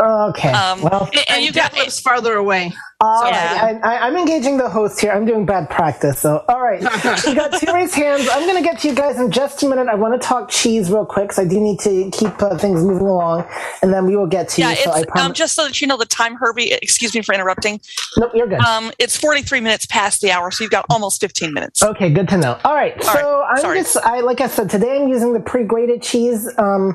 Okay, 0.00 0.52
Um, 0.52 0.82
well. 0.82 1.04
and, 1.12 1.16
and 1.16 1.24
And 1.30 1.44
you 1.44 1.52
got 1.52 1.76
lives 1.76 2.00
farther 2.00 2.34
away. 2.34 2.72
All 3.00 3.26
Yeah. 3.26 3.64
right, 3.66 3.80
I, 3.82 3.96
I, 3.96 4.06
I'm 4.06 4.16
engaging 4.16 4.56
the 4.58 4.68
host 4.68 5.00
here. 5.00 5.10
I'm 5.10 5.24
doing 5.24 5.44
bad 5.44 5.68
practice. 5.68 6.20
So, 6.20 6.44
all 6.48 6.60
right, 6.60 6.80
we 7.26 7.34
got 7.34 7.58
two 7.60 7.72
raised 7.72 7.94
hands. 7.94 8.28
I'm 8.32 8.46
going 8.46 8.56
to 8.56 8.62
get 8.62 8.78
to 8.80 8.88
you 8.88 8.94
guys 8.94 9.18
in 9.18 9.30
just 9.32 9.62
a 9.64 9.68
minute. 9.68 9.88
I 9.88 9.96
want 9.96 10.20
to 10.20 10.24
talk 10.26 10.48
cheese 10.48 10.88
real 10.88 11.04
quick, 11.04 11.24
because 11.28 11.38
I 11.40 11.44
do 11.48 11.60
need 11.60 11.80
to 11.80 12.10
keep 12.12 12.40
uh, 12.40 12.56
things 12.58 12.82
moving 12.84 13.06
along, 13.08 13.44
and 13.82 13.92
then 13.92 14.06
we 14.06 14.16
will 14.16 14.28
get 14.28 14.48
to 14.50 14.60
yeah. 14.60 14.70
you. 14.70 14.76
So 14.76 14.92
I 14.92 15.00
It's 15.00 15.16
um, 15.16 15.32
just 15.32 15.54
so 15.56 15.64
that 15.64 15.80
you 15.80 15.86
know 15.88 15.96
the 15.96 16.06
time, 16.06 16.36
Herbie. 16.36 16.72
Excuse 16.74 17.12
me 17.14 17.22
for 17.22 17.34
interrupting. 17.34 17.80
nope, 18.18 18.30
you're 18.34 18.46
good. 18.46 18.60
Um, 18.60 18.92
it's 19.00 19.16
43 19.16 19.60
minutes 19.60 19.84
past 19.86 20.20
the 20.20 20.30
hour, 20.30 20.50
so 20.52 20.62
you've 20.62 20.70
got 20.70 20.86
almost 20.88 21.20
15 21.20 21.52
minutes. 21.52 21.82
Okay, 21.82 22.08
good 22.08 22.28
to 22.28 22.36
know. 22.38 22.58
All 22.64 22.74
right, 22.74 22.94
All 23.04 23.12
so 23.14 23.40
right, 23.40 23.48
I'm 23.50 23.60
sorry. 23.60 23.78
just, 23.80 23.96
I 23.98 24.20
like 24.20 24.40
I 24.40 24.46
said, 24.46 24.70
today 24.70 25.02
I'm 25.02 25.08
using 25.08 25.32
the 25.32 25.40
pre-grated 25.40 26.02
cheese 26.02 26.48
um, 26.56 26.94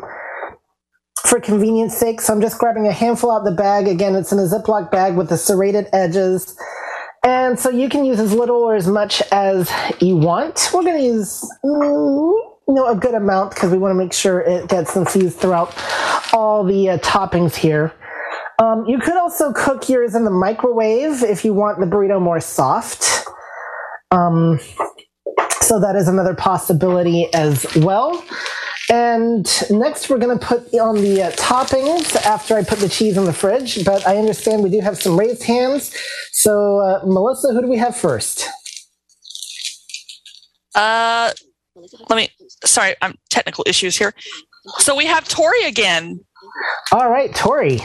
for 1.26 1.40
convenience 1.40 1.96
sake. 1.98 2.22
So 2.22 2.34
I'm 2.34 2.42
just 2.42 2.58
grabbing 2.60 2.88
a 2.88 2.92
handful 2.92 3.32
out 3.32 3.44
the 3.44 3.52
bag. 3.52 3.88
Again, 3.88 4.16
it's 4.16 4.32
in 4.32 4.40
a 4.40 4.44
Ziploc 4.44 4.92
bag 4.92 5.16
with 5.16 5.30
the 5.30 5.38
serrated 5.38 5.88
edges. 5.94 6.56
And 7.24 7.60
so 7.60 7.70
you 7.70 7.90
can 7.90 8.06
use 8.06 8.20
as 8.20 8.34
little 8.34 8.58
or 8.58 8.76
as 8.76 8.88
much 8.88 9.22
as 9.32 9.70
you 10.00 10.16
want. 10.16 10.70
We're 10.74 10.84
going 10.84 10.98
to 10.98 11.04
use, 11.04 11.42
mm, 11.66 12.34
you 12.68 12.74
know, 12.74 12.88
a 12.88 12.96
good 12.96 13.16
amount 13.16 13.52
because 13.52 13.72
we 13.72 13.78
want 13.78 13.92
to 13.92 13.96
make 13.96 14.14
sure 14.14 14.40
it 14.40 14.70
gets 14.70 14.96
infused 14.96 15.38
throughout 15.38 15.74
all 16.34 16.64
the 16.64 16.92
uh, 16.92 16.98
toppings 17.00 17.56
here. 17.56 17.94
Um, 18.60 18.86
you 18.88 18.98
could 18.98 19.18
also 19.18 19.52
cook 19.54 19.90
yours 19.90 20.16
in 20.16 20.24
the 20.24 20.32
microwave 20.32 21.22
if 21.24 21.44
you 21.44 21.54
want 21.54 21.80
the 21.80 21.86
burrito 21.86 22.22
more 22.22 22.40
soft. 22.40 23.26
Um, 24.12 24.60
so 25.62 25.80
that 25.80 25.96
is 25.96 26.08
another 26.08 26.34
possibility 26.34 27.32
as 27.34 27.66
well. 27.76 28.24
And 28.90 29.46
next, 29.70 30.10
we're 30.10 30.18
going 30.18 30.38
to 30.38 30.46
put 30.46 30.74
on 30.76 30.96
the 30.96 31.24
uh, 31.24 31.32
toppings 31.32 32.16
after 32.16 32.56
I 32.56 32.64
put 32.64 32.80
the 32.80 32.88
cheese 32.88 33.18
in 33.18 33.26
the 33.26 33.34
fridge. 33.34 33.84
But 33.84 34.08
I 34.08 34.18
understand 34.18 34.64
we 34.64 34.70
do 34.70 34.80
have 34.80 35.02
some 35.02 35.20
raised 35.20 35.44
hands. 35.44 35.94
So, 36.32 36.80
uh, 36.80 37.02
Melissa, 37.06 37.50
who 37.52 37.62
do 37.62 37.68
we 37.68 37.78
have 37.78 37.98
first? 37.98 38.48
Uh, 40.74 41.32
let 42.10 42.16
me. 42.16 42.30
Sorry, 42.64 42.96
I'm 43.02 43.16
technical 43.30 43.66
issues 43.68 43.98
here. 43.98 44.14
So 44.80 44.96
we 44.96 45.06
have 45.06 45.28
Tori 45.28 45.64
again. 45.64 46.20
All 46.92 47.10
right, 47.10 47.34
Tori. 47.36 47.82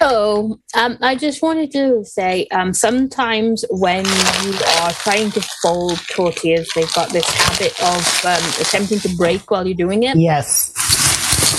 So, 0.00 0.58
um, 0.74 0.96
I 1.02 1.14
just 1.14 1.42
wanted 1.42 1.72
to 1.72 2.04
say, 2.06 2.46
um, 2.52 2.72
sometimes 2.72 3.66
when 3.68 4.06
you 4.06 4.54
are 4.80 4.92
trying 4.92 5.30
to 5.32 5.42
fold 5.62 5.98
tortillas, 6.08 6.70
they've 6.74 6.92
got 6.94 7.10
this 7.10 7.28
habit 7.28 7.78
of 7.82 8.24
um, 8.24 8.50
attempting 8.60 8.98
to 9.00 9.14
break 9.16 9.50
while 9.50 9.66
you're 9.66 9.76
doing 9.76 10.04
it. 10.04 10.16
Yes. 10.16 10.72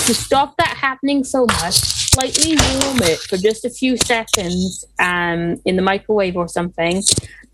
To 0.06 0.14
stop 0.14 0.56
that 0.56 0.76
happening 0.76 1.22
so 1.22 1.46
much, 1.46 1.74
slightly 1.74 2.56
warm 2.56 2.98
it 3.02 3.20
for 3.20 3.36
just 3.36 3.64
a 3.64 3.70
few 3.70 3.96
seconds 3.96 4.84
um, 4.98 5.60
in 5.64 5.76
the 5.76 5.82
microwave 5.82 6.36
or 6.36 6.48
something, 6.48 7.00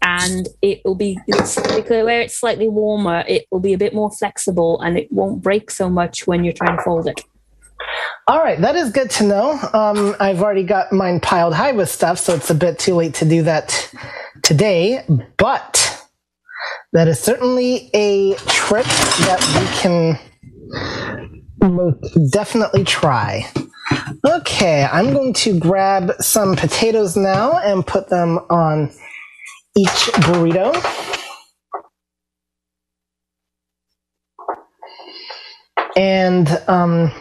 and 0.01 0.49
it 0.63 0.81
will 0.87 0.95
be 0.95 1.19
because 1.27 1.57
where 1.57 2.23
it's 2.23 2.41
slightly 2.41 2.69
warmer, 2.69 3.25
it 3.29 3.45
will 3.51 3.61
be 3.61 3.75
a 3.75 3.79
bit 3.79 3.93
more 3.93 4.11
flexible 4.11 4.81
and 4.81 4.97
it 4.97 5.13
won't 5.13 5.43
break 5.43 5.71
so 5.71 5.91
much 5.91 6.27
when 6.27 6.45
you're 6.45 6.55
trying 6.55 6.79
to 6.79 6.83
fold 6.83 7.09
it. 7.09 7.21
All 8.27 8.39
right, 8.39 8.61
that 8.61 8.77
is 8.77 8.91
good 8.91 9.11
to 9.11 9.25
know. 9.25 9.59
Um, 9.73 10.15
I've 10.21 10.43
already 10.43 10.65
got 10.65 10.93
mine 10.93 11.21
piled 11.21 11.55
high 11.55 11.73
with 11.73 11.89
stuff, 11.89 12.19
so 12.19 12.35
it's 12.35 12.51
a 12.51 12.55
bit 12.55 12.79
too 12.79 12.95
late 12.95 13.15
to 13.15 13.25
do 13.25 13.43
that 13.45 13.91
today. 14.43 15.05
But 15.39 16.05
that 16.93 17.09
is 17.09 17.19
certainly 17.21 17.91
a 17.95 18.35
trick 18.47 18.85
that 18.85 19.41
we 19.59 19.79
can 19.79 20.19
most 21.71 22.19
definitely 22.31 22.85
try. 22.85 23.51
Okay, 24.27 24.85
I'm 24.85 25.13
going 25.13 25.33
to 25.35 25.59
grab 25.59 26.13
some 26.21 26.57
potatoes 26.57 27.17
now 27.17 27.59
and 27.59 27.87
put 27.87 28.09
them 28.09 28.39
on 28.51 28.91
each 29.77 29.89
burrito. 29.89 30.75
And 35.97 36.49
um, 36.69 37.13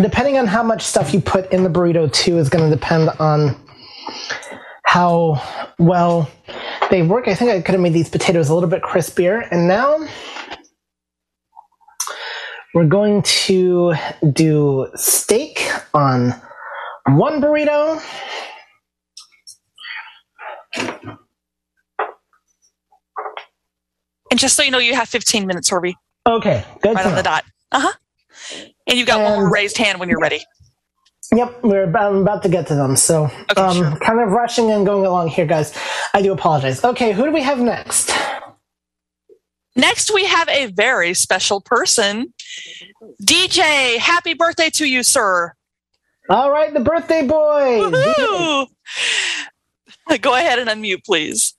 depending 0.00 0.38
on 0.38 0.46
how 0.46 0.62
much 0.62 0.82
stuff 0.82 1.12
you 1.12 1.20
put 1.20 1.52
in 1.52 1.62
the 1.62 1.68
burrito 1.70 2.12
too 2.12 2.38
is 2.38 2.48
going 2.48 2.68
to 2.68 2.74
depend 2.74 3.10
on 3.18 3.56
how 4.84 5.42
well 5.78 6.30
they 6.90 7.02
work. 7.02 7.28
I 7.28 7.34
think 7.34 7.50
I 7.50 7.60
could 7.60 7.72
have 7.72 7.80
made 7.80 7.92
these 7.94 8.08
potatoes 8.10 8.48
a 8.48 8.54
little 8.54 8.68
bit 8.68 8.82
crispier. 8.82 9.46
And 9.50 9.66
now 9.68 10.06
we're 12.74 12.86
going 12.86 13.22
to 13.22 13.94
do 14.32 14.88
steak 14.94 15.66
on 15.94 16.34
one 17.06 17.40
burrito. 17.40 18.00
And 24.30 24.38
just 24.40 24.56
so 24.56 24.62
you 24.62 24.70
know, 24.70 24.78
you 24.78 24.94
have 24.94 25.08
15 25.08 25.46
minutes, 25.46 25.68
Herbie, 25.70 25.96
Okay, 26.26 26.64
good. 26.82 26.94
right 26.94 27.06
on 27.06 27.14
the 27.14 27.22
dot. 27.22 27.44
Uh 27.70 27.80
huh. 27.80 27.92
And 28.88 28.98
you've 28.98 29.06
got 29.06 29.22
one 29.22 29.38
more 29.40 29.50
raised 29.52 29.76
hand 29.78 30.00
when 30.00 30.08
you're 30.08 30.20
ready. 30.20 30.42
Yep, 31.34 31.60
we're 31.62 31.84
about, 31.84 32.12
I'm 32.12 32.20
about 32.22 32.42
to 32.42 32.48
get 32.48 32.66
to 32.66 32.74
them. 32.74 32.94
So, 32.96 33.24
Okay, 33.50 33.60
um, 33.62 33.76
sure. 33.76 33.96
kind 34.00 34.20
of 34.20 34.30
rushing 34.32 34.70
and 34.70 34.84
going 34.84 35.06
along 35.06 35.28
here, 35.28 35.46
guys. 35.46 35.72
I 36.12 36.20
do 36.20 36.32
apologize. 36.32 36.84
Okay, 36.84 37.12
who 37.12 37.24
do 37.24 37.32
we 37.32 37.40
have 37.42 37.58
next? 37.58 38.10
Next, 39.74 40.12
we 40.12 40.26
have 40.26 40.46
a 40.50 40.66
very 40.66 41.14
special 41.14 41.62
person. 41.62 42.34
DJ, 43.22 43.96
happy 43.96 44.34
birthday 44.34 44.68
to 44.70 44.84
you, 44.84 45.02
sir. 45.02 45.54
All 46.28 46.50
right, 46.50 46.74
the 46.74 46.80
birthday 46.80 47.26
boy. 47.26 47.80
Go 50.20 50.34
ahead 50.34 50.58
and 50.58 50.68
unmute, 50.68 51.04
please. 51.06 51.54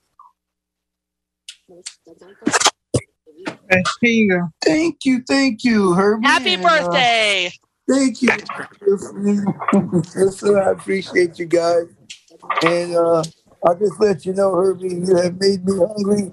Okay, 3.73 3.83
here 4.01 4.11
you 4.11 4.29
go. 4.29 4.49
Thank 4.63 5.05
you, 5.05 5.23
thank 5.27 5.63
you, 5.63 5.93
Herbie. 5.93 6.25
Happy 6.25 6.53
and, 6.55 6.65
uh, 6.65 6.69
birthday. 6.69 7.51
thank 7.89 8.21
you. 8.21 8.29
yes, 10.15 10.37
sir, 10.39 10.61
I 10.61 10.71
appreciate 10.71 11.39
you 11.39 11.45
guys. 11.45 11.85
And 12.63 12.95
uh, 12.95 13.23
I'll 13.65 13.75
just 13.75 13.99
let 13.99 14.25
you 14.25 14.33
know, 14.33 14.55
Herbie, 14.55 14.89
you 14.89 15.15
have 15.15 15.39
made 15.39 15.65
me 15.65 15.77
hungry. 15.77 16.31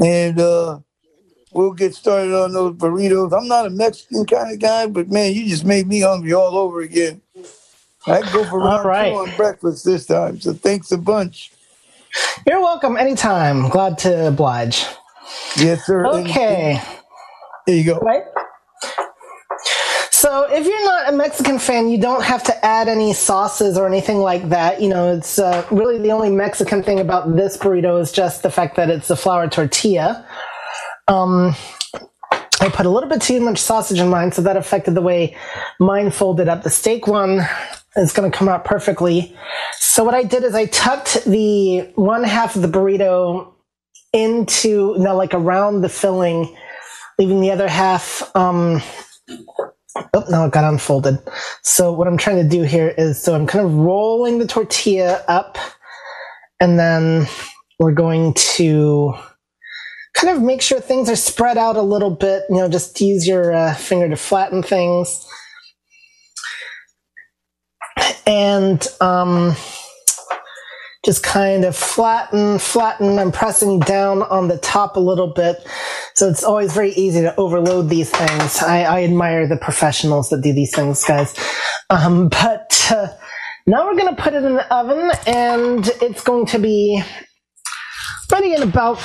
And 0.00 0.40
uh, 0.40 0.80
we'll 1.52 1.72
get 1.72 1.94
started 1.94 2.34
on 2.34 2.52
those 2.52 2.74
burritos. 2.74 3.36
I'm 3.36 3.48
not 3.48 3.66
a 3.66 3.70
Mexican 3.70 4.24
kind 4.26 4.52
of 4.52 4.58
guy, 4.58 4.86
but 4.86 5.10
man, 5.10 5.32
you 5.32 5.48
just 5.48 5.64
made 5.64 5.86
me 5.86 6.00
hungry 6.00 6.32
all 6.32 6.56
over 6.56 6.80
again. 6.80 7.20
I 8.06 8.20
go 8.32 8.44
for 8.44 8.58
round 8.58 8.84
right. 8.84 9.10
two 9.10 9.16
on 9.16 9.36
breakfast 9.36 9.84
this 9.84 10.06
time. 10.06 10.40
So 10.40 10.52
thanks 10.52 10.90
a 10.92 10.98
bunch. 10.98 11.52
You're 12.46 12.60
welcome 12.60 12.96
anytime. 12.96 13.68
Glad 13.68 13.98
to 13.98 14.28
oblige. 14.28 14.86
Yes, 15.56 15.84
sir. 15.86 16.04
And- 16.06 16.26
Okay. 16.26 16.80
there 17.66 17.76
you 17.76 17.84
go. 17.84 17.98
Right? 17.98 18.22
So, 20.10 20.44
if 20.44 20.66
you're 20.66 20.84
not 20.84 21.12
a 21.12 21.16
Mexican 21.16 21.58
fan, 21.58 21.88
you 21.88 21.98
don't 21.98 22.22
have 22.22 22.44
to 22.44 22.64
add 22.64 22.86
any 22.86 23.12
sauces 23.12 23.76
or 23.76 23.88
anything 23.88 24.18
like 24.18 24.50
that. 24.50 24.80
You 24.80 24.88
know, 24.88 25.12
it's 25.14 25.38
uh, 25.38 25.66
really 25.72 25.98
the 25.98 26.12
only 26.12 26.30
Mexican 26.30 26.82
thing 26.84 27.00
about 27.00 27.34
this 27.34 27.56
burrito 27.56 28.00
is 28.00 28.12
just 28.12 28.42
the 28.44 28.50
fact 28.50 28.76
that 28.76 28.88
it's 28.88 29.10
a 29.10 29.16
flour 29.16 29.48
tortilla. 29.48 30.24
Um, 31.08 31.56
I 32.60 32.68
put 32.68 32.86
a 32.86 32.88
little 32.88 33.08
bit 33.08 33.20
too 33.20 33.40
much 33.40 33.58
sausage 33.58 33.98
in 33.98 34.08
mine, 34.08 34.30
so 34.30 34.42
that 34.42 34.56
affected 34.56 34.94
the 34.94 35.00
way 35.02 35.36
mine 35.80 36.12
folded 36.12 36.46
up. 36.48 36.62
The 36.62 36.70
steak 36.70 37.08
one 37.08 37.40
is 37.96 38.12
going 38.12 38.30
to 38.30 38.36
come 38.36 38.48
out 38.48 38.64
perfectly. 38.64 39.36
So, 39.78 40.04
what 40.04 40.14
I 40.14 40.22
did 40.22 40.44
is 40.44 40.54
I 40.54 40.66
tucked 40.66 41.24
the 41.24 41.80
one 41.96 42.22
half 42.22 42.54
of 42.54 42.62
the 42.62 42.68
burrito 42.68 43.51
into, 44.12 44.96
know, 44.98 45.16
like 45.16 45.34
around 45.34 45.80
the 45.80 45.88
filling, 45.88 46.56
leaving 47.18 47.40
the 47.40 47.50
other 47.50 47.68
half. 47.68 48.30
Um, 48.34 48.82
Oh, 50.14 50.24
no, 50.30 50.46
it 50.46 50.52
got 50.52 50.64
unfolded. 50.64 51.18
So 51.62 51.92
what 51.92 52.08
I'm 52.08 52.16
trying 52.16 52.42
to 52.42 52.48
do 52.48 52.62
here 52.62 52.94
is, 52.96 53.22
so 53.22 53.34
I'm 53.34 53.46
kind 53.46 53.64
of 53.64 53.74
rolling 53.74 54.38
the 54.38 54.46
tortilla 54.46 55.22
up, 55.28 55.58
and 56.60 56.78
then 56.78 57.26
we're 57.78 57.92
going 57.92 58.34
to 58.34 59.14
kind 60.14 60.34
of 60.34 60.42
make 60.42 60.62
sure 60.62 60.80
things 60.80 61.10
are 61.10 61.16
spread 61.16 61.58
out 61.58 61.76
a 61.76 61.82
little 61.82 62.10
bit. 62.10 62.44
You 62.48 62.56
know, 62.56 62.68
just 62.68 63.00
use 63.00 63.26
your 63.26 63.52
uh, 63.52 63.74
finger 63.74 64.08
to 64.08 64.16
flatten 64.16 64.62
things. 64.62 65.26
And 68.26 68.86
um, 69.00 69.54
just 71.04 71.24
kind 71.24 71.64
of 71.64 71.74
flatten, 71.74 72.58
flatten. 72.58 73.18
I'm 73.18 73.32
pressing 73.32 73.80
down 73.80 74.22
on 74.22 74.48
the 74.48 74.58
top 74.58 74.96
a 74.96 75.00
little 75.00 75.26
bit. 75.26 75.56
So 76.14 76.28
it's 76.28 76.44
always 76.44 76.72
very 76.72 76.92
easy 76.92 77.22
to 77.22 77.34
overload 77.36 77.88
these 77.88 78.10
things. 78.10 78.62
I, 78.62 78.82
I 78.82 79.02
admire 79.04 79.48
the 79.48 79.56
professionals 79.56 80.30
that 80.30 80.42
do 80.42 80.52
these 80.52 80.74
things, 80.74 81.02
guys. 81.04 81.34
Um, 81.90 82.28
but 82.42 82.88
uh, 82.90 83.08
now 83.66 83.86
we're 83.86 83.96
going 83.96 84.14
to 84.14 84.22
put 84.22 84.34
it 84.34 84.44
in 84.44 84.54
the 84.54 84.74
oven 84.74 85.10
and 85.26 85.88
it's 86.00 86.22
going 86.22 86.46
to 86.46 86.58
be 86.58 87.02
ready 88.30 88.54
in 88.54 88.62
about 88.62 88.98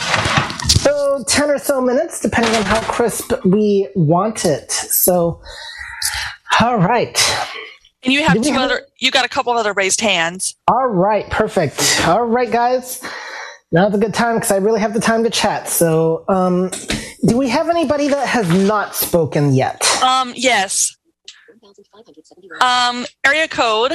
oh, 0.88 1.24
10 1.28 1.50
or 1.50 1.58
so 1.58 1.82
minutes, 1.82 2.22
depending 2.22 2.54
on 2.56 2.64
how 2.64 2.82
crisp 2.82 3.34
we 3.43 3.89
want 3.95 4.45
it. 4.45 4.72
So, 4.72 5.41
all 6.62 6.78
right. 6.78 7.18
And 8.08 8.14
you 8.14 8.24
have 8.24 8.36
Do 8.36 8.39
we 8.39 8.45
two 8.47 8.53
have- 8.53 8.62
other, 8.72 8.82
you 8.99 9.12
got 9.12 9.26
a 9.26 9.28
couple 9.28 9.51
other 9.51 9.74
raised 9.74 9.99
hands. 9.99 10.55
All 10.70 10.88
right, 10.88 11.30
perfect. 11.30 12.01
All 12.08 12.24
right, 12.26 12.49
guys. 12.49 13.01
Now's 13.74 13.93
a 13.93 13.97
good 13.97 14.14
time 14.14 14.36
because 14.36 14.49
I 14.49 14.55
really 14.58 14.80
have 14.80 14.93
the 14.93 15.01
time 15.01 15.26
to 15.26 15.30
chat. 15.30 15.68
So, 15.68 16.24
um, 16.30 16.72
do 17.28 17.36
we 17.38 17.49
have 17.49 17.68
anybody 17.68 18.08
that 18.08 18.26
has 18.26 18.47
not 18.66 18.95
spoken 18.95 19.53
yet? 19.53 19.86
Um, 20.01 20.32
yes. 20.38 20.95
Um, 22.62 23.05
area 23.26 23.49
code 23.49 23.91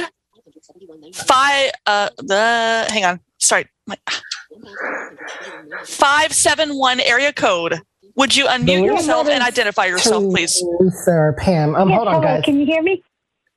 five, 1.15 1.71
uh, 1.87 2.09
the, 2.17 2.85
hang 2.89 3.05
on, 3.05 3.19
sorry. 3.39 3.65
My, 3.87 3.97
571 5.85 6.99
area 6.99 7.33
code. 7.33 7.79
Would 8.15 8.35
you 8.35 8.45
unmute 8.45 8.85
yourself 8.85 9.27
and 9.27 9.41
identify 9.43 9.85
yourself, 9.85 10.23
please? 10.25 10.63
Teresa 10.79 11.33
Pam. 11.39 11.73
Um, 11.75 11.89
Yes, 11.89 11.95
hold 11.97 12.07
on, 12.09 12.13
hello, 12.13 12.23
guys. 12.27 12.43
Can 12.45 12.59
you 12.59 12.65
hear 12.67 12.83
me? 12.83 13.01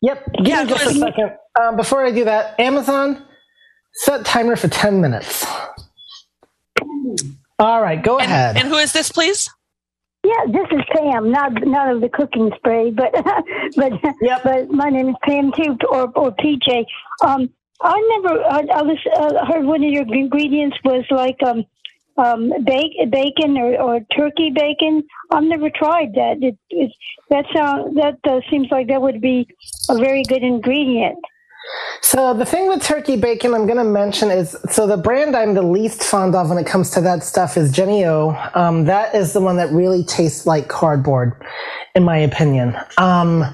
Yep. 0.06 0.26
Give 0.44 0.46
Yeah, 0.48 0.62
me 0.64 0.70
just 0.70 0.86
a 0.86 0.94
second. 0.94 1.32
Um, 1.60 1.76
before 1.76 2.04
I 2.06 2.12
do 2.12 2.24
that, 2.26 2.58
Amazon, 2.60 3.26
set 3.94 4.24
timer 4.26 4.56
for 4.56 4.68
10 4.68 5.00
minutes. 5.00 5.46
All 7.58 7.82
right, 7.82 8.02
go 8.02 8.18
And, 8.18 8.30
ahead. 8.30 8.56
and 8.58 8.68
who 8.68 8.76
is 8.76 8.92
this, 8.92 9.10
please? 9.12 9.48
Yeah, 10.24 10.44
this 10.52 10.66
is 10.72 10.82
Pam, 10.94 11.30
not 11.32 11.52
not 11.66 11.90
of 11.94 12.00
the 12.02 12.08
cooking 12.10 12.50
spray, 12.56 12.90
but 12.90 13.12
but 13.76 13.92
Yep. 14.20 14.42
but 14.44 14.70
my 14.70 14.90
name 14.90 15.10
is 15.10 15.16
Pam 15.24 15.52
too, 15.52 15.76
or 15.90 16.10
or 16.16 16.32
PJ. 16.36 16.84
Um, 17.24 17.48
I 17.82 18.20
never 18.22 18.42
I, 18.44 18.60
I 18.80 18.82
was 18.82 18.98
uh, 19.16 19.46
heard 19.46 19.64
one 19.64 19.84
of 19.84 19.90
your 19.90 20.02
ingredients 20.12 20.76
was 20.84 21.04
like 21.10 21.38
um 21.46 21.64
um 22.18 22.52
bacon, 22.64 23.10
bacon 23.10 23.58
or, 23.58 23.80
or 23.80 24.00
turkey 24.16 24.50
bacon. 24.54 25.04
I've 25.30 25.44
never 25.44 25.70
tried 25.70 26.14
that. 26.14 26.38
It, 26.40 26.56
it 26.70 26.92
that 27.30 27.44
sound 27.54 27.96
that 27.96 28.18
uh, 28.24 28.40
seems 28.50 28.68
like 28.70 28.88
that 28.88 29.02
would 29.02 29.20
be 29.20 29.48
a 29.88 29.96
very 29.96 30.22
good 30.22 30.42
ingredient. 30.42 31.18
So 32.00 32.32
the 32.34 32.44
thing 32.44 32.68
with 32.68 32.82
turkey 32.82 33.16
bacon 33.16 33.52
I'm 33.52 33.66
going 33.66 33.78
to 33.78 33.84
mention 33.84 34.30
is 34.30 34.56
so 34.70 34.86
the 34.86 34.96
brand 34.96 35.34
I'm 35.34 35.54
the 35.54 35.62
least 35.62 36.04
fond 36.04 36.34
of 36.36 36.48
when 36.48 36.58
it 36.58 36.66
comes 36.66 36.90
to 36.90 37.00
that 37.00 37.24
stuff 37.24 37.56
is 37.56 37.72
Jennie-O. 37.72 38.50
Um, 38.54 38.84
that 38.84 39.14
is 39.14 39.32
the 39.32 39.40
one 39.40 39.56
that 39.56 39.72
really 39.72 40.04
tastes 40.04 40.46
like 40.46 40.68
cardboard, 40.68 41.32
in 41.96 42.04
my 42.04 42.18
opinion. 42.18 42.76
Um, 42.98 43.44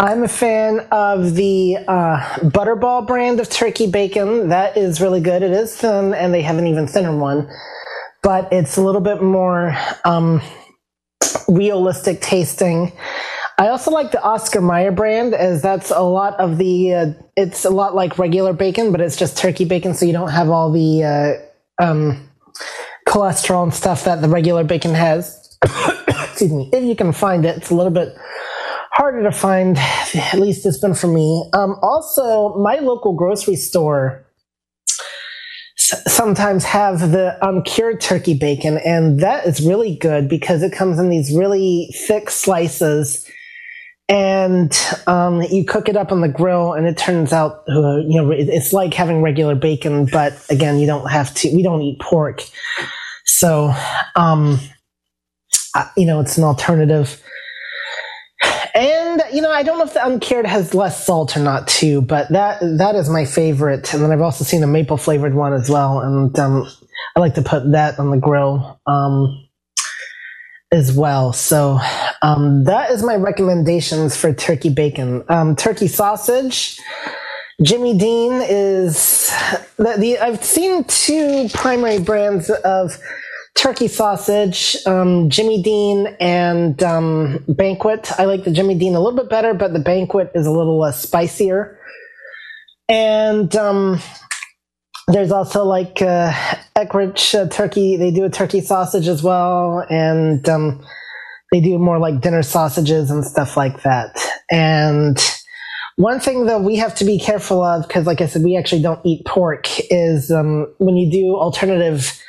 I'm 0.00 0.24
a 0.24 0.28
fan 0.28 0.80
of 0.90 1.34
the 1.36 1.78
uh, 1.88 2.18
Butterball 2.40 3.06
brand 3.06 3.40
of 3.40 3.48
turkey 3.48 3.90
bacon. 3.90 4.48
That 4.48 4.76
is 4.76 5.00
really 5.00 5.20
good. 5.20 5.42
It 5.42 5.52
is 5.52 5.74
thin, 5.74 6.12
and 6.12 6.34
they 6.34 6.42
have 6.42 6.58
an 6.58 6.66
even 6.66 6.86
thinner 6.86 7.16
one, 7.16 7.48
but 8.24 8.50
it's 8.52 8.78
a 8.78 8.82
little 8.82 9.02
bit 9.02 9.22
more 9.22 9.76
um, 10.04 10.40
realistic 11.46 12.20
tasting. 12.20 12.90
I 13.58 13.68
also 13.68 13.92
like 13.92 14.10
the 14.10 14.20
Oscar 14.20 14.60
Mayer 14.60 14.90
brand, 14.90 15.34
as 15.34 15.62
that's 15.62 15.90
a 15.90 16.00
lot 16.00 16.34
of 16.40 16.58
the. 16.58 16.94
Uh, 16.94 17.06
it's 17.36 17.64
a 17.64 17.70
lot 17.70 17.94
like 17.94 18.18
regular 18.18 18.52
bacon, 18.52 18.90
but 18.90 19.00
it's 19.00 19.14
just 19.14 19.38
turkey 19.38 19.64
bacon, 19.64 19.94
so 19.94 20.06
you 20.06 20.12
don't 20.12 20.30
have 20.30 20.48
all 20.48 20.72
the 20.72 21.04
uh, 21.04 21.84
um, 21.84 22.28
cholesterol 23.06 23.62
and 23.62 23.72
stuff 23.74 24.04
that 24.04 24.22
the 24.22 24.28
regular 24.28 24.64
bacon 24.64 24.94
has. 24.94 25.56
Excuse 26.08 26.50
me. 26.50 26.68
If 26.72 26.82
you 26.82 26.96
can 26.96 27.12
find 27.12 27.44
it, 27.44 27.58
it's 27.58 27.70
a 27.70 27.74
little 27.76 27.92
bit 27.92 28.16
harder 28.92 29.22
to 29.22 29.30
find. 29.30 29.78
At 29.78 30.40
least 30.40 30.66
it's 30.66 30.78
been 30.78 30.94
for 30.94 31.06
me. 31.08 31.48
Um, 31.52 31.76
also, 31.80 32.56
my 32.56 32.76
local 32.76 33.12
grocery 33.12 33.56
store 33.56 34.23
sometimes 36.06 36.64
have 36.64 37.00
the 37.12 37.36
uncured 37.46 38.00
turkey 38.00 38.34
bacon, 38.34 38.78
and 38.78 39.20
that 39.20 39.46
is 39.46 39.64
really 39.66 39.96
good 39.96 40.28
because 40.28 40.62
it 40.62 40.72
comes 40.72 40.98
in 40.98 41.10
these 41.10 41.34
really 41.34 41.88
thick 42.06 42.30
slices 42.30 43.28
and 44.08 44.78
um, 45.06 45.40
you 45.42 45.64
cook 45.64 45.88
it 45.88 45.96
up 45.96 46.12
on 46.12 46.20
the 46.20 46.28
grill 46.28 46.74
and 46.74 46.86
it 46.86 46.98
turns 46.98 47.32
out 47.32 47.64
uh, 47.68 47.96
you 47.96 48.20
know 48.20 48.30
it's 48.30 48.72
like 48.72 48.92
having 48.92 49.22
regular 49.22 49.54
bacon 49.54 50.04
but 50.04 50.34
again 50.50 50.78
you 50.78 50.86
don't 50.86 51.10
have 51.10 51.32
to 51.34 51.54
we 51.54 51.62
don't 51.62 51.80
eat 51.82 51.98
pork. 52.00 52.42
So 53.24 53.72
um 54.14 54.60
uh, 55.74 55.88
you 55.96 56.06
know 56.06 56.20
it's 56.20 56.36
an 56.36 56.44
alternative. 56.44 57.22
And 58.74 59.03
you 59.32 59.40
know 59.40 59.50
i 59.50 59.62
don't 59.62 59.78
know 59.78 59.84
if 59.84 59.94
the 59.94 60.06
uncured 60.06 60.46
has 60.46 60.74
less 60.74 61.04
salt 61.04 61.36
or 61.36 61.40
not 61.40 61.66
too 61.68 62.00
but 62.02 62.28
that 62.30 62.60
that 62.78 62.94
is 62.94 63.08
my 63.08 63.24
favorite 63.24 63.92
and 63.92 64.02
then 64.02 64.12
i've 64.12 64.20
also 64.20 64.44
seen 64.44 64.62
a 64.62 64.66
maple 64.66 64.96
flavored 64.96 65.34
one 65.34 65.52
as 65.52 65.68
well 65.68 66.00
and 66.00 66.38
um 66.38 66.66
i 67.16 67.20
like 67.20 67.34
to 67.34 67.42
put 67.42 67.70
that 67.72 67.98
on 67.98 68.10
the 68.10 68.18
grill 68.18 68.80
um 68.86 69.44
as 70.74 70.92
well. 70.92 71.32
So 71.32 71.78
um, 72.20 72.64
that 72.64 72.90
is 72.90 73.02
my 73.02 73.14
recommendations 73.14 74.16
for 74.16 74.34
turkey 74.34 74.68
bacon. 74.68 75.24
Um, 75.28 75.56
turkey 75.56 75.86
sausage. 75.86 76.78
Jimmy 77.62 77.96
Dean 77.96 78.42
is 78.42 79.32
the, 79.76 79.94
the 79.96 80.18
I've 80.18 80.44
seen 80.44 80.82
two 80.84 81.48
primary 81.54 82.00
brands 82.00 82.50
of 82.50 82.98
turkey 83.54 83.88
sausage, 83.88 84.76
um, 84.86 85.30
Jimmy 85.30 85.62
Dean 85.62 86.08
and 86.20 86.82
um, 86.82 87.44
Banquet. 87.48 88.10
I 88.18 88.24
like 88.24 88.44
the 88.44 88.50
Jimmy 88.50 88.74
Dean 88.74 88.94
a 88.94 89.00
little 89.00 89.18
bit 89.18 89.30
better, 89.30 89.54
but 89.54 89.72
the 89.72 89.78
Banquet 89.78 90.30
is 90.34 90.46
a 90.46 90.50
little 90.50 90.78
less 90.78 91.00
spicier. 91.00 91.78
And 92.88 93.54
um, 93.56 94.00
there's 95.08 95.32
also 95.32 95.64
like 95.64 96.02
uh, 96.02 96.32
Eckrich 96.76 97.34
uh, 97.34 97.48
turkey. 97.48 97.96
They 97.96 98.10
do 98.10 98.24
a 98.24 98.30
turkey 98.30 98.60
sausage 98.60 99.08
as 99.08 99.22
well, 99.22 99.84
and 99.88 100.46
um, 100.48 100.84
they 101.52 101.60
do 101.60 101.78
more 101.78 101.98
like 101.98 102.20
dinner 102.20 102.42
sausages 102.42 103.10
and 103.10 103.24
stuff 103.24 103.56
like 103.56 103.82
that. 103.82 104.16
And 104.50 105.18
one 105.96 106.18
thing 106.20 106.46
that 106.46 106.62
we 106.62 106.76
have 106.76 106.94
to 106.96 107.04
be 107.04 107.18
careful 107.18 107.62
of, 107.62 107.86
because 107.86 108.06
like 108.06 108.20
I 108.20 108.26
said, 108.26 108.42
we 108.42 108.56
actually 108.56 108.82
don't 108.82 109.00
eat 109.06 109.24
pork, 109.24 109.68
is 109.90 110.30
um, 110.30 110.66
when 110.78 110.96
you 110.96 111.10
do 111.10 111.36
alternative 111.36 112.20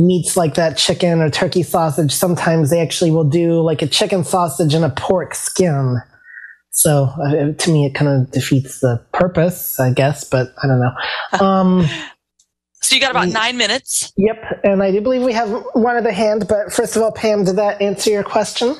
meats 0.00 0.36
like 0.36 0.54
that 0.54 0.78
chicken 0.78 1.20
or 1.20 1.30
turkey 1.30 1.62
sausage, 1.64 2.12
sometimes 2.12 2.70
they 2.70 2.80
actually 2.80 3.12
will 3.12 3.24
do 3.28 3.60
like 3.62 3.82
a 3.82 3.88
chicken 3.88 4.24
sausage 4.24 4.74
and 4.74 4.84
a 4.84 4.90
pork 4.90 5.34
skin. 5.34 5.98
So 6.70 7.04
uh, 7.22 7.52
to 7.52 7.72
me, 7.72 7.86
it 7.86 7.94
kind 7.94 8.10
of 8.10 8.30
defeats 8.32 8.80
the 8.80 9.04
purpose, 9.12 9.80
I 9.80 9.92
guess, 9.92 10.24
but 10.24 10.54
I 10.62 10.66
don't 10.68 10.80
know. 10.80 10.92
Um, 11.46 11.86
So 12.82 12.96
you 12.96 13.00
got 13.02 13.12
about 13.12 13.28
nine 13.28 13.56
minutes. 13.58 14.12
yep. 14.16 14.36
And 14.64 14.82
I 14.82 14.92
do 14.92 15.00
believe 15.02 15.22
we 15.22 15.32
have 15.34 15.50
one 15.74 15.96
other 15.96 16.12
hand, 16.12 16.46
but 16.48 16.72
first 16.72 16.96
of 16.96 17.02
all, 17.02 17.12
Pam, 17.12 17.44
did 17.44 17.56
that 17.56 17.82
answer 17.82 18.10
your 18.10 18.24
question? 18.24 18.76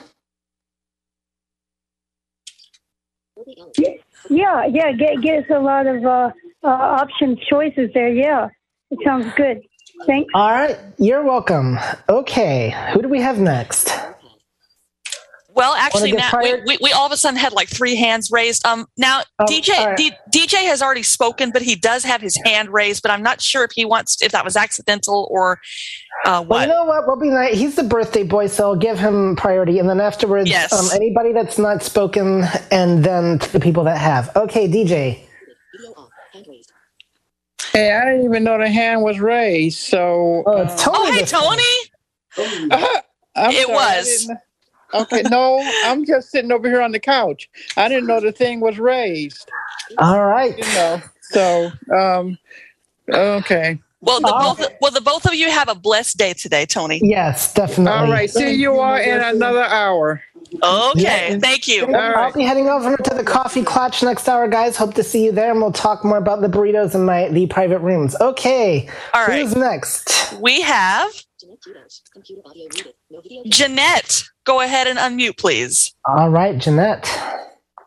Yeah, 4.30 4.66
yeah, 4.66 4.92
get, 4.92 5.22
get 5.22 5.38
us 5.44 5.50
a 5.54 5.60
lot 5.60 5.86
of 5.86 6.04
uh, 6.04 6.30
uh, 6.64 6.68
option 6.68 7.36
choices 7.50 7.90
there. 7.94 8.10
Yeah, 8.12 8.48
it 8.90 8.98
sounds 9.04 9.26
good. 9.36 9.60
Thanks. 10.06 10.30
All 10.34 10.50
right. 10.50 10.78
You're 10.98 11.22
welcome. 11.22 11.78
Okay. 12.08 12.74
Who 12.92 13.02
do 13.02 13.08
we 13.08 13.20
have 13.20 13.38
next? 13.38 13.90
Well, 15.52 15.74
actually, 15.74 16.12
get 16.12 16.32
now 16.32 16.40
we, 16.40 16.54
we, 16.64 16.78
we 16.80 16.92
all 16.92 17.04
of 17.06 17.12
a 17.12 17.16
sudden 17.16 17.36
had 17.36 17.52
like 17.52 17.68
three 17.68 17.96
hands 17.96 18.30
raised. 18.30 18.64
Um, 18.64 18.86
now 18.96 19.22
Oh, 19.40 19.44
DJ 19.44 19.76
all 19.78 19.86
right. 19.88 19.96
D, 19.96 20.12
DJ 20.30 20.54
has 20.62 20.80
already 20.80 21.02
spoken, 21.02 21.50
but 21.50 21.60
he 21.60 21.74
does 21.74 22.04
have 22.04 22.20
his 22.22 22.38
hand 22.44 22.70
raised. 22.70 23.02
But 23.02 23.10
I'm 23.10 23.22
not 23.22 23.42
sure 23.42 23.64
if 23.64 23.72
he 23.74 23.84
wants 23.84 24.22
if 24.22 24.32
that 24.32 24.44
was 24.44 24.56
accidental 24.56 25.26
or 25.30 25.58
uh, 26.24 26.44
Well, 26.46 26.62
you 26.62 26.68
know 26.68 26.84
what? 26.84 27.06
We'll 27.06 27.18
be 27.18 27.30
nice. 27.30 27.58
He's 27.58 27.74
the 27.76 27.82
birthday 27.82 28.22
boy, 28.22 28.46
so 28.46 28.68
I'll 28.68 28.76
give 28.76 28.98
him 28.98 29.36
priority. 29.36 29.78
And 29.80 29.88
then 29.88 30.00
afterwards, 30.00 30.48
Yes. 30.48 30.72
um, 30.72 30.86
anybody 30.94 31.32
that's 31.32 31.58
not 31.58 31.82
spoken, 31.82 32.44
and 32.70 33.04
then 33.04 33.38
the 33.52 33.60
people 33.60 33.84
that 33.84 33.98
have. 33.98 34.34
Okay, 34.36 34.68
DJ. 34.68 35.18
Hey, 37.72 37.92
I 37.92 38.04
didn't 38.04 38.24
even 38.24 38.44
know 38.44 38.58
the 38.58 38.68
hand 38.68 39.02
was 39.02 39.20
raised. 39.20 39.78
So, 39.78 40.42
Oh, 40.46 40.64
Tony. 40.76 40.98
oh, 40.98 41.12
hey. 41.12 41.24
Tony. 41.24 42.82
I'm 43.36 43.52
It 43.52 43.66
sorry, 43.66 43.74
was. 43.74 44.30
Okay, 44.92 45.22
no, 45.22 45.62
I'm 45.84 46.04
just 46.04 46.30
sitting 46.30 46.50
over 46.50 46.68
here 46.68 46.80
on 46.82 46.90
the 46.92 46.98
couch. 46.98 47.48
I 47.76 47.88
didn't 47.88 48.06
know 48.06 48.20
the 48.20 48.32
thing 48.32 48.60
was 48.60 48.78
raised. 48.78 49.48
All 49.98 50.24
right. 50.26 50.56
You 50.58 50.64
know, 50.64 51.00
so 51.22 51.70
um, 51.94 52.36
okay. 53.08 53.78
Well, 54.00 54.18
the 54.20 54.32
Oh. 54.34 54.54
both 54.56 54.68
well 54.80 54.90
the 54.90 55.00
both 55.00 55.26
of 55.26 55.34
you 55.34 55.50
have 55.50 55.68
a 55.68 55.74
blessed 55.74 56.16
day 56.16 56.32
today, 56.32 56.66
Tony. 56.66 57.00
Yes, 57.04 57.52
definitely. 57.54 57.92
All 57.92 58.10
right, 58.10 58.30
see 58.30 58.52
you 58.54 58.80
all 58.80 58.96
in 58.96 59.20
another 59.20 59.62
hour. 59.62 60.22
Okay, 60.62 61.00
Yeah. 61.32 61.38
thank 61.38 61.68
you. 61.68 61.86
All 61.86 61.94
I'll 61.94 62.12
right. 62.14 62.34
be 62.34 62.42
heading 62.42 62.68
over 62.68 62.96
to 62.96 63.14
the 63.14 63.24
coffee 63.24 63.62
clutch 63.62 64.02
next 64.02 64.28
hour, 64.28 64.48
guys. 64.48 64.76
Hope 64.76 64.94
to 64.94 65.02
see 65.04 65.24
you 65.24 65.32
there, 65.32 65.50
and 65.50 65.60
we'll 65.60 65.72
talk 65.72 66.04
more 66.04 66.18
about 66.18 66.40
the 66.40 66.48
burritos 66.48 66.94
in 66.94 67.04
my 67.04 67.28
the 67.28 67.46
private 67.46 67.78
rooms. 67.78 68.16
Okay. 68.20 68.88
All 69.14 69.26
right. 69.26 69.40
Who's 69.40 69.54
next? 69.56 70.34
We 70.40 70.60
have 70.62 71.10
Jeanette. 73.46 74.24
Go 74.44 74.60
ahead 74.60 74.86
and 74.86 74.98
unmute, 74.98 75.36
please. 75.38 75.94
All 76.06 76.30
right, 76.30 76.58
Jeanette. 76.58 77.06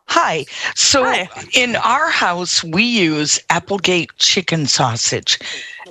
Hi. 0.08 0.44
So 0.76 1.04
Hi. 1.04 1.28
in 1.54 1.76
our 1.76 2.08
house, 2.10 2.62
we 2.62 2.82
use 2.84 3.40
Applegate 3.50 4.14
chicken 4.16 4.66
sausage, 4.66 5.38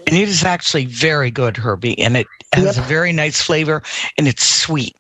and 0.08 0.16
it 0.18 0.30
is 0.30 0.44
actually 0.44 0.86
very 0.86 1.30
good, 1.32 1.58
Herbie, 1.58 2.00
and 2.00 2.16
it 2.18 2.28
has 2.54 2.78
Yep. 2.78 2.86
a 2.86 2.88
very 2.88 3.12
nice 3.14 3.42
flavor 3.42 3.82
and 4.18 4.28
it's 4.28 4.46
sweet. 4.46 4.96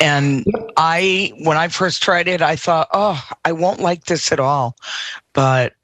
And 0.00 0.44
I, 0.76 1.32
when 1.42 1.56
I 1.56 1.68
first 1.68 2.02
tried 2.02 2.28
it, 2.28 2.40
I 2.40 2.56
thought, 2.56 2.88
oh, 2.92 3.22
I 3.44 3.52
won't 3.52 3.80
like 3.80 4.04
this 4.04 4.30
at 4.32 4.40
all, 4.40 4.76
but 5.32 5.74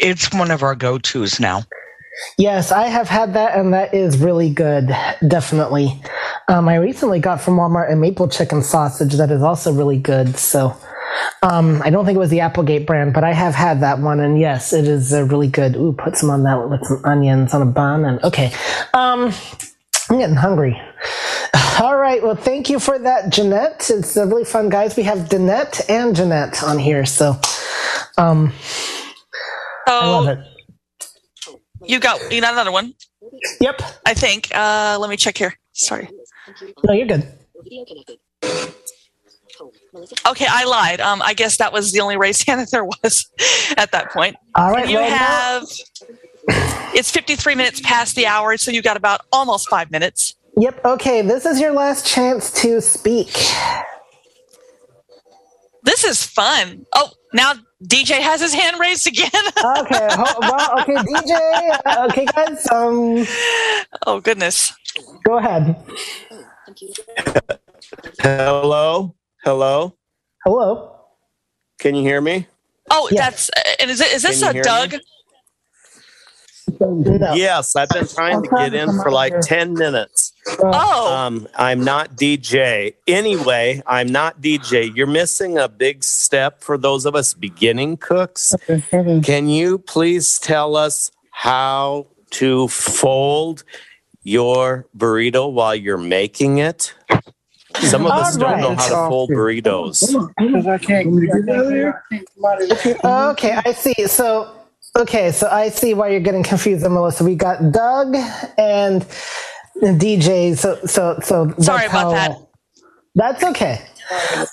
it's 0.00 0.32
one 0.32 0.50
of 0.50 0.62
our 0.62 0.74
go-tos 0.74 1.40
now. 1.40 1.62
Yes, 2.38 2.72
I 2.72 2.86
have 2.88 3.08
had 3.08 3.34
that, 3.34 3.58
and 3.58 3.74
that 3.74 3.92
is 3.92 4.16
really 4.18 4.48
good. 4.48 4.88
Definitely. 5.26 6.00
Um, 6.48 6.68
I 6.68 6.76
recently 6.76 7.18
got 7.18 7.42
from 7.42 7.56
Walmart 7.56 7.92
a 7.92 7.96
maple 7.96 8.28
chicken 8.28 8.62
sausage 8.62 9.14
that 9.14 9.30
is 9.30 9.42
also 9.42 9.72
really 9.72 9.98
good. 9.98 10.38
So 10.38 10.74
um, 11.42 11.82
I 11.82 11.90
don't 11.90 12.06
think 12.06 12.16
it 12.16 12.20
was 12.20 12.30
the 12.30 12.40
Applegate 12.40 12.86
brand, 12.86 13.12
but 13.12 13.24
I 13.24 13.32
have 13.32 13.54
had 13.54 13.80
that 13.80 13.98
one, 13.98 14.20
and 14.20 14.40
yes, 14.40 14.72
it 14.72 14.86
is 14.86 15.12
uh, 15.12 15.24
really 15.24 15.48
good. 15.48 15.76
Ooh, 15.76 15.92
put 15.92 16.16
some 16.16 16.30
on 16.30 16.42
that 16.44 16.70
with 16.70 16.84
some 16.86 17.04
onions 17.04 17.52
on 17.52 17.62
a 17.62 17.66
bun, 17.66 18.04
and 18.04 18.22
okay. 18.24 18.52
Um, 18.94 19.32
I'm 20.08 20.18
getting 20.18 20.36
hungry. 20.36 20.80
Right. 22.16 22.24
Well, 22.24 22.34
thank 22.34 22.70
you 22.70 22.78
for 22.78 22.98
that, 22.98 23.30
Jeanette. 23.30 23.90
It's 23.90 24.16
really 24.16 24.44
fun, 24.44 24.70
guys. 24.70 24.96
We 24.96 25.02
have 25.02 25.28
Danette 25.28 25.82
and 25.90 26.16
Jeanette 26.16 26.62
on 26.62 26.78
here, 26.78 27.04
so 27.04 27.38
um, 28.16 28.54
I 29.86 30.06
love 30.08 30.26
Oh, 30.26 30.30
it. 30.30 30.38
you 31.84 32.00
got 32.00 32.32
you 32.32 32.40
got 32.40 32.54
another 32.54 32.72
one. 32.72 32.94
Yep. 33.60 33.82
I 34.06 34.14
think. 34.14 34.48
Uh, 34.54 34.96
let 34.98 35.10
me 35.10 35.16
check 35.18 35.36
here. 35.36 35.58
Sorry. 35.72 36.08
No, 36.84 36.94
you're 36.94 37.06
good. 37.06 37.30
Okay, 40.26 40.46
I 40.48 40.64
lied. 40.64 41.00
Um, 41.02 41.20
I 41.22 41.34
guess 41.34 41.58
that 41.58 41.70
was 41.72 41.92
the 41.92 42.00
only 42.00 42.16
raised 42.16 42.46
hand 42.46 42.60
that 42.62 42.70
there 42.70 42.84
was 42.86 43.26
at 43.76 43.92
that 43.92 44.10
point. 44.10 44.36
All 44.54 44.70
right. 44.70 44.88
You 44.88 44.96
well, 44.96 45.10
now- 45.10 45.16
have. 45.16 45.64
It's 46.94 47.10
53 47.10 47.56
minutes 47.56 47.80
past 47.82 48.14
the 48.16 48.26
hour, 48.26 48.56
so 48.56 48.70
you 48.70 48.80
got 48.80 48.96
about 48.96 49.20
almost 49.32 49.68
five 49.68 49.90
minutes. 49.90 50.34
Yep. 50.58 50.84
Okay. 50.84 51.22
This 51.22 51.44
is 51.46 51.60
your 51.60 51.72
last 51.72 52.06
chance 52.06 52.50
to 52.62 52.80
speak. 52.80 53.32
This 55.82 56.02
is 56.04 56.24
fun. 56.24 56.84
Oh, 56.94 57.10
now 57.32 57.52
DJ 57.84 58.18
has 58.20 58.40
his 58.40 58.52
hand 58.54 58.78
raised 58.80 59.06
again. 59.06 59.30
Okay. 59.78 60.08
ho- 60.10 60.38
well, 60.40 60.80
okay, 60.80 60.94
DJ. 60.94 61.78
uh, 61.86 62.06
Okay, 62.10 62.24
guys. 62.26 62.66
Um, 62.70 63.26
oh 64.06 64.20
goodness. 64.20 64.72
go 65.24 65.38
ahead. 65.38 65.76
Hello? 68.20 69.14
Hello? 69.44 69.96
Hello. 70.44 70.92
Can 71.78 71.94
you 71.94 72.02
hear 72.02 72.20
me? 72.20 72.46
Oh, 72.90 73.08
Yeah. 73.12 73.22
that's 73.30 73.50
and 73.80 73.90
is 73.90 74.00
it 74.00 74.12
is 74.12 74.22
this 74.22 74.42
a 74.42 74.52
Doug? 74.62 74.92
me? 74.92 75.00
No. 76.80 77.34
Yes, 77.34 77.76
I've 77.76 77.88
been 77.88 78.06
trying 78.06 78.42
to 78.42 78.48
get 78.56 78.74
in 78.74 78.88
for 79.02 79.10
like 79.10 79.34
10 79.42 79.74
minutes. 79.74 80.32
Oh, 80.60 81.12
Um, 81.12 81.48
I'm 81.56 81.82
not 81.82 82.16
DJ. 82.16 82.94
Anyway, 83.06 83.82
I'm 83.86 84.08
not 84.08 84.40
DJ. 84.40 84.94
You're 84.94 85.06
missing 85.06 85.58
a 85.58 85.68
big 85.68 86.04
step 86.04 86.62
for 86.62 86.78
those 86.78 87.04
of 87.06 87.14
us 87.14 87.34
beginning 87.34 87.96
cooks. 87.96 88.54
Can 89.22 89.48
you 89.48 89.78
please 89.78 90.38
tell 90.38 90.76
us 90.76 91.10
how 91.30 92.06
to 92.30 92.68
fold 92.68 93.64
your 94.22 94.86
burrito 94.96 95.52
while 95.52 95.74
you're 95.74 95.96
making 95.98 96.58
it? 96.58 96.94
Some 97.82 98.06
of 98.06 98.12
us 98.12 98.34
All 98.34 98.40
don't 98.40 98.60
know 98.60 98.74
how 98.74 98.88
to 98.88 99.08
fold 99.10 99.30
burritos. 99.30 100.02
I 100.66 100.78
can't. 100.78 101.08
Okay, 103.04 103.58
I 103.64 103.72
see. 103.72 103.94
So, 104.06 104.55
okay, 104.96 105.30
so 105.32 105.48
I 105.48 105.68
see 105.68 105.94
why 105.94 106.08
you're 106.08 106.20
getting 106.20 106.42
confused, 106.42 106.82
Melissa. 106.82 107.24
We 107.24 107.34
got 107.34 107.72
Doug 107.72 108.14
and 108.58 109.06
DJ. 109.82 110.56
So, 110.56 110.78
so, 110.84 111.18
so. 111.22 111.46
that's 111.46 111.66
Sorry 111.66 111.86
about 111.86 111.94
how- 111.94 112.10
that. 112.12 112.38
That's 113.14 113.42
okay. 113.44 113.80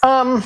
Um, 0.04 0.42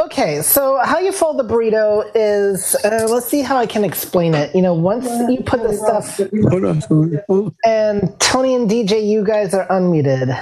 okay, 0.00 0.40
so 0.40 0.80
how 0.82 0.98
you 0.98 1.12
fold 1.12 1.38
the 1.38 1.44
burrito 1.44 2.10
is, 2.14 2.74
uh, 2.84 3.06
let's 3.10 3.26
see 3.26 3.42
how 3.42 3.58
I 3.58 3.66
can 3.66 3.84
explain 3.84 4.34
it. 4.34 4.54
You 4.54 4.62
know, 4.62 4.72
once 4.72 5.04
you 5.04 5.42
put 5.44 5.62
the 5.62 5.74
stuff, 5.74 6.18
and 7.66 8.18
Tony 8.18 8.54
and 8.54 8.68
DJ, 8.68 9.06
you 9.06 9.22
guys 9.22 9.52
are 9.52 9.66
unmuted. 9.68 10.34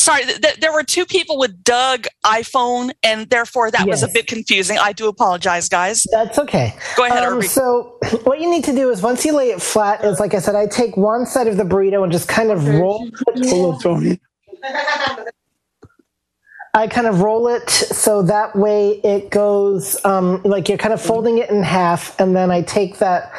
Sorry. 0.00 0.24
Th- 0.24 0.40
th- 0.40 0.56
there 0.60 0.72
were 0.72 0.82
two 0.82 1.04
people 1.04 1.38
with 1.38 1.62
Doug 1.62 2.06
iPhone, 2.24 2.92
and 3.02 3.28
therefore 3.28 3.70
that 3.70 3.86
was 3.86 4.02
a 4.02 4.08
bit 4.08 4.26
confusing. 4.26 4.78
I 4.78 4.92
do 4.92 5.08
apologize, 5.08 5.68
guys. 5.68 6.06
That's 6.10 6.38
okay. 6.38 6.74
Go 6.96 7.04
ahead, 7.04 7.22
Um, 7.24 7.34
Herbie. 7.34 7.46
so 7.48 7.98
what 8.24 8.40
you 8.40 8.50
need 8.50 8.64
to 8.64 8.72
do 8.74 8.90
is 8.90 9.02
once 9.02 9.24
you 9.24 9.34
lay 9.36 9.50
it 9.50 9.60
flat, 9.60 10.04
is 10.04 10.18
like 10.18 10.34
I 10.34 10.38
said, 10.38 10.54
I 10.54 10.66
take 10.66 10.96
one 10.96 11.26
side 11.26 11.46
of 11.48 11.56
the 11.56 11.64
burrito 11.64 12.02
and 12.02 12.10
just 12.12 12.28
kind 12.28 12.50
of 12.50 12.66
roll. 12.66 13.08
Hello, 13.34 13.78
Tony. 13.78 14.18
I 16.72 16.86
kind 16.86 17.08
of 17.08 17.20
roll 17.20 17.48
it 17.48 17.68
so 17.68 18.22
that 18.22 18.54
way 18.54 19.00
it 19.02 19.30
goes 19.30 20.02
um, 20.04 20.40
like 20.44 20.68
you're 20.68 20.78
kind 20.78 20.94
of 20.94 21.02
folding 21.02 21.38
it 21.38 21.50
in 21.50 21.62
half, 21.62 22.18
and 22.20 22.36
then 22.36 22.50
I 22.50 22.62
take 22.62 22.98
that 22.98 23.32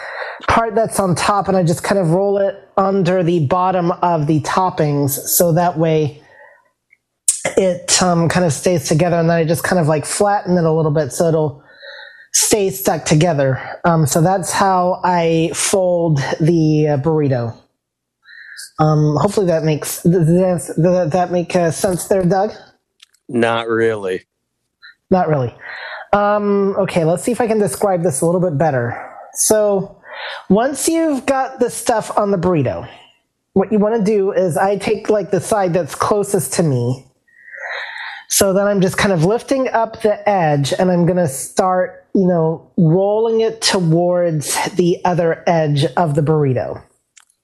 part 0.49 0.75
that's 0.75 0.99
on 0.99 1.15
top 1.15 1.47
and 1.47 1.55
I 1.55 1.63
just 1.63 1.83
kind 1.83 1.99
of 1.99 2.09
roll 2.11 2.37
it 2.39 2.67
under 2.77 3.23
the 3.23 3.45
bottom 3.47 3.91
of 3.91 4.27
the 4.27 4.41
toppings, 4.41 5.11
so 5.11 5.53
that 5.53 5.77
way 5.77 6.20
it 7.57 8.01
um, 8.01 8.29
kind 8.29 8.45
of 8.45 8.53
stays 8.53 8.87
together, 8.87 9.17
and 9.17 9.29
then 9.29 9.37
I 9.37 9.43
just 9.43 9.63
kind 9.63 9.79
of 9.79 9.87
like 9.87 10.05
flatten 10.05 10.57
it 10.57 10.63
a 10.63 10.71
little 10.71 10.91
bit 10.91 11.11
so 11.11 11.27
it'll 11.27 11.63
stay 12.33 12.69
stuck 12.69 13.05
together. 13.05 13.79
Um, 13.83 14.05
so 14.05 14.21
that's 14.21 14.51
how 14.51 15.01
I 15.03 15.51
fold 15.53 16.17
the 16.39 16.87
uh, 16.87 16.97
burrito. 16.97 17.57
Um, 18.79 19.15
hopefully 19.17 19.47
that 19.47 19.63
makes 19.63 20.01
does 20.03 20.27
that, 20.75 21.29
make 21.31 21.55
uh, 21.55 21.71
sense 21.71 22.07
there, 22.07 22.23
Doug? 22.23 22.51
Not 23.29 23.67
really. 23.67 24.25
Not 25.09 25.27
really. 25.27 25.55
Um, 26.13 26.75
okay, 26.77 27.05
let's 27.05 27.23
see 27.23 27.31
if 27.31 27.41
I 27.41 27.47
can 27.47 27.59
describe 27.59 28.03
this 28.03 28.21
a 28.21 28.25
little 28.25 28.41
bit 28.41 28.57
better. 28.57 29.09
So, 29.33 30.01
once 30.49 30.89
you've 30.89 31.25
got 31.25 31.59
the 31.59 31.69
stuff 31.69 32.17
on 32.17 32.31
the 32.31 32.37
burrito, 32.37 32.89
what 33.53 33.71
you 33.71 33.79
want 33.79 33.95
to 33.95 34.03
do 34.03 34.31
is 34.31 34.57
I 34.57 34.77
take 34.77 35.09
like 35.09 35.31
the 35.31 35.39
side 35.39 35.73
that's 35.73 35.95
closest 35.95 36.53
to 36.53 36.63
me. 36.63 37.05
So 38.31 38.53
then 38.53 38.65
I'm 38.65 38.79
just 38.79 38.97
kind 38.97 39.11
of 39.11 39.25
lifting 39.25 39.67
up 39.67 40.01
the 40.03 40.27
edge 40.27 40.73
and 40.79 40.89
I'm 40.89 41.05
going 41.05 41.17
to 41.17 41.27
start, 41.27 42.07
you 42.15 42.25
know, 42.25 42.71
rolling 42.77 43.41
it 43.41 43.61
towards 43.61 44.55
the 44.75 45.03
other 45.03 45.43
edge 45.47 45.83
of 45.97 46.15
the 46.15 46.21
burrito. 46.21 46.81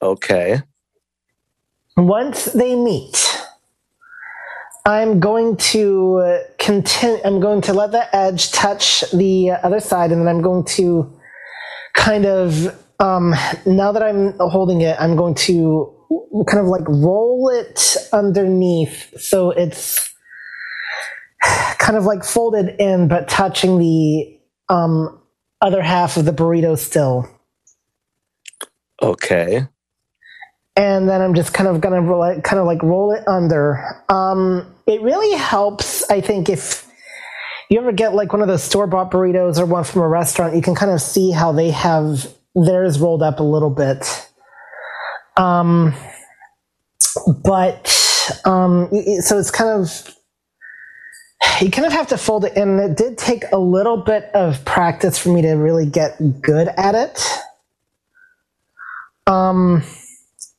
Okay. 0.02 0.62
Once 1.98 2.46
they 2.46 2.74
meet, 2.74 3.38
I'm 4.86 5.20
going 5.20 5.58
to 5.58 6.40
continue, 6.58 7.20
I'm 7.26 7.42
going 7.42 7.60
to 7.64 7.74
let 7.74 7.92
the 7.92 8.16
edge 8.16 8.54
touch 8.54 9.04
the 9.12 9.52
other 9.62 9.82
side 9.82 10.14
and 10.14 10.22
then 10.22 10.30
I'm 10.30 10.42
going 10.42 10.64
to 10.78 11.20
kind 11.96 12.26
of, 12.26 12.74
um, 13.02 13.36
now 13.66 13.92
that 13.92 14.02
I'm 14.02 14.40
holding 14.40 14.80
it, 14.80 14.96
I'm 15.02 15.18
going 15.18 15.36
to 15.36 15.94
kind 16.48 16.62
of 16.62 16.68
like 16.68 16.88
roll 16.88 17.50
it 17.50 17.98
underneath 18.14 19.20
so 19.20 19.52
it's 19.52 20.14
kind 21.42 21.98
of 21.98 22.06
like 22.06 22.24
folded 22.24 22.76
in 22.80 23.08
but 23.08 23.28
touching 23.28 23.80
the 23.80 24.40
um, 24.70 25.20
other 25.62 25.82
half 25.82 26.18
of 26.18 26.26
the 26.26 26.32
burrito 26.32 26.78
still. 26.78 27.30
Okay. 29.02 29.68
And 30.76 31.10
then 31.10 31.22
I'm 31.22 31.34
just 31.34 31.54
kind 31.54 31.68
of 31.68 31.82
gonna 31.82 32.02
roll, 32.02 32.40
kind 32.42 32.60
of 32.60 32.66
like 32.66 32.84
roll 32.84 33.12
it 33.12 33.28
under. 33.28 33.84
Um, 34.10 34.76
it 34.86 35.02
really 35.02 35.36
helps, 35.38 36.08
I 36.10 36.22
think, 36.22 36.50
if 36.50 36.88
you 37.70 37.80
ever 37.80 37.92
get 37.92 38.14
like 38.14 38.32
one 38.32 38.42
of 38.42 38.48
those 38.48 38.64
store 38.64 38.88
bought 38.88 39.12
burritos 39.12 39.60
or 39.60 39.66
one 39.66 39.84
from 39.84 40.02
a 40.02 40.08
restaurant, 40.08 40.56
you 40.56 40.62
can 40.62 40.76
kind 40.76 40.92
of 40.92 41.02
see 41.02 41.32
how 41.32 41.52
they 41.52 41.72
have 41.72 42.28
theirs 42.56 43.00
rolled 43.00 43.22
up 43.22 43.40
a 43.40 43.44
little 43.44 43.70
bit. 43.70 44.30
Um, 45.36 45.94
but 47.44 47.88
um, 48.46 48.90
so 49.22 49.38
it's 49.38 49.52
kind 49.52 49.70
of 49.70 50.17
you 51.62 51.72
kind 51.72 51.86
of 51.86 51.92
have 51.94 52.08
to 52.08 52.18
fold 52.18 52.46
it 52.46 52.56
in. 52.56 52.80
It 52.80 52.98
did 52.98 53.18
take 53.18 53.44
a 53.52 53.58
little 53.58 53.98
bit 53.98 54.26
of 54.34 54.64
practice 54.66 55.18
for 55.18 55.30
me 55.30 55.42
to 55.42 55.54
really 55.54 55.86
get 55.86 56.42
good 56.42 56.68
at 56.78 56.96
it. 56.96 57.24
Um, 59.28 59.84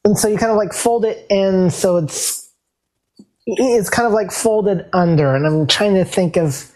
and 0.05 0.19
so 0.19 0.29
you 0.29 0.37
kind 0.37 0.51
of 0.51 0.57
like 0.57 0.73
fold 0.73 1.05
it 1.05 1.27
in 1.31 1.71
so 1.71 1.97
it's 1.97 2.51
it's 3.47 3.89
kind 3.89 4.07
of 4.07 4.13
like 4.13 4.31
folded 4.31 4.87
under. 4.93 5.35
And 5.35 5.47
I'm 5.47 5.67
trying 5.67 5.95
to 5.95 6.05
think 6.05 6.37
of 6.37 6.71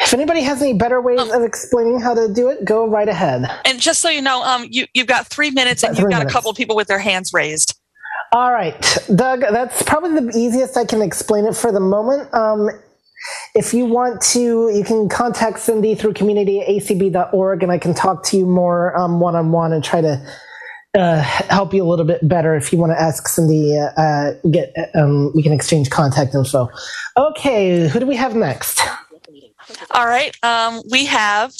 if 0.00 0.12
anybody 0.12 0.42
has 0.42 0.60
any 0.60 0.72
better 0.72 1.00
ways 1.00 1.20
of 1.20 1.42
explaining 1.42 2.00
how 2.00 2.14
to 2.14 2.32
do 2.32 2.48
it, 2.48 2.64
go 2.64 2.88
right 2.88 3.08
ahead. 3.08 3.44
And 3.64 3.80
just 3.80 4.00
so 4.00 4.08
you 4.08 4.22
know, 4.22 4.42
um, 4.42 4.66
you 4.68 4.86
you've 4.94 5.06
got 5.06 5.28
three 5.28 5.50
minutes, 5.50 5.84
and 5.84 5.96
you've 5.96 6.10
got 6.10 6.18
minutes. 6.18 6.32
a 6.32 6.34
couple 6.34 6.50
of 6.50 6.56
people 6.56 6.74
with 6.74 6.88
their 6.88 6.98
hands 6.98 7.32
raised. 7.32 7.78
All 8.32 8.52
right, 8.52 8.98
Doug, 9.14 9.40
that's 9.40 9.82
probably 9.82 10.18
the 10.18 10.36
easiest 10.36 10.76
I 10.76 10.86
can 10.86 11.02
explain 11.02 11.44
it 11.44 11.54
for 11.54 11.70
the 11.70 11.80
moment. 11.80 12.32
Um, 12.34 12.70
if 13.54 13.74
you 13.74 13.84
want 13.84 14.20
to, 14.32 14.70
you 14.70 14.84
can 14.84 15.08
contact 15.08 15.60
Cindy 15.60 15.94
through 15.94 16.14
community 16.14 16.60
at 16.60 16.68
acb.org, 16.68 17.62
and 17.62 17.72
I 17.72 17.78
can 17.78 17.94
talk 17.94 18.24
to 18.24 18.36
you 18.36 18.46
more 18.46 18.92
one 18.96 19.36
on 19.36 19.52
one 19.52 19.72
and 19.72 19.82
try 19.82 20.00
to 20.00 20.24
uh, 20.94 21.20
help 21.20 21.72
you 21.72 21.82
a 21.82 21.88
little 21.88 22.04
bit 22.04 22.26
better. 22.26 22.54
If 22.54 22.72
you 22.72 22.78
want 22.78 22.92
to 22.92 23.00
ask 23.00 23.28
Cindy, 23.28 23.78
uh, 23.78 24.00
uh, 24.00 24.32
get 24.50 24.74
um, 24.94 25.32
we 25.34 25.42
can 25.42 25.52
exchange 25.52 25.90
contact 25.90 26.34
info. 26.34 26.68
Okay, 27.16 27.88
who 27.88 28.00
do 28.00 28.06
we 28.06 28.16
have 28.16 28.34
next? 28.34 28.80
All 29.92 30.06
right, 30.06 30.36
um, 30.42 30.82
we 30.90 31.06
have. 31.06 31.52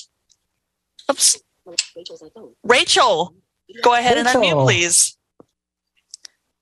Oops, 1.11 1.41
Rachel. 2.65 3.35
Go 3.83 3.95
ahead 3.95 4.19
and 4.19 4.29
unmute, 4.29 4.65
please, 4.65 5.17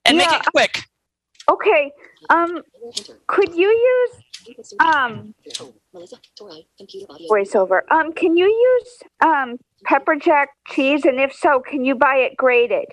and 0.05 0.17
make 0.17 0.31
it 0.31 0.45
quick. 0.53 0.85
Okay. 1.49 1.91
Um, 2.29 2.61
could 3.27 3.53
you 3.55 3.67
use 3.67 4.20
um 4.79 5.33
voiceover? 7.29 7.81
Um, 7.91 8.13
can 8.13 8.37
you 8.37 8.45
use 8.45 9.03
um 9.21 9.57
pepper 9.85 10.15
jack 10.15 10.49
cheese, 10.67 11.05
and 11.05 11.19
if 11.19 11.33
so, 11.33 11.59
can 11.59 11.85
you 11.85 11.95
buy 11.95 12.17
it 12.17 12.37
grated? 12.37 12.85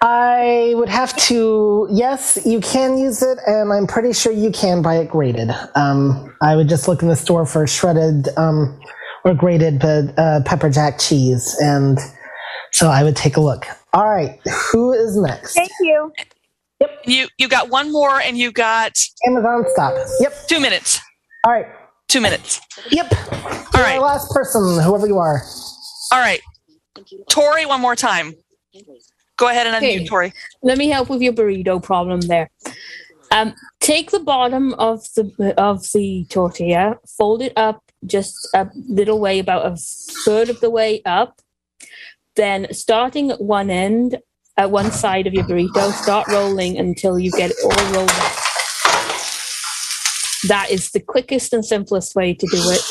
I 0.00 0.74
would 0.76 0.88
have 0.88 1.16
to. 1.28 1.88
Yes, 1.90 2.38
you 2.46 2.60
can 2.60 2.98
use 2.98 3.22
it, 3.22 3.38
and 3.46 3.72
I'm 3.72 3.86
pretty 3.86 4.12
sure 4.12 4.32
you 4.32 4.50
can 4.52 4.80
buy 4.82 4.96
it 4.96 5.08
grated. 5.08 5.50
Um, 5.74 6.34
I 6.40 6.54
would 6.54 6.68
just 6.68 6.86
look 6.86 7.02
in 7.02 7.08
the 7.08 7.16
store 7.16 7.44
for 7.44 7.66
shredded 7.66 8.28
um, 8.36 8.78
or 9.24 9.34
grated 9.34 9.80
but, 9.80 10.16
uh, 10.16 10.40
pepper 10.44 10.70
jack 10.70 10.98
cheese, 11.00 11.56
and 11.60 11.98
so 12.70 12.88
I 12.88 13.02
would 13.02 13.16
take 13.16 13.36
a 13.36 13.40
look. 13.40 13.66
All 13.92 14.06
right, 14.06 14.38
who 14.70 14.92
is 14.92 15.16
next? 15.16 15.54
Thank 15.54 15.72
you. 15.80 16.12
Yep. 16.80 17.00
You 17.06 17.28
you 17.38 17.48
got 17.48 17.70
one 17.70 17.92
more, 17.92 18.20
and 18.20 18.38
you 18.38 18.52
got 18.52 18.98
Amazon 19.26 19.64
stop. 19.72 19.94
Yep. 20.20 20.48
Two 20.48 20.60
minutes. 20.60 21.00
All 21.44 21.52
right. 21.52 21.66
Two 22.08 22.20
minutes. 22.20 22.60
Yep. 22.90 23.12
All 23.74 23.82
right. 23.82 24.00
Last 24.00 24.30
person, 24.30 24.62
whoever 24.82 25.06
you 25.06 25.18
are. 25.18 25.42
All 26.12 26.18
right, 26.20 26.40
Tori. 27.28 27.66
One 27.66 27.80
more 27.80 27.96
time. 27.96 28.34
Go 29.36 29.48
ahead 29.48 29.66
and 29.66 29.76
unmute, 29.76 29.96
Okay. 29.98 30.06
Tori. 30.06 30.32
Let 30.62 30.78
me 30.78 30.88
help 30.88 31.10
with 31.10 31.20
your 31.22 31.32
burrito 31.32 31.82
problem 31.82 32.20
there. 32.22 32.50
Um, 33.30 33.54
take 33.80 34.10
the 34.10 34.20
bottom 34.20 34.74
of 34.74 35.04
the 35.14 35.54
of 35.58 35.82
the 35.92 36.26
tortilla, 36.30 36.96
fold 37.16 37.42
it 37.42 37.52
up 37.56 37.82
just 38.06 38.48
a 38.54 38.68
little 38.88 39.18
way, 39.20 39.38
about 39.38 39.66
a 39.66 39.76
third 40.24 40.48
of 40.48 40.60
the 40.60 40.70
way 40.70 41.02
up. 41.04 41.40
Then, 42.36 42.72
starting 42.72 43.30
at 43.32 43.40
one 43.40 43.68
end, 43.70 44.18
at 44.58 44.70
one 44.72 44.90
side 44.90 45.26
of 45.26 45.32
your 45.32 45.44
burrito, 45.44 45.92
start 45.92 46.26
rolling 46.28 46.76
until 46.76 47.18
you 47.18 47.30
get 47.30 47.52
it 47.52 47.56
all 47.64 47.94
rolled 47.94 48.10
up. 48.10 48.32
That 50.48 50.66
is 50.70 50.90
the 50.90 51.00
quickest 51.00 51.52
and 51.52 51.64
simplest 51.64 52.14
way 52.14 52.34
to 52.34 52.46
do 52.50 52.58
it. 52.70 52.82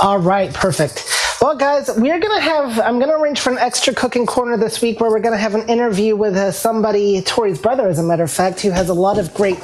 All 0.00 0.18
right, 0.18 0.52
perfect. 0.52 1.04
Well, 1.40 1.56
guys, 1.56 1.88
we're 1.96 2.18
going 2.18 2.36
to 2.36 2.40
have, 2.40 2.80
I'm 2.80 2.98
going 2.98 3.10
to 3.10 3.16
arrange 3.16 3.40
for 3.40 3.50
an 3.50 3.58
extra 3.58 3.94
cooking 3.94 4.26
corner 4.26 4.56
this 4.56 4.82
week 4.82 5.00
where 5.00 5.10
we're 5.10 5.20
going 5.20 5.34
to 5.34 5.38
have 5.38 5.54
an 5.54 5.68
interview 5.68 6.16
with 6.16 6.36
uh, 6.36 6.52
somebody, 6.52 7.22
Tori's 7.22 7.60
brother, 7.60 7.88
as 7.88 7.98
a 7.98 8.02
matter 8.02 8.24
of 8.24 8.30
fact, 8.30 8.60
who 8.60 8.70
has 8.70 8.88
a 8.88 8.94
lot 8.94 9.18
of 9.18 9.32
great 9.34 9.58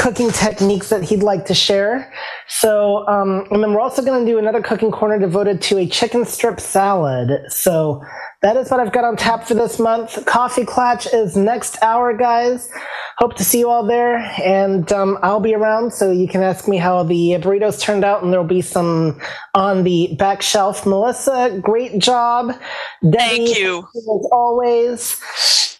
cooking 0.00 0.30
techniques 0.30 0.88
that 0.88 1.02
he'd 1.04 1.22
like 1.22 1.44
to 1.44 1.54
share. 1.54 2.10
So, 2.48 3.06
um, 3.06 3.46
and 3.50 3.62
then 3.62 3.74
we're 3.74 3.82
also 3.82 4.02
going 4.02 4.24
to 4.24 4.32
do 4.32 4.38
another 4.38 4.62
cooking 4.62 4.90
corner 4.90 5.18
devoted 5.18 5.60
to 5.62 5.76
a 5.76 5.86
chicken 5.86 6.24
strip 6.24 6.58
salad. 6.58 7.30
So, 7.52 8.02
that 8.40 8.56
is 8.56 8.70
what 8.70 8.80
I've 8.80 8.92
got 8.92 9.04
on 9.04 9.18
tap 9.18 9.44
for 9.44 9.52
this 9.52 9.78
month. 9.78 10.24
Coffee 10.24 10.64
Clatch 10.64 11.06
is 11.12 11.36
next 11.36 11.76
hour, 11.82 12.16
guys. 12.16 12.70
Hope 13.18 13.36
to 13.36 13.44
see 13.44 13.58
you 13.58 13.68
all 13.68 13.86
there, 13.86 14.16
and 14.42 14.90
um, 14.92 15.18
I'll 15.22 15.40
be 15.40 15.54
around 15.54 15.92
so 15.92 16.10
you 16.10 16.26
can 16.26 16.42
ask 16.42 16.66
me 16.66 16.78
how 16.78 17.02
the 17.02 17.32
burritos 17.32 17.78
turned 17.78 18.02
out, 18.02 18.22
and 18.22 18.32
there'll 18.32 18.46
be 18.46 18.62
some 18.62 19.20
on 19.54 19.84
the 19.84 20.16
back 20.18 20.40
shelf. 20.40 20.86
Melissa, 20.86 21.60
great 21.62 21.98
job. 21.98 22.58
Debbie, 23.02 23.18
Thank 23.18 23.58
you. 23.58 23.86
as 23.94 24.28
always, 24.32 25.20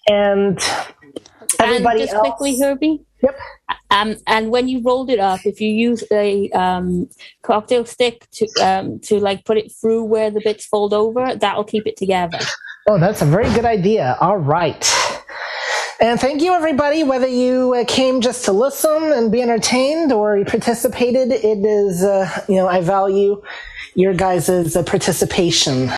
and 0.06 0.58
everybody 1.58 2.00
and 2.00 2.10
just 2.10 2.14
else. 2.14 2.28
quickly, 2.28 2.60
Herbie. 2.60 3.00
Yep. 3.22 3.38
Um, 3.90 4.16
and 4.26 4.50
when 4.50 4.68
you 4.68 4.80
rolled 4.82 5.10
it 5.10 5.18
up, 5.18 5.44
if 5.44 5.60
you 5.60 5.72
use 5.72 6.04
a 6.12 6.48
um, 6.50 7.08
cocktail 7.42 7.84
stick 7.84 8.26
to 8.32 8.48
um, 8.62 9.00
to 9.00 9.18
like 9.18 9.44
put 9.44 9.58
it 9.58 9.72
through 9.72 10.04
where 10.04 10.30
the 10.30 10.40
bits 10.40 10.64
fold 10.64 10.94
over, 10.94 11.34
that'll 11.34 11.64
keep 11.64 11.86
it 11.86 11.96
together. 11.96 12.38
Oh, 12.88 12.98
that's 12.98 13.22
a 13.22 13.26
very 13.26 13.52
good 13.54 13.64
idea. 13.64 14.16
All 14.20 14.38
right. 14.38 14.84
And 16.00 16.18
thank 16.18 16.40
you, 16.40 16.54
everybody. 16.54 17.04
Whether 17.04 17.26
you 17.26 17.74
uh, 17.74 17.84
came 17.86 18.22
just 18.22 18.46
to 18.46 18.52
listen 18.52 19.12
and 19.12 19.30
be 19.30 19.42
entertained 19.42 20.12
or 20.12 20.38
you 20.38 20.46
participated, 20.46 21.30
it 21.30 21.64
is, 21.64 22.02
uh, 22.02 22.44
you 22.48 22.54
know, 22.54 22.68
I 22.68 22.80
value 22.80 23.42
your 23.94 24.14
guys' 24.14 24.48
uh, 24.48 24.82
participation. 24.82 25.88